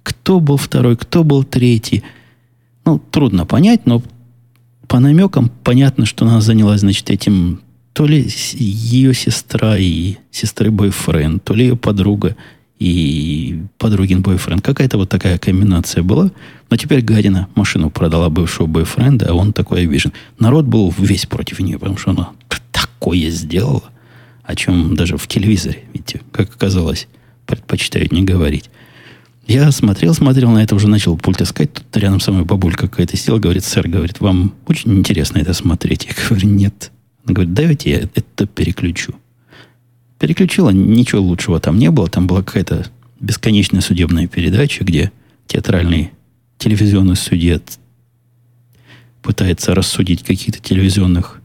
Кто 0.02 0.40
был 0.40 0.56
второй, 0.56 0.96
кто 0.96 1.24
был 1.24 1.44
третий. 1.44 2.02
Ну, 2.84 2.98
трудно 2.98 3.46
понять, 3.46 3.86
но 3.86 4.02
по 4.88 4.98
намекам 4.98 5.50
понятно, 5.62 6.06
что 6.06 6.26
она 6.26 6.40
занялась, 6.40 6.80
значит, 6.80 7.08
этим 7.10 7.60
то 7.92 8.06
ли 8.06 8.26
ее 8.52 9.14
сестра 9.14 9.76
и 9.76 10.16
сестры 10.30 10.70
бойфренд, 10.70 11.44
то 11.44 11.54
ли 11.54 11.66
ее 11.66 11.76
подруга 11.76 12.36
и 12.78 13.62
подругин 13.78 14.22
бойфренд. 14.22 14.62
Какая-то 14.62 14.98
вот 14.98 15.08
такая 15.08 15.38
комбинация 15.38 16.02
была. 16.02 16.30
Но 16.68 16.76
теперь 16.76 17.00
гадина 17.02 17.48
машину 17.54 17.90
продала 17.90 18.28
бывшего 18.28 18.66
бойфренда, 18.66 19.30
а 19.30 19.34
он 19.34 19.52
такой 19.52 19.82
обижен. 19.82 20.12
Народ 20.38 20.64
был 20.64 20.92
весь 20.98 21.26
против 21.26 21.60
нее, 21.60 21.78
потому 21.78 21.98
что 21.98 22.10
она 22.10 22.30
такое 23.02 23.30
сделала, 23.30 23.82
о 24.44 24.54
чем 24.54 24.94
даже 24.94 25.16
в 25.16 25.26
телевизоре, 25.26 25.82
видите, 25.92 26.20
как 26.30 26.54
оказалось, 26.54 27.08
предпочитают 27.46 28.12
не 28.12 28.22
говорить. 28.22 28.70
Я 29.48 29.72
смотрел, 29.72 30.14
смотрел 30.14 30.52
на 30.52 30.62
это, 30.62 30.76
уже 30.76 30.86
начал 30.86 31.16
пульт 31.16 31.42
искать. 31.42 31.72
Тут 31.72 31.96
рядом 31.96 32.20
со 32.20 32.30
мной 32.30 32.44
бабулька 32.44 32.88
какая-то 32.88 33.16
села, 33.16 33.40
говорит, 33.40 33.64
сэр, 33.64 33.88
говорит, 33.88 34.20
вам 34.20 34.54
очень 34.68 34.96
интересно 34.96 35.38
это 35.38 35.52
смотреть. 35.52 36.06
Я 36.06 36.28
говорю, 36.28 36.48
нет. 36.48 36.92
Она 37.24 37.34
говорит, 37.34 37.54
давайте 37.54 37.90
я 37.90 37.98
это 38.14 38.46
переключу. 38.46 39.14
Переключила, 40.20 40.70
ничего 40.70 41.20
лучшего 41.22 41.58
там 41.58 41.78
не 41.78 41.90
было. 41.90 42.08
Там 42.08 42.28
была 42.28 42.44
какая-то 42.44 42.86
бесконечная 43.18 43.80
судебная 43.80 44.28
передача, 44.28 44.84
где 44.84 45.10
театральный 45.48 46.12
телевизионный 46.58 47.16
судья 47.16 47.60
пытается 49.22 49.74
рассудить 49.74 50.22
каких-то 50.22 50.60
телевизионных, 50.60 51.40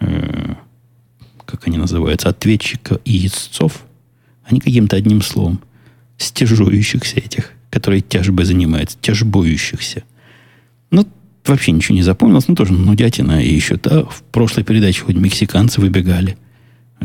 э, 0.00 0.54
как 1.48 1.66
они 1.66 1.78
называются, 1.78 2.28
ответчика 2.28 3.00
и 3.04 3.26
истцов. 3.26 3.84
Они 4.44 4.60
каким-то 4.60 4.96
одним 4.96 5.22
словом 5.22 5.60
стяжующихся 6.16 7.16
этих, 7.16 7.52
которые 7.70 8.00
тяжбой 8.00 8.44
занимаются, 8.44 8.96
тяжбующихся. 9.00 10.04
Ну, 10.90 11.06
вообще 11.44 11.72
ничего 11.72 11.94
не 11.94 12.02
запомнилось, 12.02 12.48
ну, 12.48 12.54
тоже 12.54 12.72
нудятина. 12.72 13.42
И 13.42 13.54
еще 13.54 13.76
да, 13.76 14.04
в 14.04 14.22
прошлой 14.30 14.64
передаче 14.64 15.02
хоть 15.02 15.16
мексиканцы 15.16 15.80
выбегали– 15.80 16.36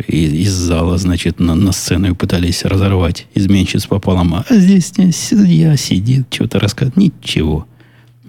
из, 0.08 0.34
из 0.34 0.52
зала, 0.52 0.98
значит, 0.98 1.40
на, 1.40 1.56
на 1.56 1.72
сцену 1.72 2.12
и 2.12 2.14
пытались 2.14 2.66
разорвать 2.66 3.28
изменщиц 3.36 3.86
пополам. 3.86 4.34
А 4.36 4.46
здесь 4.50 4.92
я 4.98 5.78
сидит, 5.78 6.28
что-то 6.32 6.60
рассказывает. 6.60 6.98
Ничего. 6.98 7.68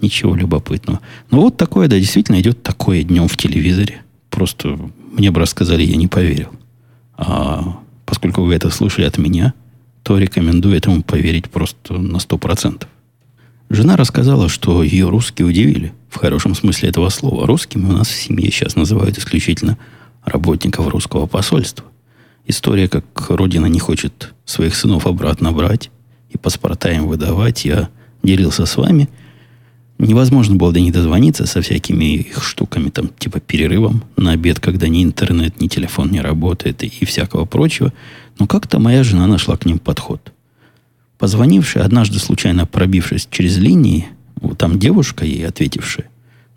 Ничего 0.01 0.35
любопытного. 0.35 0.99
Но 1.31 1.41
вот 1.41 1.57
такое, 1.57 1.87
да, 1.87 1.97
действительно 1.97 2.39
идет 2.39 2.61
такое 2.63 3.03
днем 3.03 3.27
в 3.27 3.37
телевизоре. 3.37 4.01
Просто 4.29 4.77
мне 5.17 5.31
бы 5.31 5.39
рассказали, 5.39 5.83
я 5.83 5.95
не 5.95 6.07
поверил. 6.07 6.49
А 7.17 7.79
поскольку 8.05 8.43
вы 8.43 8.53
это 8.53 8.69
слушали 8.69 9.05
от 9.05 9.17
меня, 9.17 9.53
то 10.03 10.17
рекомендую 10.17 10.75
этому 10.75 11.03
поверить 11.03 11.49
просто 11.49 11.93
на 11.93 12.19
сто 12.19 12.37
процентов. 12.37 12.89
Жена 13.69 13.97
рассказала, 13.97 14.49
что 14.49 14.83
ее 14.83 15.09
русские 15.09 15.47
удивили. 15.47 15.93
В 16.09 16.17
хорошем 16.17 16.53
смысле 16.53 16.89
этого 16.89 17.09
слова. 17.09 17.47
Русскими 17.47 17.85
у 17.85 17.93
нас 17.93 18.07
в 18.07 18.15
семье 18.15 18.51
сейчас 18.51 18.75
называют 18.75 19.17
исключительно 19.17 19.77
работников 20.23 20.87
русского 20.87 21.25
посольства. 21.25 21.85
История, 22.45 22.87
как 22.87 23.05
родина 23.29 23.65
не 23.65 23.79
хочет 23.79 24.33
своих 24.45 24.75
сынов 24.75 25.07
обратно 25.07 25.51
брать 25.51 25.89
и 26.29 26.37
паспорта 26.37 26.91
им 26.91 27.07
выдавать, 27.07 27.65
я 27.65 27.89
делился 28.21 28.65
с 28.65 28.77
вами. 28.77 29.09
Невозможно 29.97 30.55
было 30.55 30.73
до 30.73 30.81
них 30.81 30.93
дозвониться 30.93 31.45
со 31.45 31.61
всякими 31.61 32.15
их 32.15 32.43
штуками, 32.43 32.89
там, 32.89 33.09
типа 33.17 33.39
перерывом 33.39 34.03
на 34.17 34.31
обед, 34.31 34.59
когда 34.59 34.87
ни 34.87 35.03
интернет, 35.03 35.61
ни 35.61 35.67
телефон 35.67 36.11
не 36.11 36.19
работает 36.19 36.83
и, 36.83 36.87
и 36.87 37.05
всякого 37.05 37.45
прочего. 37.45 37.93
Но 38.37 38.47
как-то 38.47 38.79
моя 38.79 39.03
жена 39.03 39.25
нашла 39.27 39.55
к 39.55 39.65
ним 39.65 39.79
подход. 39.79 40.33
Позвонившая, 41.17 41.85
однажды 41.85 42.19
случайно 42.19 42.65
пробившись 42.65 43.27
через 43.31 43.57
линии, 43.57 44.07
вот 44.41 44.57
там 44.57 44.79
девушка 44.79 45.25
ей 45.25 45.47
ответившая, 45.47 46.09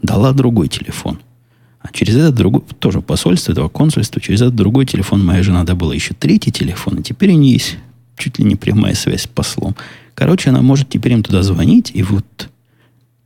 дала 0.03 0.33
другой 0.33 0.69
телефон– 0.69 1.21
а 1.81 1.89
через 1.93 2.17
этот 2.17 2.35
другой, 2.35 2.63
тоже 2.81 3.01
посольство, 3.01 3.53
этого 3.53 3.69
консульства, 3.69 4.21
через 4.21 4.43
этот 4.43 4.57
другой 4.57 4.85
телефон 4.85 5.25
моя 5.25 5.43
жена 5.43 5.65
добыла 5.65 5.93
еще 5.93 6.15
третий 6.15 6.51
телефон, 6.51 6.97
и 6.99 7.03
теперь 7.03 7.33
у 7.33 7.37
нее 7.37 7.55
есть 7.55 7.79
чуть 8.17 8.39
ли 8.39 8.45
не 8.45 8.57
прямая 8.57 8.95
связь 8.95 9.23
с 9.23 9.27
послом. 9.27 9.77
Короче, 10.15 10.51
она 10.51 10.61
может 10.61 10.89
теперь 10.89 11.13
им 11.13 11.23
туда 11.23 11.43
звонить, 11.43 11.93
и 11.95 12.03
вот 12.03 12.51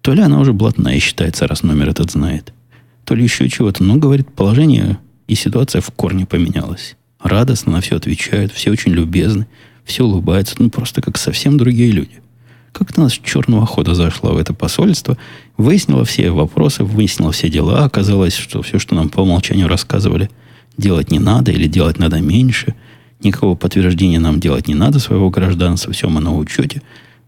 то 0.03 0.13
ли 0.13 0.21
она 0.21 0.41
уже 0.41 0.53
блатная 0.53 0.99
считается, 0.99 1.47
раз 1.47 1.63
номер 1.63 1.91
этот 1.91 2.11
знает, 2.11 2.53
то 3.05 3.15
ли 3.15 3.23
еще 3.23 3.49
чего-то. 3.49 3.83
Но, 3.85 3.97
говорит, 3.97 4.33
положение 4.35 4.99
и 5.29 5.35
ситуация 5.35 5.81
в 5.81 5.91
корне 5.93 6.27
поменялась. 6.27 6.97
Радостно 7.21 7.73
на 7.73 7.81
все 7.81 7.97
отвечают, 7.97 8.53
все 8.53 8.73
очень 8.73 8.93
любезны, 8.93 9.47
все 9.85 10.05
улыбаются, 10.05 10.57
ну 10.59 10.71
просто 10.71 11.01
как 11.01 11.17
совсем 11.19 11.57
другие 11.57 11.93
люди. 11.93 12.21
Как-то 12.73 13.03
нас 13.03 13.13
черного 13.13 13.65
хода 13.65 13.95
зашла 13.95 14.33
в 14.33 14.39
это 14.39 14.55
посольство, 14.55 15.17
выяснила 15.57 16.05
все 16.05 16.31
вопросы, 16.31 16.83
выяснила 16.85 17.31
все 17.31 17.49
дела. 17.49 17.85
Оказалось, 17.85 18.35
что 18.35 18.63
все, 18.63 18.79
что 18.79 18.95
нам 18.95 19.09
по 19.09 19.21
умолчанию 19.21 19.69
рассказывали, 19.69 20.31
делать 20.79 21.11
не 21.11 21.19
надо 21.19 21.53
или 21.53 21.69
делать 21.69 21.99
надо 21.99 22.21
меньше. 22.21 22.75
Никакого 23.23 23.55
подтверждения 23.55 24.19
нам 24.19 24.41
делать 24.41 24.67
не 24.67 24.75
надо 24.75 24.99
своего 24.99 25.31
гражданства, 25.31 25.93
все 25.93 26.09
мы 26.09 26.21
на 26.21 26.35
учете. 26.35 26.83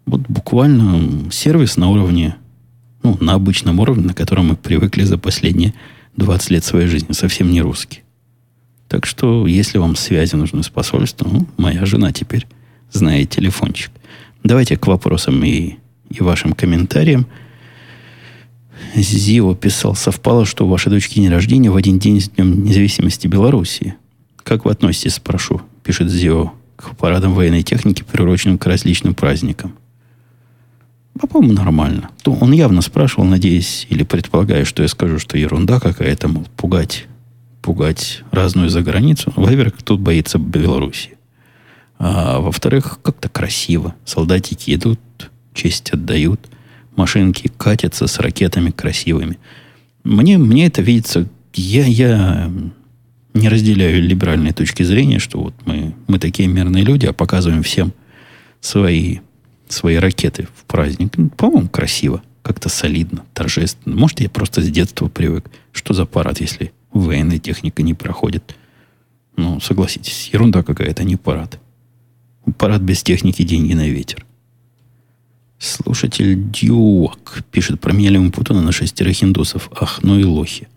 Вот 0.06 0.22
буквально 0.22 1.30
сервис 1.30 1.76
на 1.76 1.90
уровне, 1.90 2.36
ну, 3.04 3.16
на 3.20 3.34
обычном 3.34 3.78
уровне, 3.78 4.06
на 4.06 4.14
котором 4.14 4.48
мы 4.48 4.56
привыкли 4.56 5.04
за 5.04 5.18
последние 5.18 5.74
20 6.16 6.50
лет 6.50 6.64
своей 6.64 6.88
жизни, 6.88 7.12
совсем 7.12 7.50
не 7.50 7.60
русский. 7.60 8.02
Так 8.88 9.06
что, 9.06 9.46
если 9.46 9.78
вам 9.78 9.94
связи 9.94 10.34
нужны 10.34 10.62
с 10.62 10.68
посольством, 10.68 11.32
ну, 11.32 11.46
моя 11.56 11.84
жена 11.84 12.12
теперь 12.12 12.46
знает 12.90 13.30
телефончик. 13.30 13.90
Давайте 14.42 14.76
к 14.76 14.86
вопросам 14.86 15.42
и, 15.44 15.74
и 16.10 16.22
вашим 16.22 16.52
комментариям. 16.52 17.26
Зио 18.94 19.54
писал, 19.54 19.94
совпало, 19.94 20.46
что 20.46 20.66
у 20.66 20.68
вашей 20.68 20.90
дочки 20.90 21.14
день 21.14 21.28
рождения 21.28 21.70
в 21.70 21.76
один 21.76 21.98
день 21.98 22.20
с 22.20 22.28
Днем 22.28 22.64
независимости 22.64 23.26
Белоруссии. 23.26 23.94
Как 24.42 24.64
вы 24.64 24.72
относитесь, 24.72 25.14
спрошу, 25.14 25.62
пишет 25.82 26.10
Зио, 26.10 26.52
к 26.76 26.96
парадам 26.96 27.34
военной 27.34 27.62
техники, 27.62 28.04
приуроченным 28.10 28.58
к 28.58 28.66
различным 28.66 29.14
праздникам? 29.14 29.74
По-моему, 31.18 31.54
нормально. 31.54 32.10
То 32.22 32.32
он 32.32 32.52
явно 32.52 32.82
спрашивал, 32.82 33.24
надеясь 33.24 33.86
или 33.88 34.02
предполагая, 34.02 34.64
что 34.64 34.82
я 34.82 34.88
скажу, 34.88 35.18
что 35.18 35.38
ерунда 35.38 35.78
какая-то, 35.78 36.28
мол, 36.28 36.46
пугать, 36.56 37.06
пугать 37.62 38.22
разную 38.30 38.68
за 38.68 38.82
границу. 38.82 39.32
Во-первых, 39.36 39.82
тут 39.82 40.00
боится 40.00 40.38
Белоруссии. 40.38 41.16
А 41.98 42.40
во-вторых, 42.40 42.98
как-то 43.02 43.28
красиво. 43.28 43.94
Солдатики 44.04 44.74
идут, 44.74 45.00
честь 45.54 45.90
отдают. 45.90 46.40
Машинки 46.96 47.50
катятся 47.56 48.06
с 48.06 48.18
ракетами 48.18 48.70
красивыми. 48.70 49.38
Мне, 50.02 50.38
мне 50.38 50.66
это 50.66 50.82
видится... 50.82 51.28
Я, 51.54 51.86
я 51.86 52.50
не 53.32 53.48
разделяю 53.48 54.02
либеральной 54.02 54.52
точки 54.52 54.82
зрения, 54.82 55.18
что 55.20 55.40
вот 55.40 55.54
мы, 55.66 55.94
мы 56.08 56.18
такие 56.18 56.48
мирные 56.48 56.84
люди, 56.84 57.06
а 57.06 57.12
показываем 57.12 57.62
всем 57.62 57.92
свои, 58.60 59.18
свои 59.68 59.96
ракеты 59.96 60.48
в 60.54 60.64
праздник. 60.64 61.16
Ну, 61.16 61.30
по-моему, 61.30 61.68
красиво. 61.68 62.22
Как-то 62.42 62.68
солидно, 62.68 63.24
торжественно. 63.32 63.96
Может, 63.96 64.20
я 64.20 64.28
просто 64.28 64.60
с 64.60 64.68
детства 64.68 65.08
привык. 65.08 65.50
Что 65.72 65.94
за 65.94 66.04
парад, 66.04 66.40
если 66.40 66.72
военная 66.92 67.38
техника 67.38 67.82
не 67.82 67.94
проходит? 67.94 68.54
Ну, 69.36 69.60
согласитесь, 69.60 70.30
ерунда 70.32 70.62
какая-то, 70.62 71.04
не 71.04 71.16
парад. 71.16 71.58
Парад 72.58 72.82
без 72.82 73.02
техники, 73.02 73.42
деньги 73.42 73.72
на 73.72 73.88
ветер. 73.88 74.24
Слушатель 75.58 76.50
Дьюак 76.50 77.42
пишет 77.50 77.80
про 77.80 77.92
Мелема 77.92 78.30
Путуна 78.30 78.60
на 78.60 78.72
шестерых 78.72 79.22
индусов. 79.24 79.70
Ах, 79.74 80.00
ну 80.02 80.18
и 80.18 80.24
лохи. 80.24 80.68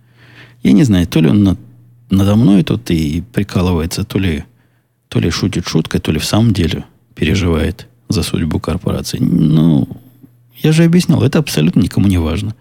Я 0.64 0.72
не 0.72 0.84
знаю, 0.84 1.08
то 1.08 1.20
ли 1.20 1.30
он 1.30 1.44
над, 1.44 1.60
надо 2.10 2.36
мной 2.36 2.64
тут 2.64 2.90
и 2.90 3.22
прикалывается, 3.34 4.06
то 4.06 4.18
ли, 4.18 4.46
то 5.10 5.20
ли 5.20 5.30
шутит 5.30 5.68
шуткой, 5.68 6.00
то 6.00 6.12
ли 6.12 6.20
в 6.20 6.26
самом 6.26 6.54
деле 6.54 6.86
переживает 7.16 7.88
за 8.10 8.24
судьбу 8.24 8.60
корпорации. 8.60 9.20
Ну, 9.20 9.88
я 10.64 10.72
же 10.72 10.84
объяснял, 10.84 11.24
это 11.24 11.40
абсолютно 11.40 11.82
никому 11.82 12.08
не 12.08 12.18
важно. 12.18 12.56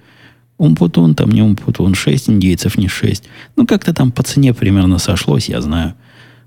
Умпутун 0.58 1.14
там 1.14 1.30
не 1.30 1.42
умпутун, 1.42 1.94
шесть 1.94 2.30
индейцев 2.30 2.78
не 2.78 2.88
шесть. 2.88 3.24
Ну, 3.56 3.66
как-то 3.66 3.92
там 3.92 4.10
по 4.10 4.22
цене 4.22 4.54
примерно 4.54 4.98
сошлось, 4.98 5.48
я 5.48 5.60
знаю. 5.60 5.94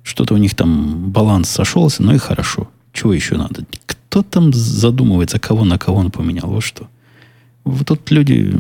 Что-то 0.04 0.34
у 0.34 0.38
них 0.38 0.56
там 0.56 1.12
баланс 1.12 1.50
сошелся, 1.50 2.02
ну 2.04 2.14
и 2.14 2.18
хорошо. 2.18 2.70
Чего 2.94 3.14
еще 3.14 3.38
надо? 3.38 3.66
Кто 3.86 4.24
там 4.24 4.52
задумывается, 4.54 5.40
кого 5.40 5.66
на 5.66 5.78
кого 5.78 6.00
он 6.00 6.12
поменял? 6.12 6.50
Вот 6.50 6.64
что. 6.64 6.88
Вот 7.64 7.86
тут 7.86 8.10
люди 8.10 8.52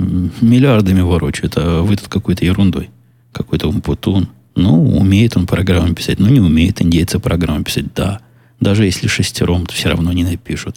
миллиардами 0.41 1.01
ворочают, 1.01 1.53
а 1.57 1.81
вы 1.81 1.95
тут 1.95 2.07
какой-то 2.07 2.45
ерундой. 2.45 2.89
Какой-то 3.31 3.67
умпутун. 3.67 4.27
Ну, 4.55 4.97
умеет 4.97 5.37
он 5.37 5.47
программу 5.47 5.93
писать, 5.95 6.19
но 6.19 6.27
не 6.27 6.39
умеет 6.39 6.81
индейцы 6.81 7.17
программу 7.19 7.63
писать. 7.63 7.93
Да, 7.95 8.19
даже 8.59 8.85
если 8.85 9.07
шестером, 9.07 9.65
то 9.65 9.73
все 9.73 9.89
равно 9.89 10.11
не 10.13 10.23
напишут. 10.23 10.75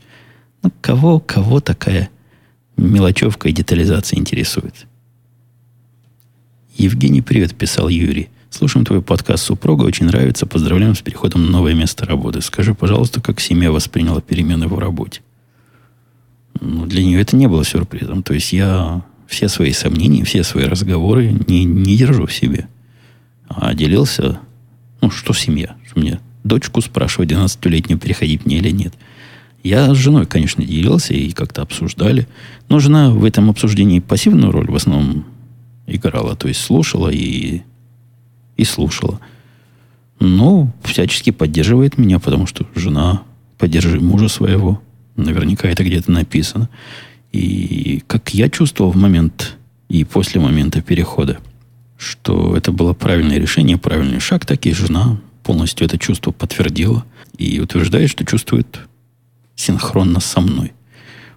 Ну, 0.63 0.71
кого, 0.81 1.21
кого 1.21 1.61
такая 1.61 2.11
мелочевка 2.77 3.49
и 3.49 3.53
детализация 3.53 4.19
интересует? 4.19 4.87
Евгений, 6.77 7.21
привет, 7.21 7.55
писал 7.55 7.89
Юрий. 7.89 8.29
Слушаем 8.51 8.85
твой 8.85 9.03
подкаст 9.03 9.45
«Супруга», 9.45 9.85
очень 9.85 10.07
нравится. 10.07 10.47
Поздравляем 10.47 10.95
с 10.95 11.01
переходом 11.01 11.47
на 11.47 11.51
новое 11.51 11.75
место 11.75 12.05
работы. 12.07 12.41
Скажи, 12.43 12.75
пожалуйста, 12.75 13.21
как 13.21 13.41
семья 13.41 13.73
восприняла 13.73 14.21
перемены 14.21 14.69
в 14.69 14.79
работе? 14.79 15.23
Ну, 16.61 16.87
для 16.87 17.03
нее 17.03 17.21
это 17.21 17.35
не 17.35 17.47
было 17.47 17.65
сюрпризом. 17.65 18.23
То 18.23 18.35
есть 18.35 18.53
я 18.53 19.03
все 19.27 19.49
свои 19.49 19.73
сомнения, 19.73 20.25
все 20.25 20.45
свои 20.45 20.65
разговоры 20.67 21.33
не, 21.49 21.65
не 21.65 21.97
держу 21.97 22.27
в 22.27 22.33
себе. 22.33 22.69
А 23.49 23.75
делился, 23.75 24.39
ну, 25.01 25.11
что 25.11 25.33
семья? 25.33 25.77
Что 25.87 26.01
мне 26.01 26.21
дочку 26.45 26.81
спрашивать, 26.81 27.31
12-летнюю, 27.31 27.99
переходить 27.99 28.47
мне 28.47 28.59
или 28.59 28.71
нет. 28.71 28.95
Я 29.63 29.95
с 29.95 29.97
женой, 29.97 30.27
конечно, 30.27 30.65
делился 30.65 31.15
и 31.15 31.31
как-то 31.31 31.63
обсуждали. 31.63 32.27
Но 32.69 32.81
жена 32.81 33.11
в 33.11 33.25
этом 33.25 33.49
обсуждении 33.49 34.01
пассивную 34.01 34.51
роль 34.51 34.71
в 34.71 34.75
основном 34.75 35.25
играла. 35.87 36.35
То 36.35 36.49
есть 36.49 36.61
слушала 36.61 37.09
и, 37.09 37.63
и 38.57 38.65
слушала. 38.65 39.21
Но 40.19 40.73
всячески 40.83 41.31
поддерживает 41.31 41.97
меня, 41.97 42.19
потому 42.19 42.47
что 42.47 42.67
жена 42.75 43.23
поддержи 43.59 44.01
мужа 44.01 44.29
своего. 44.29 44.81
Наверняка 45.17 45.69
это 45.69 45.85
где-то 45.85 46.11
написано. 46.11 46.69
И 47.33 48.03
как 48.07 48.35
я 48.35 48.49
чувствовал 48.49 48.91
в 48.91 48.97
момент 48.97 49.57
и 49.89 50.05
после 50.05 50.41
момента 50.41 50.83
перехода, 50.83 51.39
что 51.97 52.57
это 52.57 52.73
было 52.73 52.95
правильное 52.95 53.39
решение, 53.39 53.79
правильный 53.79 54.21
шаг, 54.21 54.45
так 54.45 54.67
и 54.67 54.73
жена 54.73 55.19
полностью 55.43 55.87
это 55.87 55.99
чувство 55.99 56.31
подтвердила 56.31 57.05
и 57.37 57.61
утверждает, 57.61 58.11
что 58.11 58.25
чувствует 58.25 58.81
синхронно 59.55 60.21
со 60.21 60.41
мной. 60.41 60.73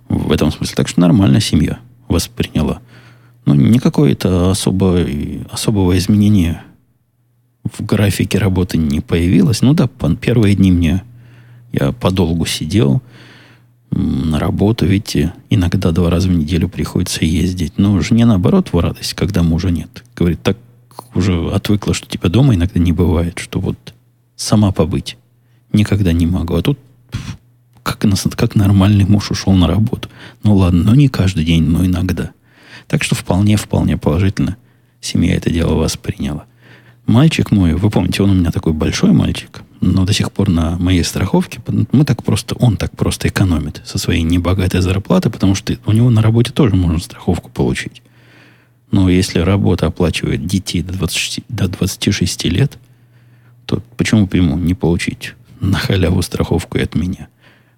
В 0.08 0.32
этом 0.32 0.51
смысле. 0.51 0.76
Так 0.76 0.88
что 0.88 1.01
нормально 1.01 1.39
семья 1.39 1.80
восприняла. 2.08 2.82
Но 3.45 3.56
никакого 3.56 4.10
это 4.10 4.51
особо, 4.51 5.06
особого 5.51 5.97
изменения 5.97 6.64
в 7.64 7.84
графике 7.84 8.38
работы 8.38 8.78
не 8.78 9.01
появилось. 9.01 9.62
Ну 9.62 9.74
да, 9.74 9.88
первые 10.20 10.56
дни 10.56 10.72
мне 10.72 11.03
я 11.74 11.91
подолгу 11.91 12.45
сидел 12.45 13.01
на 13.91 14.39
работу, 14.39 14.86
видите, 14.86 15.34
иногда 15.49 15.91
два 15.91 16.10
раза 16.10 16.28
в 16.28 16.32
неделю 16.32 16.70
приходится 16.70 17.24
ездить. 17.24 17.74
Но 17.78 17.99
жене 18.01 18.26
наоборот 18.26 18.70
в 18.74 18.80
радость, 18.80 19.14
когда 19.14 19.41
мужа 19.41 19.70
нет. 19.70 20.03
Говорит, 20.16 20.41
так 20.41 20.58
уже 21.14 21.49
отвыкла, 21.49 21.93
что 21.93 22.08
тебя 22.08 22.30
дома 22.30 22.56
иногда 22.56 22.80
не 22.80 22.91
бывает, 22.91 23.39
что 23.39 23.60
вот 23.60 23.95
сама 24.36 24.72
побыть 24.72 25.18
никогда 25.72 26.14
не 26.14 26.26
могу. 26.26 26.56
А 26.56 26.62
тут 26.62 26.80
как, 27.84 28.04
как 28.36 28.56
нормальный 28.56 29.06
муж 29.06 29.32
ушел 29.32 29.54
на 29.54 29.68
работу. 29.68 30.10
Ну 30.44 30.56
ладно, 30.56 30.84
но 30.84 30.96
не 30.96 31.08
каждый 31.08 31.46
день, 31.46 31.64
но 31.64 31.86
иногда. 31.86 32.32
Так 32.88 33.04
что 33.04 33.16
вполне-вполне 33.16 33.98
положительно 33.98 34.58
семья 35.02 35.36
это 35.36 35.50
дело 35.50 35.76
восприняла. 35.76 36.46
Мальчик 37.06 37.52
мой, 37.52 37.76
вы 37.76 37.90
помните, 37.92 38.24
он 38.24 38.32
у 38.32 38.34
меня 38.34 38.52
такой 38.52 38.74
большой 38.74 39.12
мальчик, 39.12 39.62
но 39.80 40.06
до 40.06 40.14
сих 40.14 40.32
пор 40.32 40.50
на 40.50 40.78
моей 40.80 41.04
страховке 41.04 41.60
мы 41.92 42.04
так 42.04 42.24
просто, 42.24 42.56
он 42.56 42.78
так 42.78 42.96
просто 42.98 43.28
экономит 43.28 43.84
со 43.86 44.00
своей 44.00 44.24
небогатой 44.24 44.82
зарплаты, 44.82 45.30
потому 45.30 45.54
что 45.54 45.78
у 45.86 45.92
него 45.92 46.10
на 46.10 46.24
работе 46.24 46.52
тоже 46.52 46.76
можно 46.76 46.98
страховку 46.98 47.52
получить. 47.52 48.02
Но 48.90 49.10
если 49.10 49.40
работа 49.40 49.86
оплачивает 49.86 50.48
детей 50.48 50.82
до, 50.82 50.94
20, 50.94 51.44
до 51.48 51.68
26 51.68 52.46
лет, 52.46 52.80
то 53.66 53.82
почему 53.97 54.26
бы 54.28 54.38
ему 54.38 54.57
не 54.57 54.74
получить 54.74 55.34
на 55.59 55.78
халяву 55.78 56.22
страховку 56.22 56.78
и 56.78 56.82
от 56.82 56.95
меня? 56.95 57.28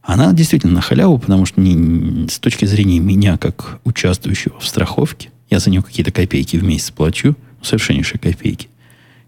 Она 0.02 0.32
действительно 0.34 0.74
на 0.74 0.82
халяву, 0.82 1.20
потому 1.20 1.46
что 1.46 1.60
не, 1.60 2.28
с 2.30 2.40
точки 2.40 2.66
зрения 2.66 3.00
меня, 3.00 3.38
как 3.38 3.80
участвующего 3.84 4.60
в 4.60 4.66
страховке, 4.66 5.30
я 5.50 5.60
за 5.60 5.70
нее 5.70 5.82
какие-то 5.82 6.12
копейки 6.12 6.58
в 6.58 6.64
месяц 6.64 6.92
плачу, 6.92 7.36
совершеннейшие 7.62 8.20
копейки. 8.20 8.70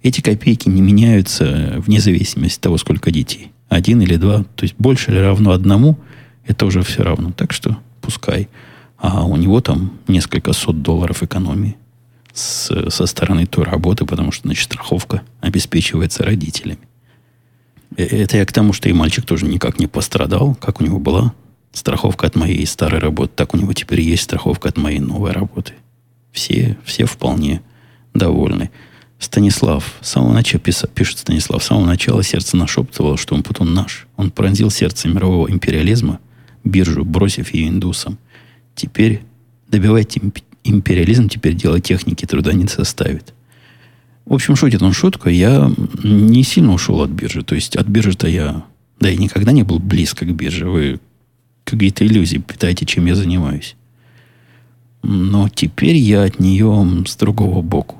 Эти 0.02 0.22
копейки 0.22 0.70
не 0.70 0.82
меняются 0.82 1.76
вне 1.86 2.00
зависимости 2.00 2.58
от 2.58 2.62
того, 2.62 2.78
сколько 2.78 3.12
детей. 3.12 3.52
Один 3.68 4.02
или 4.02 4.16
два. 4.16 4.46
То 4.56 4.64
есть 4.64 4.76
больше 4.78 5.12
или 5.12 5.20
равно 5.20 5.52
одному, 5.52 6.00
это 6.46 6.66
уже 6.66 6.82
все 6.84 7.04
равно. 7.04 7.32
Так 7.32 7.52
что 7.52 7.78
пускай. 8.02 8.48
А 8.98 9.26
у 9.26 9.36
него 9.36 9.60
там 9.62 10.00
несколько 10.08 10.54
сот 10.54 10.82
долларов 10.82 11.24
экономии 11.24 11.76
с, 12.40 12.90
со 12.90 13.06
стороны 13.06 13.46
той 13.46 13.66
работы, 13.66 14.06
потому 14.06 14.32
что, 14.32 14.48
значит, 14.48 14.66
страховка 14.66 15.22
обеспечивается 15.42 16.24
родителями. 16.24 16.80
Э, 17.98 18.04
это 18.04 18.38
я 18.38 18.46
к 18.46 18.54
тому, 18.54 18.74
что 18.74 18.90
и 18.90 18.94
мальчик 18.94 19.26
тоже 19.26 19.46
никак 19.46 19.80
не 19.80 19.88
пострадал, 19.88 20.56
как 20.56 20.82
у 20.82 20.84
него 20.84 21.00
была 21.00 21.34
страховка 21.72 22.28
от 22.28 22.36
моей 22.36 22.66
старой 22.66 23.00
работы, 23.00 23.34
так 23.36 23.54
у 23.54 23.58
него 23.58 23.74
теперь 23.74 24.02
есть 24.02 24.24
страховка 24.24 24.70
от 24.70 24.78
моей 24.78 25.00
новой 25.00 25.32
работы. 25.32 25.74
Все, 26.32 26.78
все 26.84 27.06
вполне 27.06 27.62
довольны. 28.14 28.72
Станислав, 29.20 29.96
с 30.02 30.12
самого 30.12 30.34
начала, 30.34 30.62
пишет 30.62 31.20
Станислав, 31.20 31.62
с 31.62 31.68
самого 31.68 31.86
начала 31.86 32.24
сердце 32.24 32.56
нашептывало, 32.56 33.18
что 33.18 33.36
он 33.36 33.44
потом 33.44 33.74
наш. 33.74 34.08
Он 34.16 34.32
пронзил 34.32 34.72
сердце 34.72 35.10
мирового 35.10 35.52
империализма, 35.52 36.20
биржу, 36.64 37.04
бросив 37.04 37.54
ее 37.54 37.68
индусам. 37.68 38.18
Теперь 38.76 39.22
добивайте 39.68 40.22
империализм, 40.64 41.30
теперь 41.30 41.56
дело 41.56 41.80
техники 41.80 42.26
труда 42.26 42.54
не 42.54 42.68
составит. 42.68 43.34
В 44.26 44.34
общем, 44.34 44.56
шутит 44.56 44.82
он 44.84 44.94
шутку. 44.94 45.30
Я 45.30 45.72
не 46.04 46.44
сильно 46.44 46.74
ушел 46.74 47.02
от 47.02 47.10
биржи. 47.10 47.44
То 47.44 47.56
есть 47.56 47.76
от 47.76 47.88
биржи-то 47.88 48.28
я... 48.28 48.64
Да, 49.00 49.10
я 49.10 49.18
никогда 49.18 49.52
не 49.52 49.64
был 49.64 49.80
близко 49.80 50.26
к 50.26 50.34
бирже. 50.34 50.70
Вы 50.70 51.00
какие-то 51.64 52.06
иллюзии 52.06 52.38
питаете, 52.38 52.86
чем 52.86 53.06
я 53.06 53.16
занимаюсь. 53.16 53.76
Но 55.02 55.50
теперь 55.50 55.96
я 55.96 56.24
от 56.24 56.40
нее 56.40 57.04
с 57.08 57.16
другого 57.16 57.62
боку. 57.62 57.96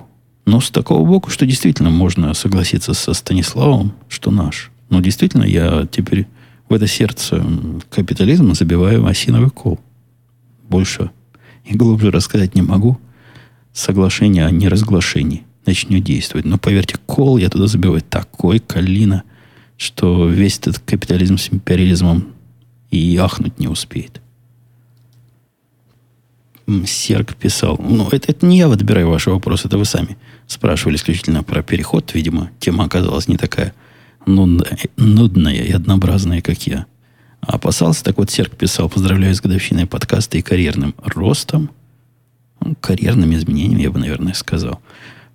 Но 0.46 0.62
с 0.62 0.70
такого 0.70 1.06
боку, 1.06 1.30
что 1.30 1.46
действительно 1.46 1.90
можно 1.90 2.34
согласиться 2.34 2.94
со 2.94 3.14
Станиславом, 3.14 3.94
что 4.08 4.32
наш. 4.32 4.72
Но 4.90 5.00
действительно, 5.00 5.44
я 5.44 5.88
теперь 5.90 6.28
в 6.68 6.74
это 6.74 6.88
сердце 6.88 7.44
капитализма 7.90 8.54
забиваю 8.54 9.06
осиновый 9.06 9.50
кол. 9.50 9.80
Больше 10.68 11.10
и 11.70 11.76
глубже 11.76 12.12
рассказать 12.12 12.56
не 12.56 12.62
могу. 12.62 13.00
Соглашение 13.72 14.46
о 14.46 14.52
неразглашении 14.52 15.44
начнет 15.66 16.04
действовать. 16.04 16.46
Но 16.46 16.58
поверьте, 16.58 16.98
кол 17.06 17.38
я 17.38 17.50
туда 17.50 17.68
забиваю 17.68 18.02
такой 18.02 18.60
калина, 18.60 19.24
что 19.78 20.28
весь 20.28 20.58
этот 20.58 20.80
капитализм 20.80 21.38
с 21.38 21.54
империализмом 21.54 22.34
и 22.90 23.16
ахнуть 23.18 23.60
не 23.60 23.68
успеет. 23.68 24.22
Серг 26.86 27.36
писал. 27.36 27.80
Ну, 27.80 28.08
это, 28.10 28.32
это 28.32 28.46
не 28.46 28.58
я 28.58 28.68
выбираю 28.68 29.10
ваши 29.10 29.32
вопросы, 29.32 29.68
это 29.68 29.78
вы 29.78 29.86
сами 29.86 30.18
спрашивали 30.48 30.96
исключительно 30.96 31.44
про 31.44 31.64
переход. 31.64 32.14
Видимо, 32.14 32.52
тема 32.60 32.86
оказалась 32.86 33.28
не 33.28 33.38
такая 33.38 33.74
нудная, 34.26 34.78
нудная 34.98 35.64
и 35.64 35.72
однообразная, 35.72 36.42
как 36.42 36.66
я. 36.68 36.86
Опасался, 37.42 38.04
так 38.04 38.18
вот 38.18 38.30
Серг 38.30 38.56
писал, 38.56 38.90
поздравляю 38.90 39.34
с 39.34 39.42
годовщиной 39.42 39.86
подкаста 39.86 40.38
и 40.38 40.42
карьерным 40.42 40.94
ростом. 41.04 41.70
Ну, 42.62 42.76
карьерным 42.80 43.34
изменением, 43.34 43.80
я 43.80 43.92
бы, 43.92 44.00
наверное, 44.00 44.34
сказал. 44.34 44.82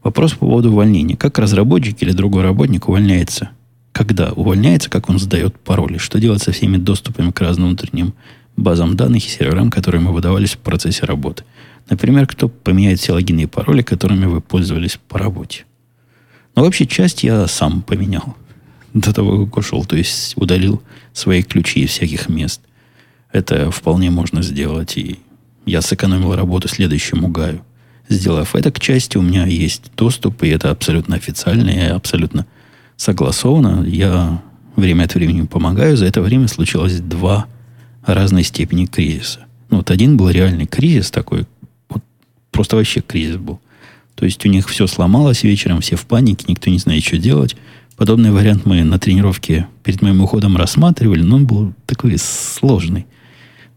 Вопрос 0.03 0.33
по 0.33 0.47
поводу 0.47 0.71
увольнения. 0.71 1.17
Как 1.17 1.39
разработчик 1.39 2.03
или 2.03 2.13
другой 2.13 2.43
работник 2.43 2.89
увольняется? 2.89 3.51
Когда 3.93 4.33
увольняется, 4.33 4.91
как 4.91 5.09
он 5.09 5.19
сдает 5.19 5.59
пароли? 5.59 5.99
Что 5.99 6.21
делать 6.21 6.43
со 6.43 6.53
всеми 6.53 6.77
доступами 6.77 7.31
к 7.31 7.41
разным 7.41 7.69
внутренним 7.69 8.13
базам 8.57 8.97
данных 8.97 9.25
и 9.27 9.29
серверам, 9.31 9.71
которые 9.71 10.03
мы 10.03 10.13
выдавались 10.13 10.53
в 10.53 10.59
процессе 10.59 11.07
работы? 11.07 11.45
Например, 11.89 12.27
кто 12.27 12.49
поменяет 12.49 13.01
все 13.01 13.13
логины 13.13 13.43
и 13.43 13.47
пароли, 13.47 13.83
которыми 13.83 14.27
вы 14.27 14.41
пользовались 14.41 14.99
по 15.09 15.19
работе? 15.19 15.65
Но 16.55 16.61
ну, 16.61 16.67
вообще 16.67 16.87
часть 16.87 17.25
я 17.25 17.47
сам 17.47 17.83
поменял 17.83 18.37
до 18.95 19.13
того, 19.13 19.45
как 19.45 19.57
ушел. 19.59 19.85
То 19.85 19.97
есть 19.97 20.33
удалил 20.37 20.83
свои 21.13 21.43
ключи 21.43 21.81
из 21.81 21.91
всяких 21.91 22.29
мест. 22.29 22.63
Это 23.33 23.71
вполне 23.71 24.11
можно 24.11 24.43
сделать. 24.43 24.97
И 24.97 25.19
я 25.67 25.83
сэкономил 25.83 26.35
работу 26.35 26.69
следующему 26.69 27.29
гаю 27.29 27.63
сделав 28.09 28.55
это, 28.55 28.71
к 28.71 28.81
части 28.81 29.17
у 29.17 29.23
меня 29.23 29.47
есть 29.47 29.91
доступ, 29.97 30.43
и 30.43 30.49
это 30.49 30.71
абсолютно 30.71 31.17
официально 31.17 31.71
и 31.71 31.79
абсолютно 31.79 32.47
согласовано. 32.97 33.85
Я 33.87 34.43
время 34.77 35.05
от 35.05 35.15
времени 35.15 35.47
помогаю. 35.47 35.97
За 35.97 36.07
это 36.07 36.21
время 36.21 36.49
случилось 36.49 37.01
два 37.01 37.47
разной 38.05 38.45
степени 38.45 38.87
кризиса. 38.87 39.47
Ну, 39.71 39.79
вот 39.79 39.91
один 39.91 40.17
был 40.17 40.29
реальный 40.29 40.67
кризис 40.67 41.11
такой, 41.11 41.47
вот 41.89 42.03
просто 42.51 42.77
вообще 42.77 43.01
кризис 43.01 43.37
был. 43.37 43.61
То 44.15 44.27
есть 44.27 44.45
у 44.47 44.49
них 44.49 44.69
все 44.69 44.87
сломалось 44.87 45.43
вечером, 45.43 45.81
все 45.81 45.97
в 45.97 46.07
панике, 46.07 46.45
никто 46.49 46.71
не 46.71 46.79
знает, 46.79 47.03
что 47.03 47.19
делать. 47.19 47.57
Подобный 47.97 48.33
вариант 48.33 48.67
мы 48.67 48.83
на 48.83 48.99
тренировке 48.99 49.69
перед 49.85 50.03
моим 50.03 50.21
уходом 50.21 50.57
рассматривали, 50.57 51.23
но 51.23 51.37
он 51.37 51.47
был 51.47 51.75
такой 51.87 52.19
сложный. 52.19 53.07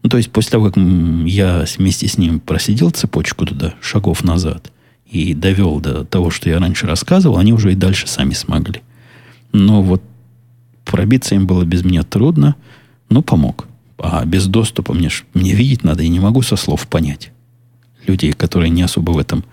Ну, 0.02 0.10
то 0.10 0.16
есть 0.16 0.30
после 0.32 0.52
того, 0.52 0.66
как 0.66 0.76
я 0.76 1.64
вместе 1.76 2.08
с 2.08 2.18
ним 2.18 2.40
просидел 2.40 2.90
цепочку 2.90 3.46
туда, 3.46 3.74
шагов 3.80 4.24
назад, 4.24 4.72
и 5.06 5.34
довел 5.34 5.80
до 5.80 6.04
того, 6.04 6.30
что 6.30 6.48
я 6.50 6.58
раньше 6.58 6.86
рассказывал, 6.86 7.38
они 7.38 7.52
уже 7.52 7.72
и 7.72 7.76
дальше 7.76 8.08
сами 8.08 8.34
смогли. 8.34 8.82
Но 9.52 9.82
вот 9.82 10.02
пробиться 10.84 11.36
им 11.36 11.46
было 11.46 11.64
без 11.64 11.84
меня 11.84 12.02
трудно, 12.02 12.56
но 13.08 13.22
помог. 13.22 13.68
А 13.98 14.24
без 14.24 14.46
доступа 14.46 14.94
мне, 14.94 15.10
мне 15.32 15.54
видеть 15.54 15.84
надо, 15.84 16.02
и 16.02 16.08
не 16.08 16.20
могу 16.20 16.42
со 16.42 16.56
слов 16.56 16.88
понять. 16.88 17.30
Людей, 18.06 18.32
которые 18.32 18.70
не 18.70 18.82
особо 18.82 19.12
в 19.12 19.18
этом 19.18 19.44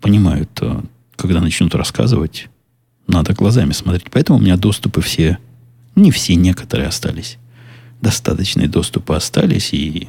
понимают, 0.00 0.60
когда 1.16 1.40
начнут 1.40 1.74
рассказывать, 1.74 2.48
Надо 3.12 3.34
глазами 3.34 3.72
смотреть. 3.72 4.10
Поэтому 4.10 4.38
у 4.38 4.42
меня 4.42 4.56
доступы 4.56 5.02
все, 5.02 5.36
не 5.94 6.10
все, 6.10 6.34
некоторые 6.34 6.88
остались. 6.88 7.36
Достаточные 8.00 8.68
доступы 8.68 9.14
остались, 9.14 9.74
и 9.74 10.08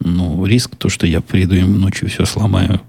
ну, 0.00 0.46
риск, 0.46 0.76
то, 0.76 0.88
что 0.88 1.06
я 1.06 1.20
приду 1.20 1.54
им 1.54 1.78
ночью 1.78 2.08
все 2.08 2.24
сломаю, 2.24 2.80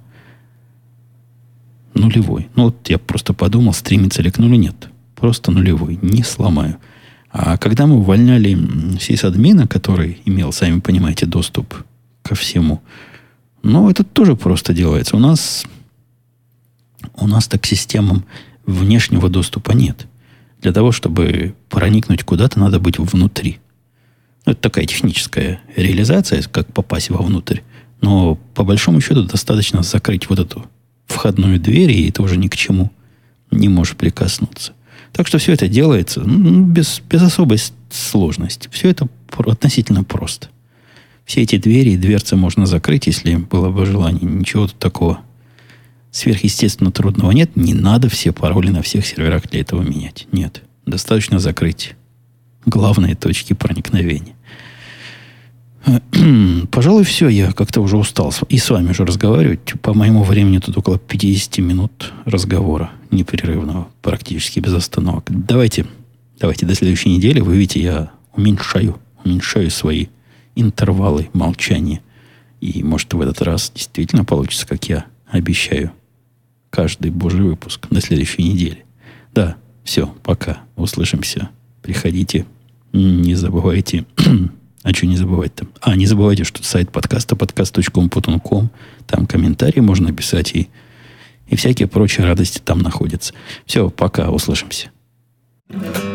нулевой. 1.93 2.47
Ну, 2.55 2.65
вот 2.65 2.89
я 2.89 2.97
просто 2.97 3.34
подумал, 3.34 3.73
стремится 3.73 4.21
ли 4.21 4.32
к 4.32 4.38
нулю, 4.38 4.55
нет. 4.55 4.89
Просто 5.15 5.51
нулевой, 5.51 5.99
не 6.01 6.23
сломаю. 6.23 6.77
А 7.32 7.57
когда 7.57 7.86
мы 7.86 7.97
увольняли 7.97 8.57
сисадмина, 8.97 9.67
который 9.67 10.21
имел, 10.23 10.53
сами 10.53 10.80
понимаете, 10.80 11.25
доступ 11.25 11.75
ко 12.23 12.34
всему, 12.34 12.82
ну, 13.61 13.89
это 13.89 14.05
тоже 14.05 14.38
просто 14.38 14.73
делается. 14.73 15.17
У 15.17 15.19
нас, 15.19 15.65
у 17.15 17.27
нас 17.27 17.49
так 17.49 17.65
системам 17.65 18.23
внешнего 18.70 19.30
доступа 19.30 19.72
нет. 19.72 20.07
Для 20.61 20.74
того, 20.74 20.91
чтобы 20.91 21.55
проникнуть 21.70 22.24
куда-то, 22.24 22.59
надо 22.59 22.80
быть 22.80 22.99
внутри. 22.99 23.59
Ну, 24.45 24.53
это 24.53 24.61
такая 24.61 24.86
техническая 24.86 25.61
реализация, 25.76 26.41
как 26.43 26.74
попасть 26.74 27.09
вовнутрь. 27.09 27.59
Но 28.01 28.36
по 28.55 28.63
большому 28.63 29.01
счету 29.01 29.24
достаточно 29.24 29.84
закрыть 29.84 30.30
вот 30.30 30.39
эту 30.39 30.65
входную 31.07 31.59
дверь, 31.59 31.91
и 31.91 32.09
это 32.09 32.22
уже 32.22 32.38
ни 32.38 32.47
к 32.47 32.55
чему 32.55 32.91
не 33.51 33.67
можешь 33.67 33.95
прикоснуться. 33.95 34.74
Так 35.11 35.28
что 35.28 35.38
все 35.38 35.53
это 35.53 35.67
делается 35.67 36.22
ну, 36.22 36.63
без, 36.63 37.01
без 37.09 37.22
особой 37.22 37.59
сложности. 37.89 38.70
Все 38.72 38.89
это 38.89 39.07
относительно 39.38 40.03
просто. 40.03 40.49
Все 41.26 41.41
эти 41.41 41.57
двери 41.57 41.91
и 41.91 41.97
дверцы 41.97 42.36
можно 42.36 42.65
закрыть, 42.65 43.07
если 43.07 43.36
было 43.36 43.70
бы 43.70 43.86
желание. 43.86 44.24
Ничего 44.24 44.67
тут 44.67 44.78
такого 44.78 45.20
сверхъестественно 46.12 46.91
трудного 46.91 47.32
нет. 47.32 47.55
Не 47.55 47.74
надо 47.74 48.10
все 48.10 48.32
пароли 48.32 48.70
на 48.70 48.82
всех 48.82 49.05
серверах 49.05 49.49
для 49.49 49.62
этого 49.62 49.82
менять. 49.82 50.28
Нет. 50.32 50.64
Достаточно 50.86 51.39
закрыть 51.39 51.95
главные 52.66 53.16
точки 53.16 53.53
проникновения. 53.53 54.36
Пожалуй, 56.72 57.03
все. 57.03 57.30
Я 57.30 57.51
как-то 57.51 57.82
уже 57.82 57.97
устал 57.97 58.34
и 58.49 58.57
с 58.57 58.70
вами 58.70 58.91
уже 58.91 59.05
разговаривать. 59.05 59.74
По 59.82 59.93
моему 59.93 60.24
времени 60.24 60.60
тут 60.60 60.78
около 60.78 60.99
50 60.99 61.60
минут 61.60 62.14
разговора 62.26 62.91
непрерывного, 63.12 63.88
практически 64.01 64.60
без 64.60 64.74
остановок. 64.74 65.26
Давайте, 65.30 65.86
давайте 66.39 66.66
до 66.66 66.76
следующей 66.76 67.10
недели. 67.10 67.39
Вы 67.39 67.57
видите, 67.57 67.82
я 67.82 68.12
уменьшаю, 68.36 68.99
уменьшаю 69.24 69.72
свои 69.72 70.07
интервалы 70.55 71.30
молчания. 71.34 72.01
И 72.62 72.84
может 72.84 73.14
в 73.14 73.22
этот 73.22 73.41
раз 73.41 73.72
действительно 73.74 74.26
получится, 74.26 74.68
как 74.68 74.84
я 74.89 75.05
обещаю. 75.28 75.91
Каждый 76.70 77.11
божий 77.11 77.41
выпуск 77.41 77.88
на 77.89 78.01
следующей 78.01 78.43
неделе. 78.43 78.86
Да, 79.34 79.57
все, 79.84 80.07
пока. 80.24 80.59
Услышимся. 80.76 81.49
Приходите. 81.82 82.45
Не 82.93 83.36
забывайте. 83.36 84.05
а 84.84 84.93
что 84.93 85.07
не 85.07 85.17
забывать-то? 85.17 85.67
А, 85.82 85.95
не 85.95 86.05
забывайте, 86.05 86.43
что 86.43 86.63
сайт 86.63 86.91
подкаста 86.91 87.36
подкаст.com.com. 87.36 88.70
Там 89.07 89.26
комментарии 89.26 89.80
можно 89.80 90.13
писать 90.13 90.55
и, 90.55 90.70
и 91.47 91.55
всякие 91.55 91.88
прочие 91.88 92.26
радости 92.26 92.59
там 92.59 92.80
находятся. 92.80 93.34
Все, 93.65 93.89
пока. 93.89 94.30
Услышимся. 94.30 94.91
But 95.72 95.97
you 95.97 96.09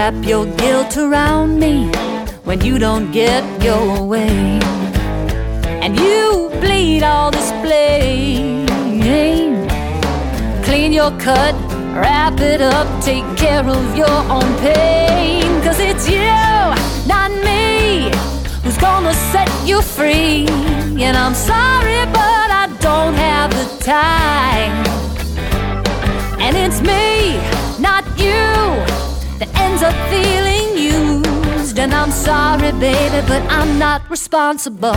wrap 0.00 0.24
your 0.24 0.46
guilt 0.56 0.96
around 0.96 1.58
me 1.58 1.84
when 2.44 2.58
you 2.62 2.78
don't 2.78 3.12
get 3.12 3.44
your 3.62 4.02
way. 4.02 4.58
And 5.84 5.94
you 5.94 6.48
bleed 6.58 7.02
all 7.02 7.30
this 7.30 7.50
blame. 7.64 8.66
Clean 10.64 10.90
your 10.90 11.10
cut, 11.18 11.54
wrap 11.94 12.40
it 12.40 12.62
up, 12.62 12.88
take 13.04 13.26
care 13.36 13.66
of 13.78 13.94
your 13.94 14.18
own 14.36 14.50
pain. 14.60 15.44
Cause 15.64 15.78
it's 15.78 16.08
you, 16.08 16.32
not 17.06 17.30
me, 17.48 18.10
who's 18.62 18.78
gonna 18.78 19.12
set 19.32 19.50
you 19.68 19.82
free. 19.82 20.46
And 21.06 21.14
I'm 21.14 21.34
sorry, 21.34 22.00
but 22.18 22.48
I 22.62 22.74
don't 22.80 23.12
have 23.28 23.50
the 23.50 23.66
time. 23.84 24.76
And 26.40 26.56
it's 26.56 26.80
me, 26.80 27.36
not 27.78 28.02
you 28.18 28.89
ends 29.82 29.96
up 29.96 30.10
feeling 30.10 30.76
used. 30.76 31.78
And 31.78 31.94
I'm 31.94 32.10
sorry, 32.10 32.72
baby, 32.72 33.26
but 33.26 33.42
I'm 33.50 33.78
not 33.78 34.08
responsible. 34.10 34.92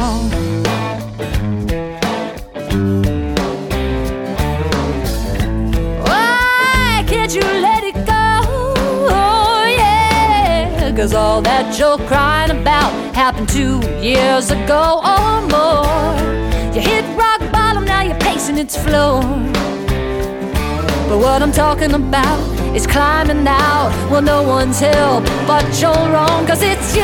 Why 6.08 7.04
can't 7.08 7.34
you 7.34 7.42
let 7.42 7.84
it 7.84 7.96
go? 8.06 8.42
Oh, 9.10 9.66
yeah. 9.68 10.94
Cause 10.96 11.14
all 11.14 11.42
that 11.42 11.78
you're 11.80 11.98
crying 12.08 12.52
about 12.52 12.92
happened 13.16 13.50
two 13.50 13.80
years 14.02 14.52
ago 14.52 15.02
or 15.04 15.42
more. 15.48 16.14
You 16.74 16.82
hit 16.82 17.06
rock 17.18 17.40
bottom, 17.52 17.86
now 17.86 18.02
you're 18.02 18.20
pacing 18.20 18.58
its 18.58 18.76
floor. 18.78 19.22
But 21.08 21.20
what 21.20 21.42
I'm 21.42 21.52
talking 21.52 21.94
about 21.94 22.63
is 22.76 22.88
climbing 22.88 23.48
out. 23.48 23.92
Well, 24.10 24.22
no 24.22 24.44
one's 24.44 24.80
help 24.80 25.24
but 25.48 25.66
you're 25.82 26.06
wrong, 26.14 26.46
cause 26.46 26.62
it's 26.62 26.96
you, 26.96 27.04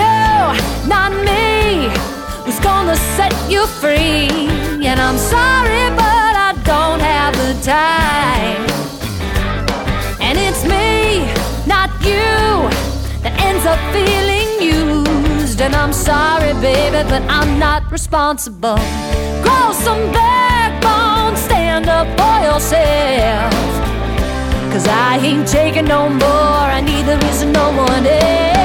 not 0.88 1.12
me, 1.30 1.90
who's 2.44 2.60
gonna 2.60 2.96
set 3.18 3.34
you 3.50 3.66
free. 3.68 4.48
And 4.90 5.00
I'm 5.00 5.18
sorry, 5.18 5.90
but 5.96 6.34
I 6.48 6.54
don't 6.64 7.02
have 7.02 7.34
the 7.36 7.54
time. 7.62 8.62
And 10.22 10.38
it's 10.38 10.64
me, 10.64 11.28
not 11.68 11.90
you, 12.02 12.70
that 13.24 13.36
ends 13.40 13.66
up 13.66 13.80
feeling 13.94 14.50
used. 14.62 15.62
And 15.62 15.76
I'm 15.76 15.94
sorry, 15.94 16.54
baby, 16.62 17.08
but 17.10 17.22
I'm 17.24 17.60
not 17.60 17.92
responsible. 17.92 18.80
Grow 19.44 19.72
some 19.74 20.12
backbone, 20.12 21.36
stand 21.36 21.88
up 21.88 22.08
for 22.18 22.36
yourself. 22.48 23.89
Cause 24.72 24.88
I 24.88 25.18
ain't 25.18 25.48
taking 25.48 25.86
no 25.86 26.08
more, 26.10 26.68
I 26.78 26.80
need 26.80 27.06
the 27.08 27.18
reason 27.26 27.52
no 27.52 27.72
one 27.72 28.06
else. 28.06 28.59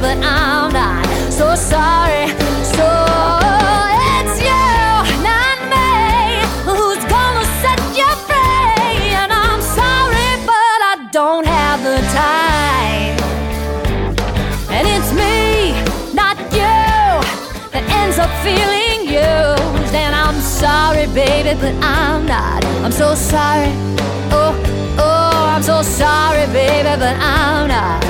But 0.00 0.18
I'm 0.18 0.72
not 0.72 1.06
so 1.32 1.54
sorry. 1.54 2.28
So 2.76 2.86
it's 4.12 4.36
you, 4.44 4.66
not 5.24 5.58
me, 5.72 6.44
who's 6.68 7.02
gonna 7.08 7.46
set 7.62 7.80
you 7.96 8.08
free. 8.28 9.14
And 9.20 9.32
I'm 9.32 9.62
sorry, 9.62 10.28
but 10.44 10.78
I 10.92 11.08
don't 11.12 11.46
have 11.46 11.82
the 11.82 11.98
time. 12.12 13.16
And 14.70 14.86
it's 14.86 15.12
me, 15.12 15.72
not 16.12 16.36
you, 16.52 16.76
that 17.72 17.84
ends 18.00 18.18
up 18.18 18.30
feeling 18.44 19.08
used. 19.08 19.94
And 19.94 20.14
I'm 20.14 20.40
sorry, 20.40 21.06
baby, 21.06 21.58
but 21.58 21.74
I'm 21.82 22.26
not. 22.26 22.62
I'm 22.84 22.92
so 22.92 23.14
sorry. 23.14 23.72
Oh, 24.30 24.52
oh, 24.98 25.48
I'm 25.54 25.62
so 25.62 25.80
sorry, 25.80 26.46
baby, 26.52 26.94
but 26.98 27.16
I'm 27.16 27.68
not. 27.68 28.04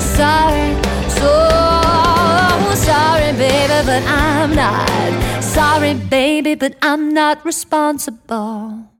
Sorry, 0.00 0.76
so 1.22 2.74
sorry, 2.74 3.32
baby, 3.32 3.78
but 3.86 4.02
I'm 4.06 4.54
not. 4.54 5.42
Sorry, 5.42 5.94
baby, 5.94 6.54
but 6.54 6.76
I'm 6.82 7.14
not 7.14 7.44
responsible. 7.44 8.91